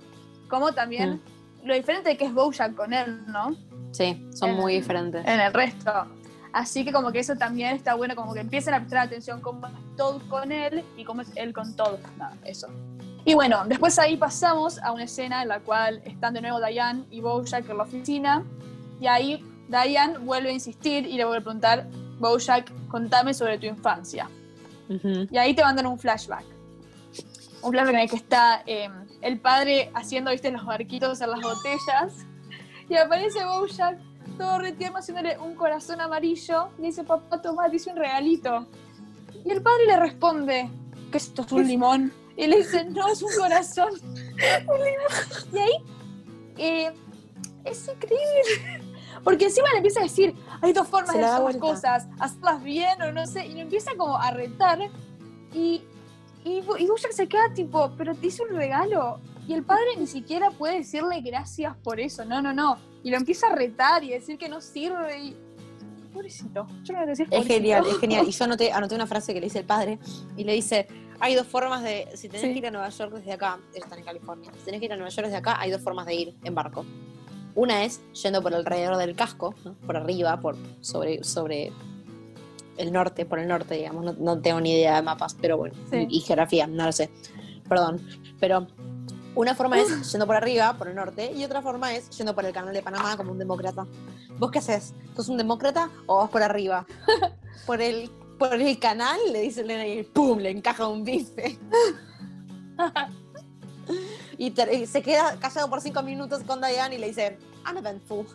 como 0.49 0.73
también 0.73 1.21
lo 1.65 1.75
diferente 1.75 2.17
que 2.17 2.25
es 2.25 2.33
Bojack 2.33 2.75
con 2.75 2.93
él, 2.93 3.27
¿no? 3.27 3.55
Sí, 3.93 4.27
son 4.35 4.51
Eh, 4.51 4.55
muy 4.55 4.73
diferentes. 4.75 5.27
en 5.27 5.41
el 5.41 5.53
resto. 5.53 5.93
Así 6.53 6.85
que 6.85 6.93
como 6.93 7.13
que 7.13 7.19
eso 7.19 7.37
también 7.37 7.77
está 7.77 7.95
bueno, 7.95 8.17
como 8.17 8.33
que 8.33 8.41
empiecen 8.41 8.73
a 8.73 8.79
prestar 8.79 9.01
atención 9.07 9.41
cómo 9.41 9.67
es 9.67 9.73
Todd 9.97 10.23
con 10.29 10.51
él 10.51 10.83
y 10.97 11.05
cómo 11.05 11.21
es 11.23 11.31
él 11.37 11.53
con 11.53 11.77
Todd. 11.77 11.99
Nada, 12.17 12.35
eso. 12.45 12.69
Y 13.25 13.35
bueno, 13.35 13.63
después 13.67 13.99
ahí 13.99 14.17
pasamos 14.17 14.79
a 14.83 14.93
una 14.93 15.05
escena 15.05 15.43
en 15.43 15.49
la 15.49 15.61
cual 15.61 16.01
están 16.07 16.33
de 16.33 16.41
nuevo 16.41 16.59
Diane 16.65 17.05
y 17.11 17.21
Bojack 17.21 17.69
en 17.69 17.77
la 17.77 17.83
oficina. 17.83 18.45
Y 18.99 19.07
ahí 19.07 19.45
Diane 19.69 20.19
vuelve 20.19 20.49
a 20.51 20.53
insistir 20.53 21.07
y 21.07 21.17
le 21.17 21.25
vuelve 21.25 21.41
a 21.41 21.45
preguntar, 21.45 21.87
Bojack, 22.19 22.73
contame 22.89 23.35
sobre 23.35 23.59
tu 23.59 23.67
infancia. 23.67 24.29
Ujú. 24.89 25.27
Y 25.31 25.37
ahí 25.37 25.55
te 25.55 25.63
mandan 25.63 25.87
un 25.87 25.99
flashback. 25.99 26.45
Un 27.63 27.73
flashback 27.73 27.95
en 27.95 28.01
el 28.01 28.11
que 28.11 28.17
está 28.17 28.63
eh, 28.67 28.89
el 29.21 29.39
padre 29.41 29.91
haciendo, 29.95 30.31
viste, 30.31 30.51
los 30.51 30.65
barquitos 30.65 31.21
en 31.21 31.31
las 31.31 31.41
botellas. 31.41 32.27
Y 32.89 32.97
aparece 32.97 33.45
Bojack, 33.45 33.99
todo 34.39 34.59
re 34.59 34.73
tierno, 34.73 34.99
haciéndole 34.99 35.37
un 35.39 35.55
corazón 35.55 36.01
amarillo. 36.01 36.71
Le 36.79 36.87
dice, 36.87 37.05
papá, 37.05 37.41
toma, 37.43 37.69
te 37.69 37.77
hice 37.77 37.91
un 37.91 37.97
regalito. 37.97 38.67
Y 39.45 39.51
el 39.51 39.63
padre 39.63 39.87
le 39.87 39.97
responde, 39.97 40.71
que 41.13 41.19
esto 41.19 41.43
es 41.43 41.53
un 41.53 41.67
limón. 41.69 42.13
Y 42.37 42.47
le 42.47 42.59
dice, 42.59 42.85
no, 42.85 43.09
es 43.09 43.23
un 43.23 43.31
corazón. 43.37 43.91
Un 43.93 44.79
limón. 44.85 45.53
Y 45.53 45.59
ahí, 45.59 45.73
eh, 46.57 46.93
es 47.65 47.89
increíble. 47.89 48.88
Porque 49.25 49.47
encima 49.47 49.69
le 49.73 49.79
empieza 49.79 50.01
a 50.01 50.05
decir, 50.05 50.35
hay 50.61 50.73
dos 50.73 50.87
formas 50.89 51.11
Se 51.13 51.19
de 51.19 51.23
la 51.25 51.37
hacer 51.37 51.45
las 51.47 51.57
cosas, 51.57 52.09
hacerlas 52.19 52.63
bien 52.63 53.01
o 53.03 53.13
no 53.13 53.27
sé, 53.27 53.47
y 53.47 53.53
lo 53.55 53.61
empieza 53.61 53.93
como 53.97 54.17
a 54.17 54.31
retar. 54.31 54.79
Y, 55.53 55.83
y, 56.45 56.63
y 56.79 56.87
Bojack 56.87 57.13
se 57.13 57.29
queda 57.29 57.53
tipo, 57.55 57.93
pero 57.97 58.15
te 58.15 58.27
hice 58.29 58.43
un 58.43 58.51
regalo. 58.57 59.21
Y 59.47 59.55
el 59.55 59.65
padre 59.65 59.85
ni 59.99 60.07
siquiera 60.07 60.51
puede 60.51 60.79
decirle 60.79 61.21
gracias 61.23 61.75
por 61.83 62.01
eso, 62.01 62.25
no, 62.25 62.43
no, 62.43 62.53
no. 62.53 62.77
Y 63.03 63.11
lo 63.11 63.17
empieza 63.17 63.47
a 63.49 63.55
retar 63.55 64.05
y 64.05 64.11
decir 64.11 64.37
que 64.39 64.49
no 64.49 64.61
sirve. 64.61 65.19
Y... 65.23 65.37
Pobrecito, 66.13 66.67
yo 66.85 66.93
no 66.95 67.07
decir 67.07 67.27
Es 67.27 67.31
pobrecito. 67.31 67.55
genial, 67.55 67.87
es 67.89 67.99
genial. 67.99 68.27
Y 68.29 68.31
yo 68.33 68.45
anoté, 68.45 68.73
anoté 68.73 68.95
una 68.95 69.07
frase 69.07 69.33
que 69.33 69.41
le 69.41 69.47
dice 69.47 69.61
el 69.61 69.65
padre 69.67 69.99
y 70.37 70.45
le 70.45 70.53
dice, 70.53 70.87
hay 71.21 71.35
dos 71.35 71.47
formas 71.47 71.83
de, 71.83 72.09
si 72.15 72.29
tenés 72.29 72.43
Sí. 72.47 72.53
que 72.53 72.59
ir 72.59 72.67
a 72.67 72.71
Nueva 72.71 72.89
York 72.89 73.13
desde 73.15 73.33
acá, 73.33 73.59
ellos 73.73 73.85
están 73.85 73.99
en 73.99 74.05
California, 74.05 74.51
si 74.59 74.65
tenés 74.65 74.81
que 74.81 74.87
ir 74.87 74.93
a 74.93 74.97
Nueva 74.97 75.11
York 75.11 75.27
desde 75.27 75.39
acá, 75.39 75.57
hay 75.61 75.71
dos 75.71 75.81
formas 75.83 76.07
de 76.07 76.15
ir 76.15 76.35
en 76.45 76.55
barco. 76.55 76.85
Una 77.59 77.83
es 77.83 78.01
yendo 78.23 78.41
por 78.41 78.55
alrededor 78.55 78.97
del 78.99 79.17
casco, 79.17 79.53
¿no? 79.65 79.75
por 79.75 79.97
arriba, 79.97 80.39
por 80.39 80.55
sobre, 80.81 81.25
sobre 81.25 81.73
el 82.77 82.93
norte, 82.93 83.27
por 83.27 83.41
el 83.41 83.49
norte, 83.49 83.75
digamos, 83.75 84.05
no, 84.05 84.13
no 84.13 84.41
tengo 84.41 84.61
ni 84.61 84.75
idea 84.75 84.95
de 84.95 85.03
mapas, 85.03 85.35
pero 85.35 85.57
bueno, 85.57 85.75
Sí. 85.91 86.07
y, 86.09 86.19
y 86.19 86.21
geografía, 86.21 86.69
no 86.69 86.85
lo 86.87 86.93
sé, 86.93 87.11
perdón. 87.69 88.01
Pero 88.39 88.69
una 89.35 89.57
forma 89.57 89.81
es 89.81 89.89
yendo 90.13 90.25
por 90.25 90.37
arriba, 90.37 90.75
por 90.79 90.87
el 90.87 90.95
norte, 90.95 91.33
y 91.33 91.45
otra 91.45 91.61
forma 91.61 91.93
es 91.97 92.09
yendo 92.11 92.33
por 92.33 92.45
el 92.47 92.53
canal 92.53 92.73
de 92.73 92.81
Panamá 92.81 93.17
como 93.17 93.33
un 93.33 93.39
demócrata. 93.41 93.89
¿Vos 94.39 94.53
qué 94.53 94.61
haces? 94.61 94.95
¿Sos 95.17 95.29
un 95.29 95.37
demócrata 95.37 95.91
o 96.07 96.19
vas 96.19 96.31
por 96.31 96.43
arriba? 96.45 96.87
Por 97.67 97.83
el, 97.83 98.09
por 98.39 98.55
el 98.55 98.79
canal, 98.79 99.19
le 99.33 99.41
dice 99.41 99.63
Elena 99.63 99.85
y 99.85 100.05
¡pum! 100.05 100.39
le 100.39 100.51
encaja 100.51 100.87
un 100.87 101.03
bife. 101.03 101.59
Y, 104.37 104.53
y 104.71 104.87
se 104.87 105.03
queda 105.03 105.37
callado 105.41 105.69
por 105.69 105.81
cinco 105.81 106.03
minutos 106.03 106.43
con 106.45 106.61
Diane 106.61 106.95
y 106.95 106.99
le 106.99 107.09
dice, 107.09 107.39
uneventful. 107.71 108.27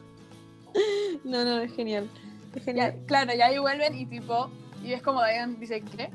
No, 1.23 1.43
no, 1.45 1.59
es 1.59 1.71
genial. 1.75 2.09
Es 2.55 2.61
Ya, 2.65 2.65
genial. 2.65 2.95
claro, 3.05 3.33
y 3.35 3.41
ahí 3.41 3.57
vuelven 3.59 3.95
y 3.95 4.05
tipo, 4.07 4.49
y 4.83 4.93
es 4.93 5.01
como 5.03 5.23
Diane 5.23 5.55
dice, 5.59 5.81
¿qué? 5.81 6.09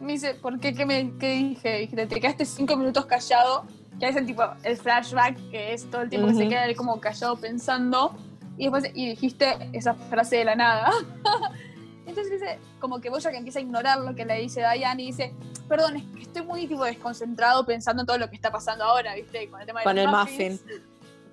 Me 0.00 0.12
dice, 0.12 0.34
¿por 0.34 0.60
qué? 0.60 0.74
¿Qué, 0.74 0.84
me, 0.84 1.16
qué 1.18 1.32
dije? 1.32 1.78
Dije, 1.78 2.06
te 2.06 2.20
quedaste 2.20 2.44
cinco 2.44 2.76
minutos 2.76 3.06
callado, 3.06 3.64
que 3.98 4.08
es 4.08 4.16
el 4.16 4.26
tipo, 4.26 4.42
el 4.62 4.76
flashback, 4.76 5.50
que 5.50 5.72
es 5.72 5.88
todo 5.90 6.02
el 6.02 6.10
tiempo 6.10 6.28
que 6.28 6.34
se 6.34 6.48
queda 6.48 6.66
él 6.66 6.76
como 6.76 7.00
callado 7.00 7.36
pensando, 7.36 8.14
y 8.58 8.64
después, 8.64 8.84
y 8.94 9.08
dijiste 9.10 9.56
esa 9.72 9.94
frase 9.94 10.36
de 10.36 10.44
la 10.44 10.54
nada. 10.56 10.90
Entonces 12.06 12.32
dice, 12.40 12.58
como 12.80 13.00
que 13.00 13.08
Bojack 13.08 13.34
empieza 13.34 13.58
a 13.60 13.62
ignorar 13.62 13.98
lo 14.00 14.14
que 14.14 14.26
le 14.26 14.38
dice 14.40 14.60
Diane 14.60 15.02
y 15.02 15.06
dice, 15.06 15.32
perdón, 15.68 15.96
es 15.96 16.04
que 16.14 16.22
estoy 16.22 16.42
muy 16.42 16.66
tipo 16.66 16.84
desconcentrado 16.84 17.64
pensando 17.64 18.02
en 18.02 18.06
todo 18.06 18.18
lo 18.18 18.28
que 18.28 18.36
está 18.36 18.52
pasando 18.52 18.84
ahora, 18.84 19.14
¿viste? 19.14 19.48
Con 19.48 19.60
el 19.60 19.66
tema 19.66 19.80
de 19.80 19.84
Con 19.84 19.96
los 19.96 20.04
el 20.04 20.10
muffins. 20.10 20.62
muffin. 20.62 20.82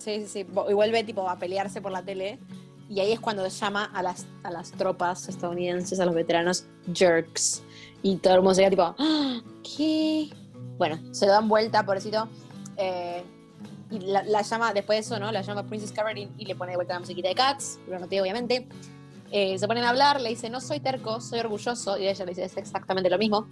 Sí, 0.04 0.22
sí, 0.22 0.28
sí. 0.28 0.40
Y 0.70 0.74
vuelve 0.74 1.04
tipo 1.04 1.30
a 1.30 1.38
pelearse 1.38 1.82
por 1.82 1.92
la 1.92 2.02
tele. 2.04 2.40
Y 2.90 3.00
ahí 3.00 3.12
es 3.14 3.20
cuando 3.20 3.48
llama 3.48 3.86
a 3.86 4.04
las, 4.04 4.26
a 4.44 4.52
las 4.52 4.72
tropas 4.72 5.30
estadounidenses, 5.30 6.00
a 6.00 6.06
los 6.06 6.14
veteranos, 6.16 6.66
jerks. 6.94 7.64
Y 8.04 8.18
todo 8.18 8.34
el 8.36 8.42
mundo 8.42 8.56
se 8.56 8.70
tipo, 8.70 8.96
"Ah, 8.98 9.40
¿qué? 9.64 10.30
Bueno, 10.78 11.00
se 11.14 11.26
dan 11.28 11.48
vuelta, 11.48 11.86
pobrecito. 11.86 12.28
Eh, 12.78 13.24
y 13.92 14.00
la, 14.00 14.24
la 14.24 14.42
llama, 14.42 14.74
después 14.74 14.98
de 14.98 15.00
eso, 15.02 15.20
¿no? 15.20 15.32
La 15.32 15.42
llama 15.42 15.64
Princess 15.64 15.92
Caroline 15.92 16.32
y 16.38 16.46
le 16.46 16.56
pone 16.56 16.72
de 16.72 16.78
vuelta 16.78 16.94
la 16.96 17.00
musiquita 17.02 17.30
de 17.30 17.36
Cats, 17.36 17.80
lo 17.88 18.00
noté 18.00 18.20
obviamente. 18.22 18.68
Eh, 19.32 19.58
se 19.58 19.68
ponen 19.68 19.84
a 19.86 19.90
hablar, 19.90 20.20
le 20.20 20.30
dice, 20.30 20.50
no 20.50 20.60
soy 20.60 20.80
terco, 20.80 21.22
soy 21.22 21.40
orgulloso. 21.40 21.98
Y 21.98 22.08
ella 22.08 22.26
le 22.26 22.32
dice, 22.32 22.44
es 22.44 22.58
exactamente 22.58 23.10
lo 23.10 23.18
mismo. 23.18 23.48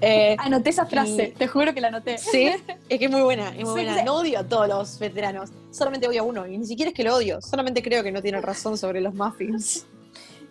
Eh, 0.00 0.34
Anoté 0.38 0.70
esa 0.70 0.86
frase, 0.86 1.32
Y- 1.34 1.38
te 1.38 1.46
juro 1.46 1.72
que 1.74 1.80
la 1.80 1.88
anoté. 1.88 2.18
Sí, 2.18 2.50
es 2.88 2.98
que 2.98 3.04
es 3.04 3.10
muy 3.10 3.20
buena, 3.22 3.48
es 3.50 3.56
muy 3.56 3.64
Sí, 3.64 3.70
buena. 3.86 3.98
sí. 3.98 4.04
No 4.04 4.14
odio 4.16 4.38
a 4.40 4.44
todos 4.44 4.66
los 4.68 4.98
veteranos, 4.98 5.50
solamente 5.70 6.08
odio 6.08 6.22
a 6.22 6.24
uno, 6.24 6.46
y 6.46 6.58
ni 6.58 6.66
siquiera 6.66 6.88
es 6.90 6.94
que 6.94 7.04
lo 7.04 7.14
odio, 7.14 7.40
solamente 7.40 7.82
creo 7.82 8.02
que 8.02 8.10
no 8.10 8.20
tiene 8.22 8.40
razón 8.40 8.76
sobre 8.78 9.00
los 9.00 9.14
muffins. 9.14 9.86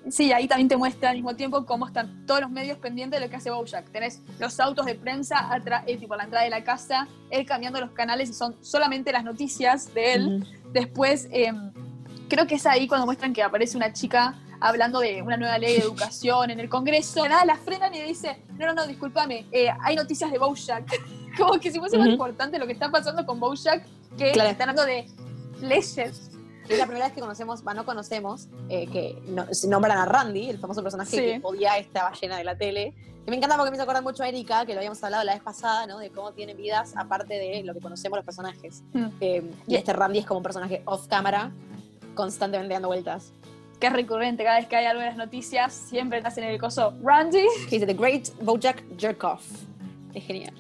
Sí, 0.10 0.32
ahí 0.32 0.48
también 0.48 0.68
te 0.68 0.78
muestra 0.78 1.10
al 1.10 1.16
mismo 1.18 1.36
tiempo 1.36 1.64
cómo 1.66 1.86
están 1.86 2.26
todos 2.26 2.42
los 2.42 2.50
medios 2.50 2.78
pendientes 2.80 3.20
de 3.20 3.26
lo 3.26 3.30
que 3.30 3.36
hace 3.36 3.52
Bojack. 3.52 3.92
Tenés 3.92 4.20
los 4.40 4.60
autos 4.60 4.86
de 4.88 4.96
prensa 4.96 5.50
atra- 5.52 5.84
eh, 5.86 5.98
tipo 5.98 6.14
a 6.16 6.18
la 6.18 6.24
entrada 6.24 6.44
de 6.44 6.50
la 6.50 6.64
casa, 6.64 7.08
él 7.30 7.46
cambiando 7.46 7.80
los 7.80 7.92
canales 7.92 8.30
y 8.30 8.34
son 8.34 8.56
solamente 8.62 9.12
las 9.12 9.24
noticias 9.24 9.94
de 9.94 10.14
él. 10.14 10.48
Después, 10.74 11.28
eh, 11.32 11.52
creo 12.30 12.48
que 12.48 12.56
es 12.56 12.66
ahí 12.66 12.88
cuando 12.88 13.06
muestran 13.06 13.32
que 13.34 13.44
aparece 13.44 13.78
una 13.78 13.94
chica 13.94 14.34
hablando 14.62 15.00
de 15.00 15.22
una 15.22 15.36
nueva 15.38 15.58
ley 15.58 15.74
de 15.78 15.82
educación 15.82 16.52
en 16.52 16.60
el 16.60 16.70
Congreso. 16.70 17.28
Nada, 17.28 17.44
la 17.46 17.58
frenan 17.58 17.94
y 17.94 17.98
le 17.98 18.06
dice, 18.08 18.38
no, 18.58 18.68
no, 18.68 18.74
no, 18.74 18.88
discúlpame, 18.88 19.46
eh, 19.52 19.70
hay 19.82 19.96
noticias 19.96 20.32
de 20.32 20.38
Bojack. 20.38 20.86
Como 21.38 21.60
que 21.60 21.72
si 21.72 21.80
fuese 21.80 21.98
más 21.98 22.06
Ujú. 22.08 22.14
importante 22.14 22.60
lo 22.60 22.68
que 22.68 22.74
está 22.74 22.90
pasando 22.92 23.26
con 23.26 23.40
Bojack 23.40 23.84
que 24.18 24.32
Claro. 24.34 24.50
están 24.50 24.70
hablando 24.70 24.86
de 24.86 25.08
leyes. 25.62 26.30
Es 26.70 26.78
la 26.78 26.86
primera 26.86 27.06
vez 27.06 27.14
que 27.14 27.22
conocemos, 27.22 27.66
va, 27.68 27.74
no 27.74 27.86
conocemos, 27.86 28.48
eh, 28.70 28.88
que 28.88 29.22
no- 29.28 29.46
se 29.54 29.68
nombran 29.68 29.98
a 29.98 30.06
Randy, 30.06 30.50
el 30.50 30.60
famoso 30.60 30.82
personaje 30.84 31.10
Sí. 31.12 31.18
que 31.18 31.40
odia 31.44 31.78
esta 31.78 32.04
ballena 32.04 32.38
de 32.38 32.44
la 32.44 32.56
tele. 32.58 32.94
Que 33.26 33.30
me 33.32 33.38
encanta 33.38 33.56
porque 33.58 33.72
me 33.72 33.78
hizo 33.78 33.84
acordar 33.84 34.04
mucho 34.04 34.24
a 34.24 34.28
Erika, 34.30 34.66
que 34.66 34.74
lo 34.74 34.80
habíamos 34.80 35.04
hablado 35.04 35.24
la 35.24 35.34
vez 35.34 35.42
pasada, 35.44 35.86
¿no? 35.86 36.00
De 36.00 36.10
cómo 36.12 36.32
tienen 36.34 36.58
vidas 36.58 36.94
aparte 36.96 37.34
de 37.36 37.64
lo 37.64 37.74
que 37.74 37.80
conocemos 37.80 38.18
los 38.18 38.26
personajes. 38.26 38.84
Mm. 38.94 39.06
Eh, 39.20 39.44
y 39.68 39.76
este 39.76 39.94
Randy 39.94 40.20
es 40.20 40.26
como 40.26 40.38
un 40.40 40.44
personaje 40.44 40.82
off 40.86 41.08
cámara, 41.08 41.52
constantemente 42.16 42.74
dando 42.74 42.88
vueltas. 42.88 43.32
Que 43.82 43.88
es 43.88 43.94
recurrente, 43.94 44.44
cada 44.44 44.60
vez 44.60 44.68
que 44.68 44.76
hay 44.78 44.86
algo 44.86 45.02
en 45.02 45.08
las 45.08 45.18
noticias, 45.18 45.74
siempre 45.74 46.22
nacen 46.22 46.46
en 46.46 46.52
el 46.52 46.60
coso 46.60 46.94
Randy. 47.04 47.46
que 47.70 47.80
dice 47.80 47.86
The 47.88 47.96
Great 47.96 48.30
Bojack 48.42 48.84
Jerkoff. 48.98 49.44
Es 50.14 50.24
genial. 50.24 50.54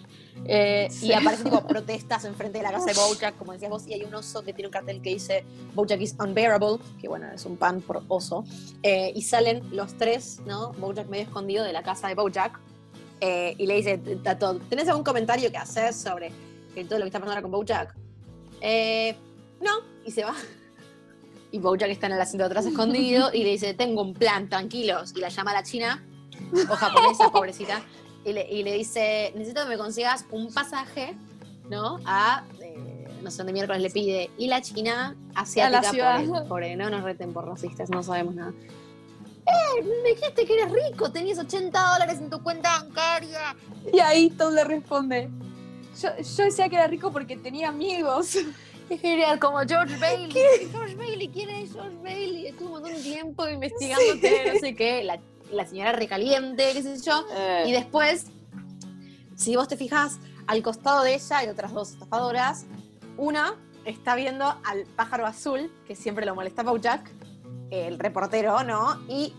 Eh, 0.46 0.88
Sí. 0.90 1.08
Y 1.08 1.14
aparecen 1.14 1.46
tipo 1.46 1.66
protestas 1.68 2.26
enfrente 2.26 2.58
de 2.58 2.64
la 2.64 2.72
casa 2.72 2.86
de 2.88 2.94
Bojack, 2.96 3.38
como 3.38 3.54
decías 3.54 3.70
vos, 3.70 3.88
y 3.88 3.94
hay 3.94 4.04
un 4.04 4.16
oso 4.16 4.44
que 4.44 4.54
tiene 4.54 4.68
un 4.70 4.72
cartel 4.74 5.02
que 5.04 5.12
dice 5.12 5.46
Bojack 5.76 6.02
is 6.02 6.16
unbearable, 6.20 6.78
que 7.00 7.08
bueno, 7.08 7.28
es 7.32 7.46
un 7.46 7.58
pan 7.58 7.80
por 7.82 8.04
oso. 8.08 8.44
Eh, 8.82 9.12
y 9.16 9.22
salen 9.22 9.64
los 9.72 9.96
tres, 9.98 10.42
¿no? 10.48 10.72
Bojack 10.74 11.08
medio 11.08 11.26
escondido 11.26 11.64
de 11.64 11.74
la 11.74 11.84
casa 11.84 12.08
de 12.08 12.16
Bojack. 12.16 12.60
eh, 13.20 13.54
y 13.60 13.68
le 13.68 13.76
dice 13.76 14.02
a 14.26 14.36
Todd, 14.40 14.60
¿tenés 14.68 14.88
algún 14.90 15.04
comentario 15.04 15.52
que 15.52 15.58
hacer 15.58 15.94
sobre 15.94 16.32
eh, 16.76 16.86
todo 16.86 16.98
lo 16.98 17.04
que 17.06 17.10
está 17.10 17.20
pasando 17.20 17.34
ahora 17.34 17.42
con 17.44 17.52
Bojack? 17.52 17.96
Eh, 18.62 19.16
no, 19.62 19.72
y 20.04 20.10
se 20.10 20.24
va. 20.24 20.34
Y 21.52 21.60
Bojack 21.60 21.90
está 21.90 22.08
en 22.08 22.14
el 22.14 22.22
asiento 22.22 22.44
de 22.44 22.48
atrás 22.48 22.66
escondido 22.66 23.30
y 23.34 23.44
le 23.44 23.52
dice, 23.52 23.74
tengo 23.74 24.02
un 24.02 24.14
plan, 24.14 24.48
tranquilos. 24.48 25.14
Y 25.16 25.20
la 25.20 25.30
llama 25.30 25.52
a 25.52 25.56
la 25.56 25.64
china, 25.64 26.04
o 26.70 26.76
japonesa, 26.76 27.30
pobrecita, 27.32 27.82
y 28.24 28.34
le, 28.34 28.50
y 28.50 28.64
le 28.64 28.74
dice, 28.74 29.34
necesito 29.36 29.64
que 29.64 29.70
me 29.70 29.78
consigas 29.78 30.26
un 30.32 30.54
pasaje, 30.54 31.16
¿no? 31.70 32.00
A, 32.06 32.46
eh, 32.62 33.08
no 33.22 33.30
sé 33.32 33.38
dónde 33.38 33.54
miércoles 33.54 33.82
le 33.82 33.90
pide. 33.90 34.30
Y 34.38 34.48
la 34.48 34.62
china 34.62 35.16
asiática, 35.36 35.84
ciudad. 35.84 36.24
pobre, 36.26 36.48
pobre, 36.48 36.76
no 36.76 36.90
nos 36.90 37.04
reten 37.04 37.34
por 37.34 37.46
racistas, 37.46 37.90
no 37.90 38.02
sabemos 38.02 38.36
nada. 38.36 38.54
Eh, 39.46 39.84
me 39.84 40.10
dijiste 40.10 40.46
que 40.46 40.54
eres 40.54 40.72
rico, 40.72 41.12
tenías 41.12 41.40
80 41.40 41.94
dólares 41.94 42.20
en 42.20 42.30
tu 42.30 42.42
cuenta 42.42 42.80
bancaria. 42.80 43.56
Y 43.92 44.00
ahí 44.00 44.30
Todd 44.30 44.54
le 44.54 44.64
responde, 44.64 45.30
yo, 46.00 46.10
yo 46.18 46.44
decía 46.44 46.70
que 46.70 46.76
era 46.76 46.88
rico 46.88 47.12
porque 47.12 47.36
tenía 47.38 47.70
amigos. 47.70 48.38
Es 48.92 49.00
genial, 49.00 49.40
como 49.40 49.60
George 49.60 49.96
Bailey. 49.96 50.68
George 50.70 50.96
Bailey, 50.96 51.30
¿quién 51.30 51.50
es 51.50 51.72
George 51.72 51.96
Bailey? 52.04 52.48
Estuvo 52.48 52.66
un 52.66 52.74
montón 52.74 52.92
de 52.92 53.02
tiempo 53.02 53.48
investigándote, 53.48 54.52
no 54.54 54.60
sé 54.60 54.76
qué. 54.76 55.02
La, 55.06 55.18
la 55.50 55.66
señora 55.66 55.94
recaliente, 55.94 56.74
qué 56.74 56.84
sé 56.84 57.00
yo. 57.00 57.26
Y 57.66 57.72
después, 57.72 58.26
si 59.38 59.56
vos 59.56 59.70
te 59.70 59.78
fijas, 59.78 60.20
al 60.46 60.62
costado 60.62 61.04
de 61.04 61.16
ella 61.16 61.38
hay 61.38 61.48
otras 61.48 61.72
dos 61.72 61.92
estafadoras. 61.92 62.66
Una 63.16 63.56
está 63.86 64.16
viendo 64.16 64.44
al 64.66 64.84
pájaro 64.98 65.26
azul, 65.26 65.72
que 65.88 65.96
siempre 65.96 66.26
lo 66.26 66.36
molesta 66.36 66.64
a 66.64 66.66
Bojack, 66.66 67.10
el 67.70 67.98
reportero, 67.98 68.62
¿no? 68.66 69.00
Y 69.08 69.34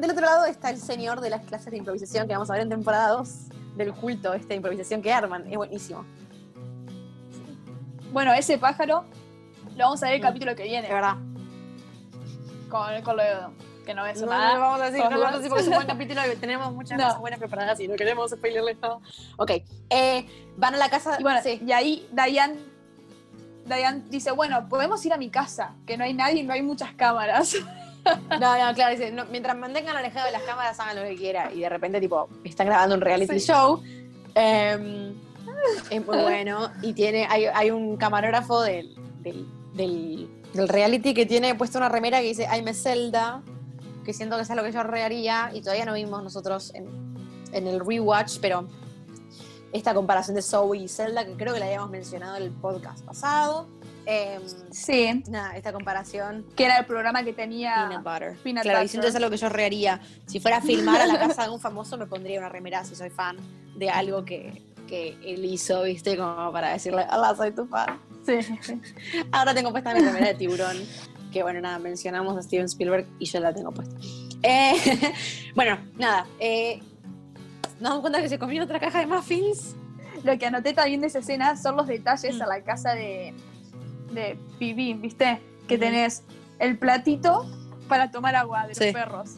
del 0.00 0.10
otro 0.10 0.26
lado 0.26 0.46
está 0.46 0.70
el 0.70 0.78
señor 0.78 1.20
de 1.20 1.30
las 1.30 1.44
clases 1.44 1.70
de 1.70 1.76
improvisación 1.76 2.26
que 2.26 2.32
vamos 2.32 2.50
a 2.50 2.54
ver 2.54 2.62
en 2.62 2.70
temporada 2.70 3.10
2 3.10 3.28
del 3.76 3.94
culto, 3.94 4.34
esta 4.34 4.54
improvisación 4.54 5.00
que 5.00 5.12
arman. 5.12 5.46
Es 5.46 5.56
buenísimo. 5.56 6.04
Bueno, 8.16 8.32
ese 8.32 8.56
pájaro 8.56 9.04
lo 9.76 9.84
vamos 9.84 10.02
a 10.02 10.06
ver 10.06 10.14
el 10.14 10.20
capítulo 10.22 10.56
que 10.56 10.62
De 10.62 10.70
viene, 10.70 10.88
verdad. 10.88 11.16
con, 12.70 13.02
con 13.02 13.14
lo 13.18 13.22
que 13.84 13.92
no 13.92 14.06
es 14.06 14.22
No, 14.22 14.28
nada. 14.28 14.48
no 14.48 14.54
lo 14.54 14.60
vamos 14.62 14.80
a 14.80 14.84
decir, 14.90 15.04
no 15.04 15.10
lo 15.10 15.18
vamos 15.20 15.34
a 15.34 15.36
decir 15.36 15.50
porque 15.50 15.62
es 15.64 15.68
un 15.68 15.74
buen 15.74 15.86
capítulo 15.98 16.20
y 16.32 16.36
tenemos 16.36 16.72
muchas 16.72 16.96
No. 16.96 17.04
cosas 17.04 17.20
buenas 17.20 17.38
preparadas 17.38 17.78
y 17.78 17.88
no 17.88 17.94
queremos 17.94 18.30
spoilerles 18.30 18.80
todo. 18.80 19.02
Ok, 19.36 19.50
eh, 19.90 20.26
van 20.56 20.74
a 20.74 20.78
la 20.78 20.88
casa. 20.88 21.18
Y 21.20 21.22
bueno, 21.24 21.40
sí. 21.42 21.60
y 21.62 21.72
ahí 21.72 22.08
Diane, 22.10 22.56
Diane 23.66 24.02
dice, 24.08 24.30
bueno, 24.30 24.66
podemos 24.66 25.04
ir 25.04 25.12
a 25.12 25.18
mi 25.18 25.28
casa, 25.28 25.74
que 25.86 25.98
no 25.98 26.04
hay 26.04 26.14
nadie 26.14 26.40
y 26.40 26.42
no 26.42 26.54
hay 26.54 26.62
muchas 26.62 26.94
cámaras. 26.94 27.54
No, 28.40 28.56
no, 28.56 28.72
claro, 28.74 28.92
dice, 28.92 29.10
no, 29.10 29.24
mientras 29.26 29.56
mantengan 29.56 29.94
alejado 29.96 30.26
de 30.26 30.32
las 30.32 30.42
cámaras, 30.42 30.78
hagan 30.78 30.94
lo 30.94 31.02
que 31.02 31.16
quieran. 31.16 31.50
Y 31.52 31.60
de 31.62 31.68
repente, 31.68 32.00
tipo, 32.00 32.28
están 32.44 32.68
grabando 32.68 32.94
un 32.94 33.00
reality 33.00 33.40
Sí. 33.40 33.48
show. 33.48 33.82
Eh, 34.32 35.12
es 35.90 36.06
muy 36.06 36.18
bueno. 36.18 36.70
Y 36.82 36.92
tiene, 36.92 37.26
hay, 37.28 37.46
hay 37.46 37.70
un 37.70 37.96
camarógrafo 37.96 38.62
del, 38.62 38.94
del, 39.22 39.46
del- 39.74 40.30
del 40.54 40.68
reality 40.68 41.12
que 41.12 41.26
tiene 41.26 41.54
puesto 41.54 41.76
una 41.78 41.88
remera 41.90 42.20
que 42.20 42.28
dice 42.28 42.46
I'm 42.50 42.66
a 42.68 42.72
Zelda, 42.72 43.42
que 44.04 44.12
siento 44.14 44.36
que 44.36 44.42
es 44.42 44.50
algo 44.50 44.64
que 44.64 44.72
yo 44.72 44.82
rearía. 44.82 45.50
Y 45.52 45.60
todavía 45.60 45.84
no 45.84 45.94
vimos 45.94 46.22
nosotros 46.22 46.72
en, 46.74 46.86
en 47.52 47.66
el 47.66 47.80
rewatch, 47.80 48.38
pero 48.40 48.66
esta 49.72 49.92
comparación 49.92 50.34
de 50.36 50.42
Zoe 50.42 50.78
y 50.78 50.88
Zelda, 50.88 51.26
que 51.26 51.32
creo 51.34 51.52
que 51.52 51.60
la 51.60 51.66
habíamos 51.66 51.90
mencionado 51.90 52.36
en 52.36 52.44
el 52.44 52.50
podcast 52.52 53.04
pasado. 53.04 53.68
Eh, 54.06 54.38
Sí, 54.70 55.22
nada, 55.28 55.56
esta 55.56 55.72
comparación 55.72 56.46
que 56.54 56.64
era 56.64 56.78
el 56.78 56.86
programa 56.86 57.24
que 57.24 57.32
tenía... 57.32 57.86
Peanut 57.88 58.04
butter. 58.04 58.36
Peanut 58.42 58.62
claro, 58.62 58.80
butter. 58.82 59.04
es 59.04 59.16
algo 59.16 59.30
que 59.30 59.36
yo 59.36 59.48
rearía. 59.48 60.00
Si 60.26 60.38
fuera 60.38 60.58
a 60.58 60.60
filmar 60.62 61.00
a 61.02 61.06
la 61.06 61.18
casa 61.26 61.42
de 61.42 61.50
un 61.50 61.60
famoso, 61.60 61.98
me 61.98 62.06
pondría 62.06 62.38
una 62.38 62.48
remera 62.48 62.84
si 62.84 62.94
soy 62.94 63.10
fan 63.10 63.36
de 63.76 63.90
algo 63.90 64.24
que, 64.24 64.62
que 64.86 65.16
él 65.24 65.44
hizo, 65.44 65.82
¿viste? 65.82 66.16
Como 66.16 66.52
para 66.52 66.70
decirle, 66.72 67.06
hola, 67.12 67.34
soy 67.36 67.52
tu 67.52 67.66
fan. 67.66 67.98
Sí. 68.24 68.38
Ahora 69.32 69.54
tengo 69.54 69.70
puesta 69.70 69.94
mi 69.94 70.00
remera 70.00 70.28
de 70.28 70.34
tiburón, 70.34 70.76
que 71.32 71.42
bueno, 71.42 71.60
nada, 71.60 71.78
mencionamos 71.78 72.36
a 72.36 72.42
Steven 72.42 72.66
Spielberg 72.66 73.06
y 73.18 73.26
yo 73.26 73.40
la 73.40 73.52
tengo 73.54 73.70
puesta. 73.72 73.94
Eh, 74.42 74.74
bueno, 75.54 75.78
nada, 75.96 76.26
eh, 76.40 76.80
nos 77.74 77.82
damos 77.90 78.00
cuenta 78.00 78.20
que 78.22 78.28
se 78.28 78.38
comió 78.38 78.62
otra 78.64 78.80
caja 78.80 79.00
de 79.00 79.06
muffins. 79.06 79.74
Lo 80.24 80.36
que 80.38 80.46
anoté 80.46 80.72
también 80.72 81.00
de 81.02 81.06
esa 81.08 81.18
escena 81.20 81.56
son 81.56 81.76
los 81.76 81.86
detalles 81.86 82.36
Mm. 82.36 82.42
a 82.42 82.46
la 82.46 82.62
casa 82.64 82.94
de, 82.94 83.34
de 84.12 84.38
Pibi, 84.58 84.94
¿viste? 84.94 85.40
Que 85.68 85.74
Ujú. 85.74 85.84
tenés 85.84 86.22
el 86.58 86.78
platito 86.78 87.44
para 87.88 88.10
tomar 88.10 88.34
agua 88.34 88.62
de 88.62 88.68
los 88.68 88.78
Sí. 88.78 88.92
perros. 88.92 89.36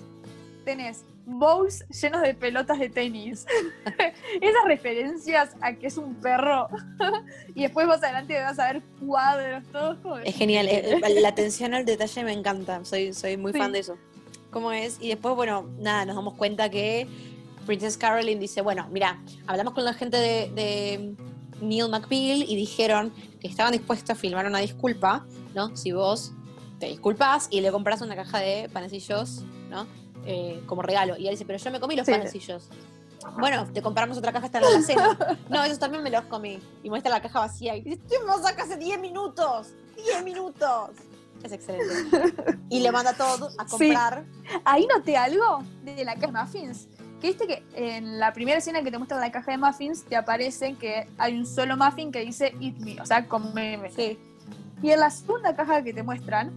Tenés 0.64 1.05
bowls 1.29 1.85
llenos 1.89 2.22
de 2.22 2.35
pelotas 2.35 2.79
de 2.79 2.89
tenis. 2.89 3.47
Esas 4.41 4.64
referencias 4.66 5.51
a 5.61 5.74
que 5.74 5.87
es 5.89 5.99
un 5.99 6.14
perro. 6.16 6.68
y 7.55 7.62
después 7.62 7.87
más 7.87 8.03
adelante 8.03 8.41
vas 8.41 8.59
a 8.59 8.72
ver 8.72 8.83
cuadros, 9.05 9.64
todos 9.70 9.99
como... 9.99 10.18
Es 10.18 10.35
genial, 10.35 10.68
eh, 10.68 10.99
eh, 11.03 11.20
la 11.20 11.29
atención 11.29 11.74
al 11.74 11.85
detalle 11.85 12.24
me 12.24 12.33
encanta, 12.33 12.85
soy, 12.85 13.12
soy 13.12 13.37
muy 13.37 13.53
Sí. 13.53 13.59
fan 13.59 13.72
de 13.72 13.81
eso. 13.81 13.97
¿Cómo 14.51 14.72
es? 14.72 14.97
Y 15.01 15.09
después, 15.09 15.35
bueno, 15.35 15.68
nada, 15.79 16.07
nos 16.07 16.16
damos 16.16 16.35
cuenta 16.35 16.70
que 16.70 17.07
Princess 17.66 17.99
Caroline 17.99 18.41
dice, 18.41 18.62
bueno, 18.62 18.89
mira, 18.91 19.22
hablamos 19.47 19.74
con 19.74 19.85
la 19.85 19.93
gente 19.93 20.16
de, 20.16 20.51
de 20.55 21.14
Neil 21.61 21.91
McBeal 21.91 22.43
y 22.49 22.57
dijeron 22.57 23.12
que 23.41 23.49
estaban 23.49 23.72
dispuestos 23.72 24.11
a 24.11 24.14
filmar 24.14 24.47
una 24.47 24.59
disculpa, 24.61 25.26
¿no? 25.55 25.76
Si 25.76 25.93
vos 25.93 26.33
te 26.79 26.87
disculpas 26.87 27.49
y 27.51 27.61
le 27.61 27.70
compras 27.70 28.01
una 28.01 28.16
caja 28.16 28.39
de 28.39 28.70
panecillos, 28.72 29.45
¿no? 29.68 29.87
Eh, 30.26 30.62
como 30.66 30.82
regalo. 30.82 31.16
Y 31.16 31.26
él 31.26 31.32
dice, 31.34 31.44
pero 31.44 31.58
yo 31.58 31.70
me 31.70 31.80
comí 31.80 31.96
los 31.96 32.06
Sí. 32.06 32.12
panecillos. 32.12 32.68
Bueno, 33.38 33.66
te 33.72 33.82
compramos 33.82 34.16
otra 34.18 34.32
caja 34.32 34.46
hasta 34.46 34.58
en 34.58 34.64
la 34.64 34.82
cena. 34.82 35.18
No, 35.48 35.62
esos 35.64 35.78
también 35.78 36.02
me 36.02 36.10
los 36.10 36.24
comí. 36.24 36.60
Y 36.82 36.90
muestra 36.90 37.10
la 37.10 37.20
caja 37.20 37.40
vacía 37.40 37.74
y 37.76 37.82
dice, 37.82 38.00
estuvimos 38.02 38.44
acá 38.46 38.62
hace 38.64 38.76
10 38.76 39.00
minutos. 39.00 39.68
10 39.96 40.24
minutos. 40.24 40.90
Es 41.42 41.52
excelente. 41.52 42.34
y 42.68 42.80
le 42.80 42.90
manda 42.92 43.12
todo 43.14 43.50
a 43.58 43.64
comprar. 43.66 44.24
Ahí 44.64 44.86
noté 44.86 45.16
algo 45.16 45.62
de 45.84 46.04
la 46.04 46.14
caja 46.14 46.26
de 46.26 46.32
muffins. 46.32 46.88
Que 47.20 47.28
viste 47.28 47.46
que 47.48 47.64
en 47.74 48.18
la 48.20 48.32
primera 48.32 48.58
escena 48.58 48.82
que 48.82 48.90
te 48.92 48.98
muestran 48.98 49.20
la 49.20 49.32
caja 49.32 49.50
de 49.52 49.58
muffins, 49.58 50.04
te 50.04 50.16
aparece 50.16 50.74
que 50.74 51.08
hay 51.18 51.36
un 51.36 51.46
solo 51.46 51.76
muffin 51.76 52.12
que 52.12 52.20
dice 52.20 52.54
Eat 52.60 52.76
me, 52.78 53.00
o 53.00 53.06
sea, 53.06 53.26
comeme. 53.26 53.90
Sí. 53.90 54.18
Y 54.82 54.90
en 54.90 55.00
la 55.00 55.10
segunda 55.10 55.54
caja 55.56 55.82
que 55.82 55.92
te 55.92 56.02
muestran, 56.04 56.52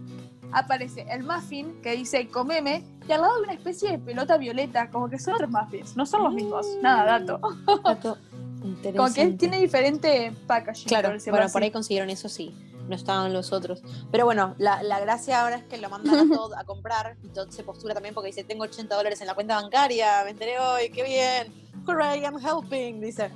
aparece 0.52 1.06
el 1.10 1.22
muffin 1.22 1.80
que 1.82 1.92
dice 1.92 2.28
comeme 2.28 2.84
y 3.08 3.12
al 3.12 3.22
lado 3.22 3.36
de 3.36 3.42
una 3.42 3.52
especie 3.54 3.90
de 3.92 3.98
pelota 3.98 4.36
violeta, 4.36 4.90
como 4.90 5.08
que 5.08 5.18
son 5.18 5.34
otros 5.34 5.50
muffins, 5.50 5.96
no 5.96 6.06
son 6.06 6.24
los 6.24 6.34
mismos. 6.34 6.66
Nada, 6.80 7.18
dato. 7.18 7.40
Dato 7.82 8.18
Como 8.96 9.12
que 9.12 9.26
tiene 9.32 9.58
diferente 9.58 10.32
packaging. 10.46 10.86
Claro, 10.86 11.10
por 11.10 11.30
bueno, 11.30 11.46
así. 11.46 11.52
por 11.52 11.62
ahí 11.62 11.70
consiguieron 11.70 12.10
eso 12.10 12.28
sí. 12.28 12.54
No 12.88 12.96
estaban 12.96 13.32
los 13.32 13.52
otros. 13.52 13.82
Pero 14.10 14.24
bueno, 14.24 14.54
la, 14.58 14.82
la 14.82 15.00
gracia 15.00 15.42
ahora 15.42 15.56
es 15.56 15.64
que 15.64 15.78
lo 15.78 15.88
mandan 15.88 16.32
a 16.32 16.36
Todd 16.36 16.54
a 16.54 16.64
comprar. 16.64 17.16
Y 17.22 17.28
Todd 17.28 17.48
se 17.50 17.62
postura 17.62 17.94
también 17.94 18.14
porque 18.14 18.28
dice: 18.28 18.44
Tengo 18.44 18.64
80 18.64 18.94
dólares 18.94 19.20
en 19.20 19.26
la 19.28 19.34
cuenta 19.34 19.60
bancaria. 19.60 20.22
Me 20.24 20.30
enteré 20.30 20.58
hoy, 20.58 20.90
qué 20.90 21.02
bien. 21.02 21.52
Hooray, 21.86 22.20
I'm 22.20 22.38
helping. 22.38 23.00
Dice: 23.00 23.30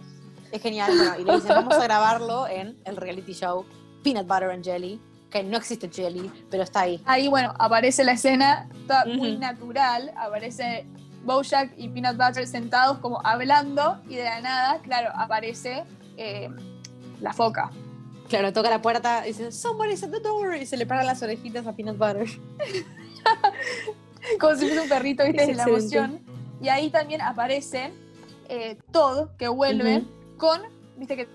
Es 0.51 0.63
genial. 0.63 0.93
Bueno, 0.97 1.21
y 1.21 1.25
le 1.25 1.35
dicen: 1.35 1.49
Vamos 1.51 1.75
a 1.75 1.83
grabarlo 1.83 2.47
en 2.49 2.77
el 2.85 2.97
reality 2.97 3.33
show 3.33 3.65
Peanut 4.03 4.27
Butter 4.27 4.51
and 4.51 4.65
Jelly. 4.65 5.01
Que 5.37 5.43
no 5.43 5.59
existe 5.59 5.91
jelly, 5.91 6.33
pero 6.51 6.63
está 6.63 6.81
ahí. 6.81 6.99
Ahí, 7.05 7.29
bueno, 7.29 7.53
aparece 7.59 8.05
la 8.05 8.13
escena 8.13 8.71
toda 8.87 9.05
muy 9.05 9.37
natural. 9.37 10.11
Aparece 10.17 10.87
Bojack 11.25 11.75
y 11.77 11.91
Peanut 11.91 12.17
Butter 12.17 12.47
sentados 12.47 13.01
como 13.01 13.21
hablando 13.23 14.01
y 14.09 14.15
de 14.15 14.25
la 14.25 14.41
nada, 14.41 14.81
claro, 14.81 15.11
aparece 15.15 15.85
eh, 16.17 16.49
la 17.21 17.35
foca. 17.35 17.71
Claro, 18.31 18.51
toca 18.55 18.71
la 18.71 18.81
puerta 18.81 19.27
y 19.27 19.33
dice: 19.33 19.53
Somebody's 19.53 20.03
at 20.05 20.11
the 20.11 20.21
door. 20.21 20.57
Y 20.57 20.65
se 20.65 20.79
le 20.79 20.87
paran 20.87 21.05
las 21.05 21.23
orejitas 21.23 21.67
a 21.67 21.75
Peanut 21.75 21.99
Butter. 21.99 22.27
como 24.41 24.55
si 24.55 24.69
fuese 24.69 24.81
un 24.81 24.89
perrito, 24.89 25.23
¿viste? 25.23 25.43
Es 25.43 25.49
De 25.49 25.55
la 25.55 25.65
excelente. 25.65 25.97
emoción. 25.99 26.25
Y 26.63 26.71
ahí 26.71 26.89
también 26.89 27.21
aparece 27.21 27.93
eh, 28.49 28.79
Todd, 28.91 29.29
que 29.37 29.49
vuelve 29.49 30.03
con, 30.39 30.63
viste 30.97 31.15
que 31.15 31.29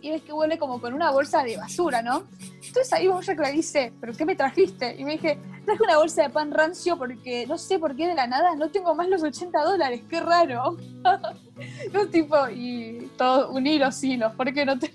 y 0.00 0.10
ves 0.10 0.22
que 0.22 0.32
vuelve 0.32 0.58
como 0.58 0.80
con 0.80 0.94
una 0.94 1.10
bolsa 1.10 1.42
de 1.42 1.56
basura, 1.56 2.02
¿no? 2.02 2.24
Entonces 2.40 2.92
ahí 2.92 3.08
Bojack 3.08 3.38
le 3.40 3.52
dice, 3.52 3.92
¿pero 4.00 4.12
qué 4.12 4.24
me 4.24 4.36
trajiste? 4.36 4.94
Y 4.98 5.04
me 5.04 5.12
dije, 5.12 5.38
traje 5.64 5.82
una 5.82 5.98
bolsa 5.98 6.22
de 6.22 6.30
pan 6.30 6.50
rancio 6.50 6.96
porque 6.98 7.46
no 7.46 7.58
sé 7.58 7.78
por 7.78 7.96
qué 7.96 8.08
de 8.08 8.14
la 8.14 8.26
nada 8.26 8.54
no 8.56 8.70
tengo 8.70 8.94
más 8.94 9.08
los 9.08 9.22
80 9.22 9.62
dólares, 9.62 10.02
qué 10.08 10.20
raro. 10.20 10.76
no, 11.92 12.06
tipo, 12.08 12.48
y 12.48 13.10
todo, 13.16 13.50
unir 13.50 13.80
los 13.80 14.02
hilos, 14.02 14.32
¿por 14.34 14.52
qué 14.52 14.64
no 14.64 14.78
te...? 14.78 14.92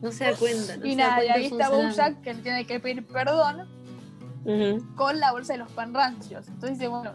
No 0.00 0.10
se 0.10 0.24
da 0.24 0.34
cuenta. 0.34 0.76
no 0.78 0.86
y 0.86 0.96
nada, 0.96 1.24
y 1.24 1.28
ahí 1.28 1.46
está. 1.46 1.68
Bojack 1.68 2.22
que 2.22 2.34
le 2.34 2.42
tiene 2.42 2.66
que 2.66 2.80
pedir 2.80 3.06
perdón 3.06 3.68
Ujú. 4.44 4.94
con 4.96 5.20
la 5.20 5.32
bolsa 5.32 5.52
de 5.52 5.58
los 5.58 5.70
pan 5.72 5.92
rancios. 5.92 6.48
Entonces 6.48 6.78
dice, 6.78 6.88
bueno, 6.88 7.12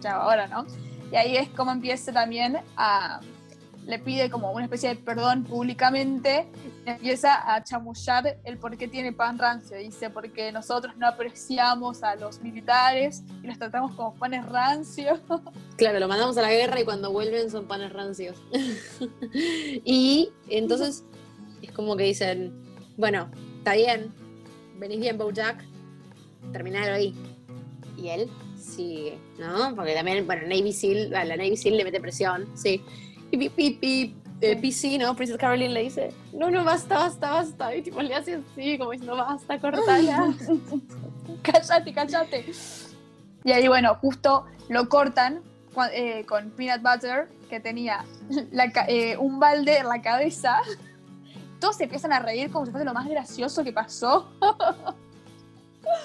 ya 0.00 0.16
ahora, 0.16 0.46
¿no? 0.46 0.64
Y 1.10 1.16
ahí 1.16 1.36
es 1.36 1.48
como 1.50 1.72
empieza 1.72 2.12
también 2.12 2.58
a... 2.76 3.20
Le 3.88 3.98
pide 3.98 4.30
como 4.30 4.52
una 4.52 4.66
especie 4.66 4.90
de 4.90 4.96
perdón 4.96 5.44
públicamente 5.44 6.46
empieza 6.84 7.54
a 7.54 7.62
chamullar 7.64 8.38
el 8.44 8.58
por 8.58 8.76
qué 8.76 8.86
tiene 8.86 9.12
pan 9.12 9.38
rancio. 9.38 9.78
Dice, 9.78 10.10
porque 10.10 10.52
nosotros 10.52 10.94
no 10.96 11.08
apreciamos 11.08 12.02
a 12.02 12.14
los 12.16 12.40
militares 12.42 13.22
y 13.42 13.46
los 13.46 13.58
tratamos 13.58 13.94
como 13.94 14.14
panes 14.14 14.44
rancios. 14.46 15.20
Claro, 15.78 16.00
lo 16.00 16.08
mandamos 16.08 16.36
a 16.36 16.42
la 16.42 16.50
guerra 16.50 16.80
y 16.80 16.84
cuando 16.84 17.12
vuelven 17.12 17.50
son 17.52 17.68
panes 17.68 17.92
rancios. 17.92 18.36
y 19.84 20.28
entonces 20.48 21.04
es 21.62 21.70
como 21.70 21.96
que 21.96 22.02
dicen, 22.02 22.52
bueno, 22.96 23.30
está 23.58 23.74
bien, 23.74 24.12
venís 24.76 24.98
bien, 24.98 25.16
Bojack, 25.16 25.64
terminalo 26.52 26.94
ahí. 26.94 27.14
Y 27.96 28.08
él 28.08 28.28
sigue, 28.58 29.18
¿no? 29.38 29.74
Porque 29.76 29.94
también, 29.94 30.26
bueno, 30.26 30.42
Navy 30.42 30.72
Seal, 30.72 31.14
a 31.14 31.24
la 31.24 31.36
Navy 31.36 31.56
Seal 31.56 31.76
le 31.76 31.84
mete 31.84 32.00
presión, 32.00 32.48
sí. 32.56 32.82
Y, 33.30 34.14
eh, 34.40 34.56
PC, 34.56 34.98
¿no? 34.98 35.16
Princess 35.16 35.36
Caroline 35.36 35.74
le 35.74 35.82
dice, 35.82 36.12
no, 36.32 36.50
no, 36.50 36.64
basta, 36.64 36.98
basta, 36.98 37.30
basta. 37.30 37.74
Y 37.74 37.82
tipo 37.82 38.00
le 38.00 38.14
hace 38.14 38.36
así, 38.36 38.78
como 38.78 38.92
diciendo, 38.92 39.16
basta, 39.16 39.58
cortala. 39.58 40.34
cállate, 41.42 41.92
cállate. 41.92 42.46
Y 43.44 43.52
ahí, 43.52 43.68
bueno, 43.68 43.94
justo 43.96 44.46
lo 44.68 44.88
cortan 44.88 45.42
eh, 45.92 46.24
con 46.26 46.50
peanut 46.50 46.82
butter, 46.82 47.28
que 47.48 47.60
tenía 47.60 48.04
la 48.52 48.70
eh, 48.88 49.16
un 49.16 49.40
balde 49.40 49.78
en 49.78 49.88
la 49.88 50.02
cabeza. 50.02 50.60
Todos 51.60 51.76
se 51.76 51.84
empiezan 51.84 52.12
a 52.12 52.20
reír 52.20 52.50
como 52.50 52.64
si 52.64 52.70
fuese 52.70 52.84
lo 52.84 52.94
más 52.94 53.08
gracioso 53.08 53.64
que 53.64 53.72
pasó. 53.72 54.28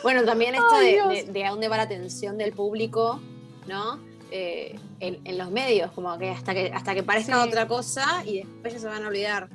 Bueno, 0.01 0.23
también 0.23 0.55
esto 1.15 1.31
de 1.31 1.45
a 1.45 1.51
dónde 1.51 1.67
va 1.67 1.77
la 1.77 1.83
atención 1.83 2.37
del 2.37 2.53
público, 2.53 3.19
¿no? 3.67 3.99
Eh, 4.35 4.79
en, 4.99 5.19
en 5.25 5.37
los 5.37 5.51
medios, 5.51 5.91
como 5.91 6.17
que 6.17 6.31
hasta 6.31 6.55
que 6.55 6.71
hasta 6.73 6.95
que 6.95 7.03
Sí. 7.21 7.31
otra 7.31 7.67
cosa 7.67 8.23
y 8.25 8.37
después 8.37 8.73
ya 8.73 8.79
se 8.79 8.87
van 8.87 9.03
a 9.03 9.07
olvidar. 9.09 9.47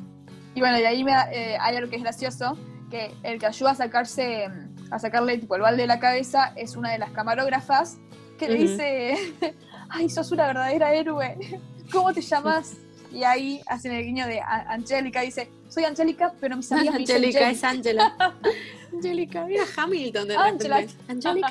Y 0.54 0.60
bueno, 0.60 0.78
y 0.78 0.84
ahí 0.84 1.02
me 1.02 1.10
eh, 1.32 1.56
hay 1.60 1.74
algo 1.74 1.90
que 1.90 1.96
es 1.96 2.02
gracioso, 2.02 2.56
que 2.88 3.10
el 3.24 3.40
que 3.40 3.46
ayuda 3.46 3.72
a 3.72 3.74
sacarse, 3.74 4.48
mm, 4.48 4.92
a 4.92 5.00
sacarle 5.00 5.36
tipo 5.38 5.56
el 5.56 5.62
balde 5.62 5.82
de 5.82 5.88
la 5.88 5.98
cabeza 5.98 6.52
es 6.54 6.76
una 6.76 6.92
de 6.92 6.98
las 6.98 7.10
camarógrafas 7.10 7.98
que 8.38 8.48
le 8.48 8.54
dice, 8.54 9.16
ay, 9.90 10.08
sos 10.08 10.30
una 10.30 10.46
verdadera 10.46 10.94
héroe, 10.94 11.36
¿cómo 11.90 12.12
te 12.12 12.20
llamas? 12.20 12.76
Y 13.12 13.24
ahí 13.24 13.60
hacen 13.66 13.90
el 13.90 14.04
guiño 14.04 14.28
de 14.28 14.40
Angélica, 14.40 15.22
dice, 15.22 15.50
soy 15.68 15.86
Angélica, 15.86 16.34
pero 16.40 16.56
mis 16.56 16.70
amigas 16.70 16.94
Angélica 16.94 17.40
Jenny". 17.40 17.52
es 17.52 17.64
Angela. 17.64 18.14
Angélica, 18.94 19.44
mira 19.44 19.64
Hamilton 19.76 20.28
de 20.28 20.36
Angela. 20.36 20.84
Angélica. 21.08 21.48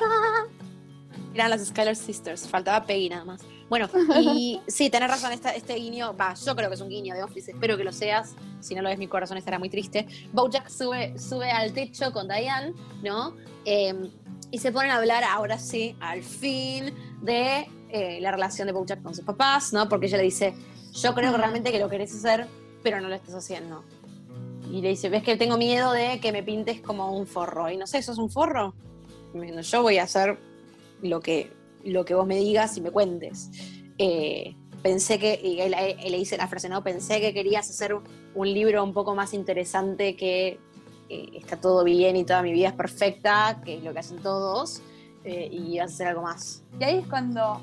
Eran 1.38 1.50
las 1.50 1.64
Skylar 1.66 1.94
Sisters, 1.94 2.48
faltaba 2.48 2.84
Peggy 2.84 3.08
nada 3.08 3.24
más. 3.24 3.42
Bueno, 3.68 3.88
y 4.20 4.60
sí, 4.66 4.90
tenés 4.90 5.08
razón, 5.08 5.30
esta- 5.30 5.54
este 5.54 5.74
guiño, 5.74 6.16
va, 6.16 6.34
yo 6.34 6.56
creo 6.56 6.68
que 6.68 6.74
es 6.74 6.80
un 6.80 6.88
guiño 6.88 7.14
de 7.14 7.22
Office, 7.22 7.52
espero 7.52 7.76
que 7.76 7.84
lo 7.84 7.92
seas, 7.92 8.34
si 8.60 8.74
no 8.74 8.82
lo 8.82 8.88
ves 8.88 8.98
mi 8.98 9.06
corazón 9.06 9.36
estará 9.38 9.58
muy 9.58 9.68
triste. 9.70 10.06
Bojack 10.32 10.68
sube, 10.68 11.16
sube 11.16 11.48
al 11.50 11.72
techo 11.72 12.12
con 12.12 12.26
Diane, 12.26 12.72
¿no? 13.04 13.36
Eh, 13.64 13.94
y 14.50 14.58
se 14.58 14.72
ponen 14.72 14.90
a 14.90 14.96
hablar 14.96 15.22
ahora 15.22 15.58
sí, 15.58 15.94
al 16.00 16.22
fin, 16.24 16.92
de 17.22 17.68
eh, 17.90 18.18
la 18.20 18.32
relación 18.32 18.66
de 18.66 18.72
Bojack 18.72 19.00
con 19.02 19.14
sus 19.14 19.24
papás, 19.24 19.72
¿no? 19.72 19.88
Porque 19.88 20.06
ella 20.06 20.16
le 20.16 20.24
dice, 20.24 20.54
yo 20.92 21.14
creo 21.14 21.30
que 21.30 21.38
realmente 21.38 21.70
que 21.70 21.78
lo 21.78 21.88
querés 21.88 22.12
hacer, 22.16 22.48
pero 22.82 23.00
no 23.00 23.08
lo 23.08 23.14
estás 23.14 23.34
haciendo. 23.36 23.84
Y 24.72 24.80
le 24.80 24.88
dice, 24.88 25.08
ves 25.08 25.22
que 25.22 25.36
tengo 25.36 25.56
miedo 25.56 25.92
de 25.92 26.18
que 26.20 26.32
me 26.32 26.42
pintes 26.42 26.80
como 26.80 27.12
un 27.16 27.26
forro. 27.28 27.70
Y 27.70 27.76
no 27.76 27.86
sé, 27.86 28.02
¿sos 28.02 28.18
un 28.18 28.28
forro? 28.28 28.74
Yo 29.62 29.82
voy 29.82 29.98
a 29.98 30.02
hacer 30.04 30.38
lo 31.02 31.20
que, 31.20 31.52
lo 31.84 32.04
que 32.04 32.14
vos 32.14 32.26
me 32.26 32.36
digas 32.36 32.76
y 32.76 32.80
me 32.80 32.90
cuentes. 32.90 33.50
Eh, 33.98 34.54
pensé 34.82 35.18
que, 35.18 35.40
y 35.42 35.56
le 36.10 36.16
dice 36.18 36.36
la 36.36 36.46
frase, 36.48 36.68
¿no? 36.68 36.82
Pensé 36.82 37.20
que 37.20 37.32
querías 37.34 37.68
hacer 37.68 37.96
un 38.34 38.52
libro 38.52 38.82
un 38.84 38.92
poco 38.92 39.14
más 39.14 39.34
interesante 39.34 40.16
que 40.16 40.60
eh, 41.08 41.28
está 41.34 41.56
todo 41.56 41.84
bien 41.84 42.16
y 42.16 42.24
toda 42.24 42.42
mi 42.42 42.52
vida 42.52 42.68
es 42.68 42.74
perfecta, 42.74 43.60
que 43.64 43.78
es 43.78 43.82
lo 43.84 43.92
que 43.92 43.98
hacen 44.00 44.18
todos, 44.18 44.82
eh, 45.24 45.48
y 45.50 45.78
vas 45.78 45.90
a 45.90 45.94
hacer 45.94 46.06
algo 46.08 46.22
más. 46.22 46.62
Y 46.78 46.84
ahí 46.84 46.98
es 46.98 47.06
cuando 47.08 47.60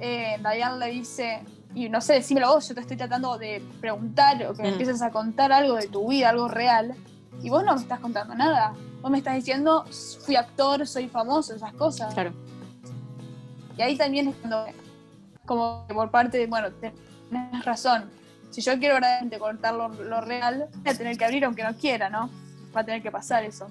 eh, 0.00 0.36
Diane 0.38 0.78
le 0.78 0.90
dice, 0.92 1.40
y 1.74 1.88
no 1.88 2.00
sé, 2.00 2.14
decímelo 2.14 2.48
vos, 2.48 2.68
yo 2.68 2.74
te 2.74 2.80
estoy 2.80 2.96
tratando 2.96 3.38
de 3.38 3.62
preguntar 3.80 4.44
o 4.46 4.54
que 4.54 4.62
me 4.62 4.68
Mm. 4.70 4.72
empieces 4.72 5.02
a 5.02 5.10
contar 5.10 5.52
algo 5.52 5.76
de 5.76 5.86
tu 5.88 6.08
vida, 6.08 6.30
algo 6.30 6.48
real, 6.48 6.94
y 7.42 7.50
vos 7.50 7.62
no 7.64 7.74
me 7.74 7.80
estás 7.80 8.00
contando 8.00 8.34
nada. 8.34 8.74
Vos 9.00 9.10
me 9.10 9.18
estás 9.18 9.34
diciendo, 9.34 9.84
fui 10.24 10.36
actor, 10.36 10.86
soy 10.86 11.08
famoso, 11.08 11.54
esas 11.54 11.72
cosas. 11.74 12.12
Claro. 12.14 12.32
Y 13.82 13.84
ahí 13.84 13.96
también 13.96 14.28
es 14.28 14.36
cuando, 14.36 14.64
como 15.44 15.84
que 15.88 15.94
por 15.94 16.08
parte 16.12 16.38
de, 16.38 16.46
bueno, 16.46 16.68
tenés 16.70 17.64
razón, 17.64 18.08
si 18.50 18.60
yo 18.60 18.78
quiero 18.78 18.94
verdaderamente 18.94 19.40
contar 19.40 19.74
lo, 19.74 19.88
lo 19.88 20.20
real, 20.20 20.68
voy 20.72 20.92
a 20.92 20.96
tener 20.96 21.18
que 21.18 21.24
abrir 21.24 21.44
aunque 21.44 21.64
no 21.64 21.74
quiera, 21.74 22.08
¿no? 22.08 22.30
Va 22.74 22.82
a 22.82 22.84
tener 22.84 23.02
que 23.02 23.10
pasar 23.10 23.42
eso. 23.42 23.66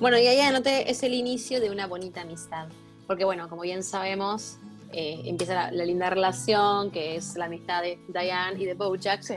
Bueno, 0.00 0.18
y 0.18 0.26
ahí 0.26 0.38
anoté, 0.40 0.90
es 0.90 1.02
el 1.02 1.14
inicio 1.14 1.62
de 1.62 1.70
una 1.70 1.86
bonita 1.86 2.20
amistad. 2.20 2.68
Porque 3.06 3.24
bueno, 3.24 3.48
como 3.48 3.62
bien 3.62 3.82
sabemos, 3.82 4.58
eh, 4.92 5.22
empieza 5.24 5.54
la, 5.54 5.72
la 5.72 5.86
linda 5.86 6.10
relación, 6.10 6.90
que 6.90 7.16
es 7.16 7.34
la 7.36 7.46
amistad 7.46 7.80
de 7.80 7.98
Diane 8.08 8.62
y 8.62 8.66
de 8.66 8.74
Bojack. 8.74 9.22
Sí. 9.22 9.36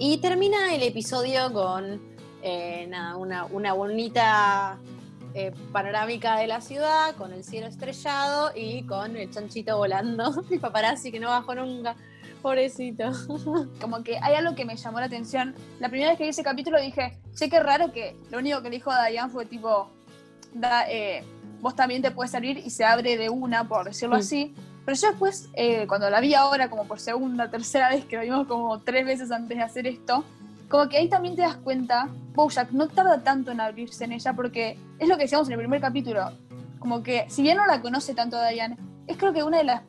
Y 0.00 0.18
termina 0.18 0.74
el 0.74 0.82
episodio 0.82 1.52
con 1.52 2.00
eh, 2.42 2.84
nada, 2.88 3.16
una, 3.16 3.44
una 3.44 3.74
bonita 3.74 4.76
eh, 5.34 5.52
panorámica 5.72 6.36
de 6.38 6.46
la 6.46 6.60
ciudad, 6.60 7.14
con 7.16 7.32
el 7.32 7.44
cielo 7.44 7.66
estrellado 7.66 8.50
y 8.54 8.82
con 8.84 9.16
el 9.16 9.30
chanchito 9.30 9.76
volando. 9.76 10.44
El 10.50 10.60
paparazzi 10.60 11.10
que 11.12 11.20
no 11.20 11.28
bajó 11.28 11.54
nunca. 11.54 11.96
Pobrecito. 12.42 13.10
como 13.80 14.02
que 14.02 14.18
hay 14.20 14.34
algo 14.34 14.54
que 14.54 14.64
me 14.64 14.76
llamó 14.76 14.98
la 15.00 15.06
atención. 15.06 15.54
La 15.78 15.88
primera 15.88 16.10
vez 16.10 16.18
que 16.18 16.24
vi 16.24 16.30
ese 16.30 16.42
capítulo 16.42 16.80
dije, 16.80 17.18
che, 17.34 17.48
qué 17.50 17.60
raro 17.60 17.92
que 17.92 18.16
lo 18.30 18.38
único 18.38 18.62
que 18.62 18.70
le 18.70 18.76
dijo 18.76 18.90
Diane 18.90 19.30
fue 19.30 19.44
tipo, 19.46 19.90
da, 20.54 20.88
eh, 20.88 21.22
vos 21.60 21.76
también 21.76 22.00
te 22.02 22.10
puedes 22.10 22.30
salir 22.32 22.58
y 22.58 22.70
se 22.70 22.84
abre 22.84 23.16
de 23.16 23.28
una, 23.28 23.68
por 23.68 23.84
decirlo 23.84 24.16
Mm. 24.16 24.20
así. 24.20 24.54
Pero 24.86 24.96
yo 24.96 25.08
después, 25.10 25.48
eh, 25.54 25.86
cuando 25.86 26.08
la 26.08 26.20
vi 26.20 26.34
ahora, 26.34 26.70
como 26.70 26.86
por 26.86 26.98
segunda, 26.98 27.50
tercera 27.50 27.90
vez, 27.90 28.06
que 28.06 28.16
lo 28.16 28.22
vimos 28.22 28.46
como 28.46 28.80
tres 28.80 29.04
veces 29.04 29.30
antes 29.30 29.56
de 29.58 29.62
hacer 29.62 29.86
esto, 29.86 30.24
como 30.70 30.88
que 30.88 30.96
ahí 30.96 31.08
también 31.08 31.36
te 31.36 31.42
das 31.42 31.56
cuenta, 31.56 32.08
Bojack 32.34 32.70
no 32.70 32.88
tarda 32.88 33.22
tanto 33.22 33.50
en 33.50 33.60
abrirse 33.60 34.04
en 34.04 34.12
ella 34.12 34.32
porque 34.32 34.78
es 34.98 35.08
lo 35.08 35.16
que 35.16 35.24
decíamos 35.24 35.48
en 35.48 35.52
el 35.54 35.58
primer 35.58 35.80
capítulo, 35.80 36.30
como 36.78 37.02
que 37.02 37.26
si 37.28 37.42
bien 37.42 37.56
no 37.58 37.66
la 37.66 37.82
conoce 37.82 38.14
tanto 38.14 38.38
a 38.38 38.48
Diane, 38.48 38.78
es 39.06 39.16
creo 39.18 39.32
que 39.32 39.42
una 39.42 39.58
de 39.58 39.64
las, 39.64 39.82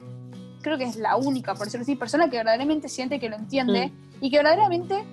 creo 0.61 0.77
que 0.77 0.83
es 0.85 0.95
la 0.97 1.15
única, 1.15 1.53
por 1.53 1.65
decirlo 1.65 1.83
así, 1.83 1.95
persona 1.95 2.29
que 2.29 2.37
verdaderamente 2.37 2.89
siente 2.89 3.19
que 3.19 3.29
lo 3.29 3.35
entiende 3.37 3.87
Mm. 3.87 4.25
y 4.25 4.29
que 4.31 4.37
verdaderamente 4.37 5.03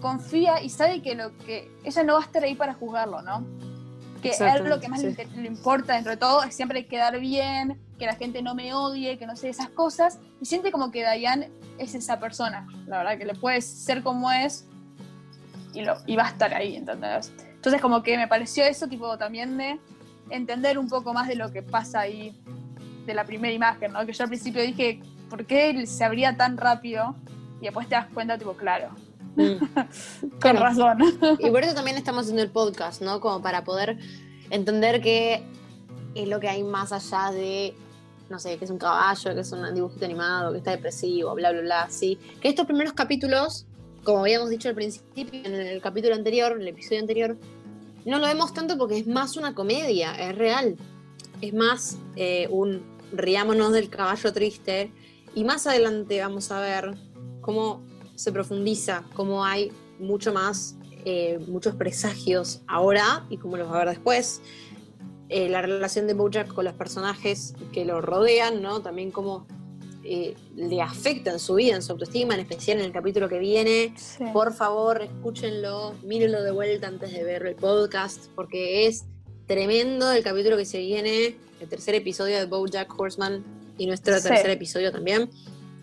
confía 0.00 0.62
y 0.62 0.68
sabe 0.70 1.00
que 1.02 1.14
lo 1.14 1.36
que 1.38 1.70
ella 1.84 2.02
no 2.04 2.14
va 2.14 2.20
a 2.20 2.24
estar 2.24 2.44
ahí 2.44 2.54
para 2.54 2.74
juzgarlo, 2.74 3.22
¿no? 3.22 3.44
Que 4.22 4.30
él 4.30 4.64
lo 4.68 4.80
que 4.80 4.88
más 4.88 5.02
le, 5.02 5.08
Exactamente, 5.10 5.22
inter- 5.22 5.38
le 5.38 5.46
importa 5.48 5.94
dentro 5.94 6.10
de 6.10 6.16
todo 6.16 6.42
es 6.42 6.54
siempre 6.54 6.86
quedar 6.86 7.18
bien, 7.20 7.80
que 7.98 8.06
la 8.06 8.14
gente 8.14 8.42
no 8.42 8.54
me 8.54 8.74
odie, 8.74 9.18
que 9.18 9.26
no 9.26 9.36
sé 9.36 9.48
esas 9.48 9.68
cosas, 9.70 10.18
y 10.40 10.44
siente 10.46 10.70
como 10.72 10.90
que 10.90 11.04
Diane 11.10 11.50
es 11.78 11.94
esa 11.94 12.18
persona, 12.18 12.66
la 12.86 12.98
verdad, 12.98 13.18
que 13.18 13.24
le 13.24 13.34
puede 13.34 13.60
ser 13.62 14.02
como 14.02 14.30
es 14.30 14.66
y, 15.76 15.82
lo, 15.82 15.96
y 16.06 16.16
va 16.16 16.24
a 16.26 16.30
estar 16.30 16.52
ahí, 16.54 16.76
¿entendés? 16.76 17.32
Entonces 17.54 17.80
como 17.80 18.02
que 18.02 18.16
me 18.16 18.26
pareció 18.28 18.64
eso, 18.64 18.86
tipo, 18.88 19.16
también 19.18 19.56
de 19.58 19.78
entender 20.30 20.78
un 20.78 20.88
poco 20.88 21.12
más 21.12 21.28
de 21.28 21.36
lo 21.36 21.52
que 21.52 21.62
pasa 21.62 22.00
ahí, 22.00 22.34
de 23.06 23.14
la 23.14 23.24
primera 23.24 23.52
imagen, 23.54 23.92
¿no? 23.92 24.04
Que 24.06 24.12
yo 24.12 24.24
al 24.24 24.28
principio 24.28 24.62
dije, 24.62 25.00
¿por 25.30 25.46
qué 25.46 25.86
se 25.86 26.04
abría 26.04 26.36
tan 26.36 26.56
rápido? 26.56 27.14
Y 27.60 27.64
después 27.64 27.88
te 27.88 27.94
das 27.94 28.06
cuenta, 28.12 28.36
tipo, 28.38 28.54
claro, 28.54 28.90
Mm. 29.36 29.58
con 30.20 30.38
Claro. 30.40 30.60
razón. 30.60 30.98
Y 31.38 31.50
por 31.50 31.62
eso 31.62 31.74
también 31.74 31.98
estamos 31.98 32.22
haciendo 32.22 32.42
el 32.42 32.50
podcast, 32.50 33.02
¿no? 33.02 33.20
Como 33.20 33.42
para 33.42 33.64
poder 33.64 33.98
entender 34.48 35.02
que 35.02 35.42
es 36.14 36.26
lo 36.26 36.40
que 36.40 36.48
hay 36.48 36.62
más 36.62 36.90
allá 36.90 37.30
de, 37.32 37.74
no 38.30 38.38
sé, 38.38 38.56
que 38.56 38.64
es 38.64 38.70
un 38.70 38.78
caballo, 38.78 39.34
que 39.34 39.40
es 39.40 39.52
un 39.52 39.74
dibujito 39.74 40.06
animado, 40.06 40.52
que 40.52 40.58
está 40.58 40.70
depresivo, 40.70 41.34
bla, 41.34 41.52
bla, 41.52 41.60
bla, 41.60 41.86
sí. 41.90 42.18
Que 42.40 42.48
estos 42.48 42.64
primeros 42.64 42.94
capítulos, 42.94 43.66
como 44.06 44.20
habíamos 44.20 44.50
dicho 44.50 44.68
al 44.68 44.76
principio, 44.76 45.40
en 45.44 45.52
el 45.52 45.82
capítulo 45.82 46.14
anterior, 46.14 46.52
en 46.52 46.62
el 46.62 46.68
episodio 46.68 47.00
anterior, 47.00 47.36
no 48.04 48.20
lo 48.20 48.26
vemos 48.28 48.54
tanto 48.54 48.78
porque 48.78 48.98
es 48.98 49.06
más 49.08 49.36
una 49.36 49.52
comedia, 49.52 50.14
es 50.14 50.38
real. 50.38 50.76
Es 51.40 51.52
más 51.52 51.98
eh, 52.14 52.46
un 52.48 52.82
riámonos 53.12 53.72
del 53.72 53.90
caballo 53.90 54.32
triste. 54.32 54.92
Y 55.34 55.42
más 55.42 55.66
adelante 55.66 56.20
vamos 56.20 56.52
a 56.52 56.60
ver 56.60 56.94
cómo 57.40 57.84
se 58.14 58.30
profundiza, 58.30 59.02
cómo 59.12 59.44
hay 59.44 59.72
mucho 59.98 60.32
más, 60.32 60.76
eh, 61.04 61.40
muchos 61.48 61.74
presagios 61.74 62.62
ahora 62.68 63.26
y 63.28 63.38
cómo 63.38 63.56
los 63.56 63.68
va 63.68 63.74
a 63.74 63.84
ver 63.84 63.88
después. 63.88 64.40
Eh, 65.28 65.48
la 65.48 65.62
relación 65.62 66.06
de 66.06 66.14
Bojack 66.14 66.54
con 66.54 66.64
los 66.64 66.74
personajes 66.74 67.54
que 67.72 67.84
lo 67.84 68.00
rodean, 68.00 68.62
¿no? 68.62 68.82
También 68.82 69.10
cómo 69.10 69.48
eh, 70.08 70.34
le 70.54 70.80
afecta 70.80 71.30
en 71.32 71.38
su 71.38 71.54
vida, 71.54 71.74
en 71.76 71.82
su 71.82 71.92
autoestima, 71.92 72.34
en 72.34 72.40
especial 72.40 72.78
en 72.78 72.84
el 72.86 72.92
capítulo 72.92 73.28
que 73.28 73.38
viene. 73.38 73.92
Sí. 73.96 74.24
Por 74.32 74.52
favor, 74.54 75.02
escúchenlo, 75.02 75.94
mírenlo 76.02 76.42
de 76.42 76.50
vuelta 76.50 76.86
antes 76.88 77.12
de 77.12 77.22
ver 77.24 77.44
el 77.46 77.54
podcast, 77.56 78.26
porque 78.34 78.86
es 78.86 79.04
tremendo 79.46 80.10
el 80.12 80.22
capítulo 80.22 80.56
que 80.56 80.64
se 80.64 80.78
viene, 80.78 81.36
el 81.60 81.68
tercer 81.68 81.94
episodio 81.94 82.36
de 82.38 82.46
BoJack 82.46 82.98
Horseman 82.98 83.44
y 83.78 83.86
nuestro 83.86 84.16
Sí. 84.18 84.28
tercer 84.28 84.50
episodio 84.50 84.90
también. 84.92 85.30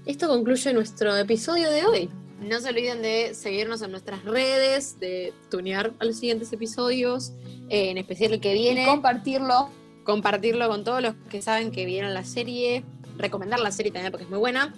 Esto 0.06 0.28
concluye 0.28 0.74
nuestro 0.74 1.16
episodio 1.18 1.70
de 1.70 1.86
hoy. 1.86 2.10
No 2.42 2.60
se 2.60 2.70
olviden 2.70 3.02
de 3.02 3.34
seguirnos 3.34 3.82
en 3.84 3.92
nuestras 3.92 4.26
redes, 4.26 5.00
de 5.00 5.32
tunear 5.50 5.94
a 6.00 6.04
los 6.06 6.18
siguientes 6.18 6.52
episodios, 6.52 7.32
eh, 7.70 7.90
en 7.90 7.98
especial 7.98 8.34
el 8.34 8.42
que 8.42 8.54
viene 8.54 8.84
Y 8.84 8.86
compartirlo. 8.86 9.70
compartirlo 10.04 10.68
con 10.68 10.84
todos 10.84 11.02
los 11.02 11.16
que 11.30 11.42
saben 11.42 11.72
que 11.72 11.86
vieron 11.86 12.14
la 12.14 12.26
serie, 12.26 12.84
recomendar 13.18 13.60
la 13.60 13.72
serie 13.72 13.92
también 13.92 14.12
porque 14.12 14.26
es 14.26 14.30
muy 14.30 14.40
buena. 14.40 14.74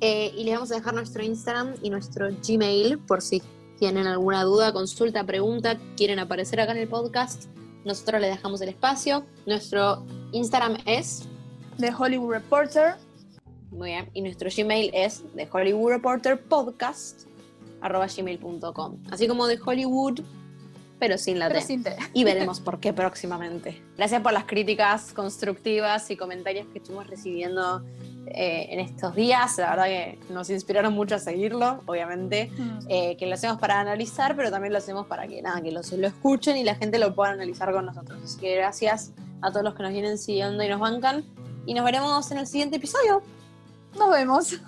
Eh, 0.00 0.32
y 0.36 0.44
les 0.44 0.54
vamos 0.54 0.70
a 0.70 0.76
dejar 0.76 0.94
nuestro 0.94 1.22
Instagram 1.22 1.74
y 1.82 1.90
nuestro 1.90 2.28
Gmail 2.46 2.98
por 2.98 3.20
si 3.20 3.42
tienen 3.78 4.06
alguna 4.06 4.42
duda, 4.44 4.72
consulta, 4.72 5.24
pregunta, 5.24 5.78
quieren 5.96 6.18
aparecer 6.18 6.60
acá 6.60 6.72
en 6.72 6.78
el 6.78 6.88
podcast. 6.88 7.46
Nosotros 7.84 8.20
les 8.20 8.30
dejamos 8.30 8.60
el 8.60 8.70
espacio. 8.70 9.24
Nuestro 9.46 10.04
Instagram 10.32 10.78
es, 10.84 11.24
de 11.78 11.92
Hollywood 11.96 12.32
Reporter. 12.32 12.94
muy 13.70 13.90
bien, 13.90 14.10
y 14.14 14.22
nuestro 14.22 14.50
Gmail 14.54 14.90
es 14.92 15.22
de 15.34 15.48
Hollywood 15.50 15.90
Reporter 15.90 16.42
Podcast 16.42 17.28
arroba 17.80 18.06
gmail.com. 18.06 18.98
Así 19.10 19.28
como 19.28 19.46
de 19.46 19.58
Hollywood, 19.64 20.20
pero 20.98 21.18
sin 21.18 21.38
la 21.38 21.48
Pero 21.48 21.60
T. 21.60 21.66
sin 21.66 21.82
T. 21.82 21.96
y 22.12 22.24
veremos 22.24 22.60
por 22.60 22.80
qué 22.80 22.92
próximamente. 22.92 23.82
Gracias 23.96 24.20
por 24.22 24.32
las 24.32 24.44
críticas 24.44 25.12
constructivas 25.12 26.10
y 26.10 26.16
comentarios 26.16 26.66
que 26.68 26.78
estuvimos 26.78 27.06
recibiendo 27.06 27.84
eh, 28.26 28.68
en 28.70 28.80
estos 28.80 29.14
días. 29.14 29.58
La 29.58 29.70
verdad 29.70 29.84
que 29.86 30.18
nos 30.30 30.50
inspiraron 30.50 30.92
mucho 30.92 31.14
a 31.14 31.18
seguirlo, 31.18 31.82
obviamente. 31.86 32.50
Mm. 32.56 32.78
Eh, 32.88 33.16
que 33.16 33.26
lo 33.26 33.34
hacemos 33.34 33.58
para 33.58 33.80
analizar, 33.80 34.36
pero 34.36 34.50
también 34.50 34.72
lo 34.72 34.78
hacemos 34.78 35.06
para 35.06 35.26
que 35.26 35.40
nada, 35.40 35.60
que 35.62 35.72
lo, 35.72 35.80
lo 35.96 36.06
escuchen 36.06 36.56
y 36.56 36.64
la 36.64 36.74
gente 36.74 36.98
lo 36.98 37.14
pueda 37.14 37.32
analizar 37.32 37.72
con 37.72 37.86
nosotros. 37.86 38.20
Así 38.22 38.38
que 38.38 38.56
gracias 38.56 39.12
a 39.40 39.50
todos 39.50 39.64
los 39.64 39.74
que 39.74 39.82
nos 39.82 39.92
vienen 39.92 40.18
siguiendo 40.18 40.62
y 40.62 40.68
nos 40.68 40.80
bancan. 40.80 41.24
Y 41.66 41.74
nos 41.74 41.84
veremos 41.84 42.30
en 42.30 42.38
el 42.38 42.46
siguiente 42.46 42.76
episodio. 42.76 43.22
Nos 43.98 44.10
vemos. 44.10 44.60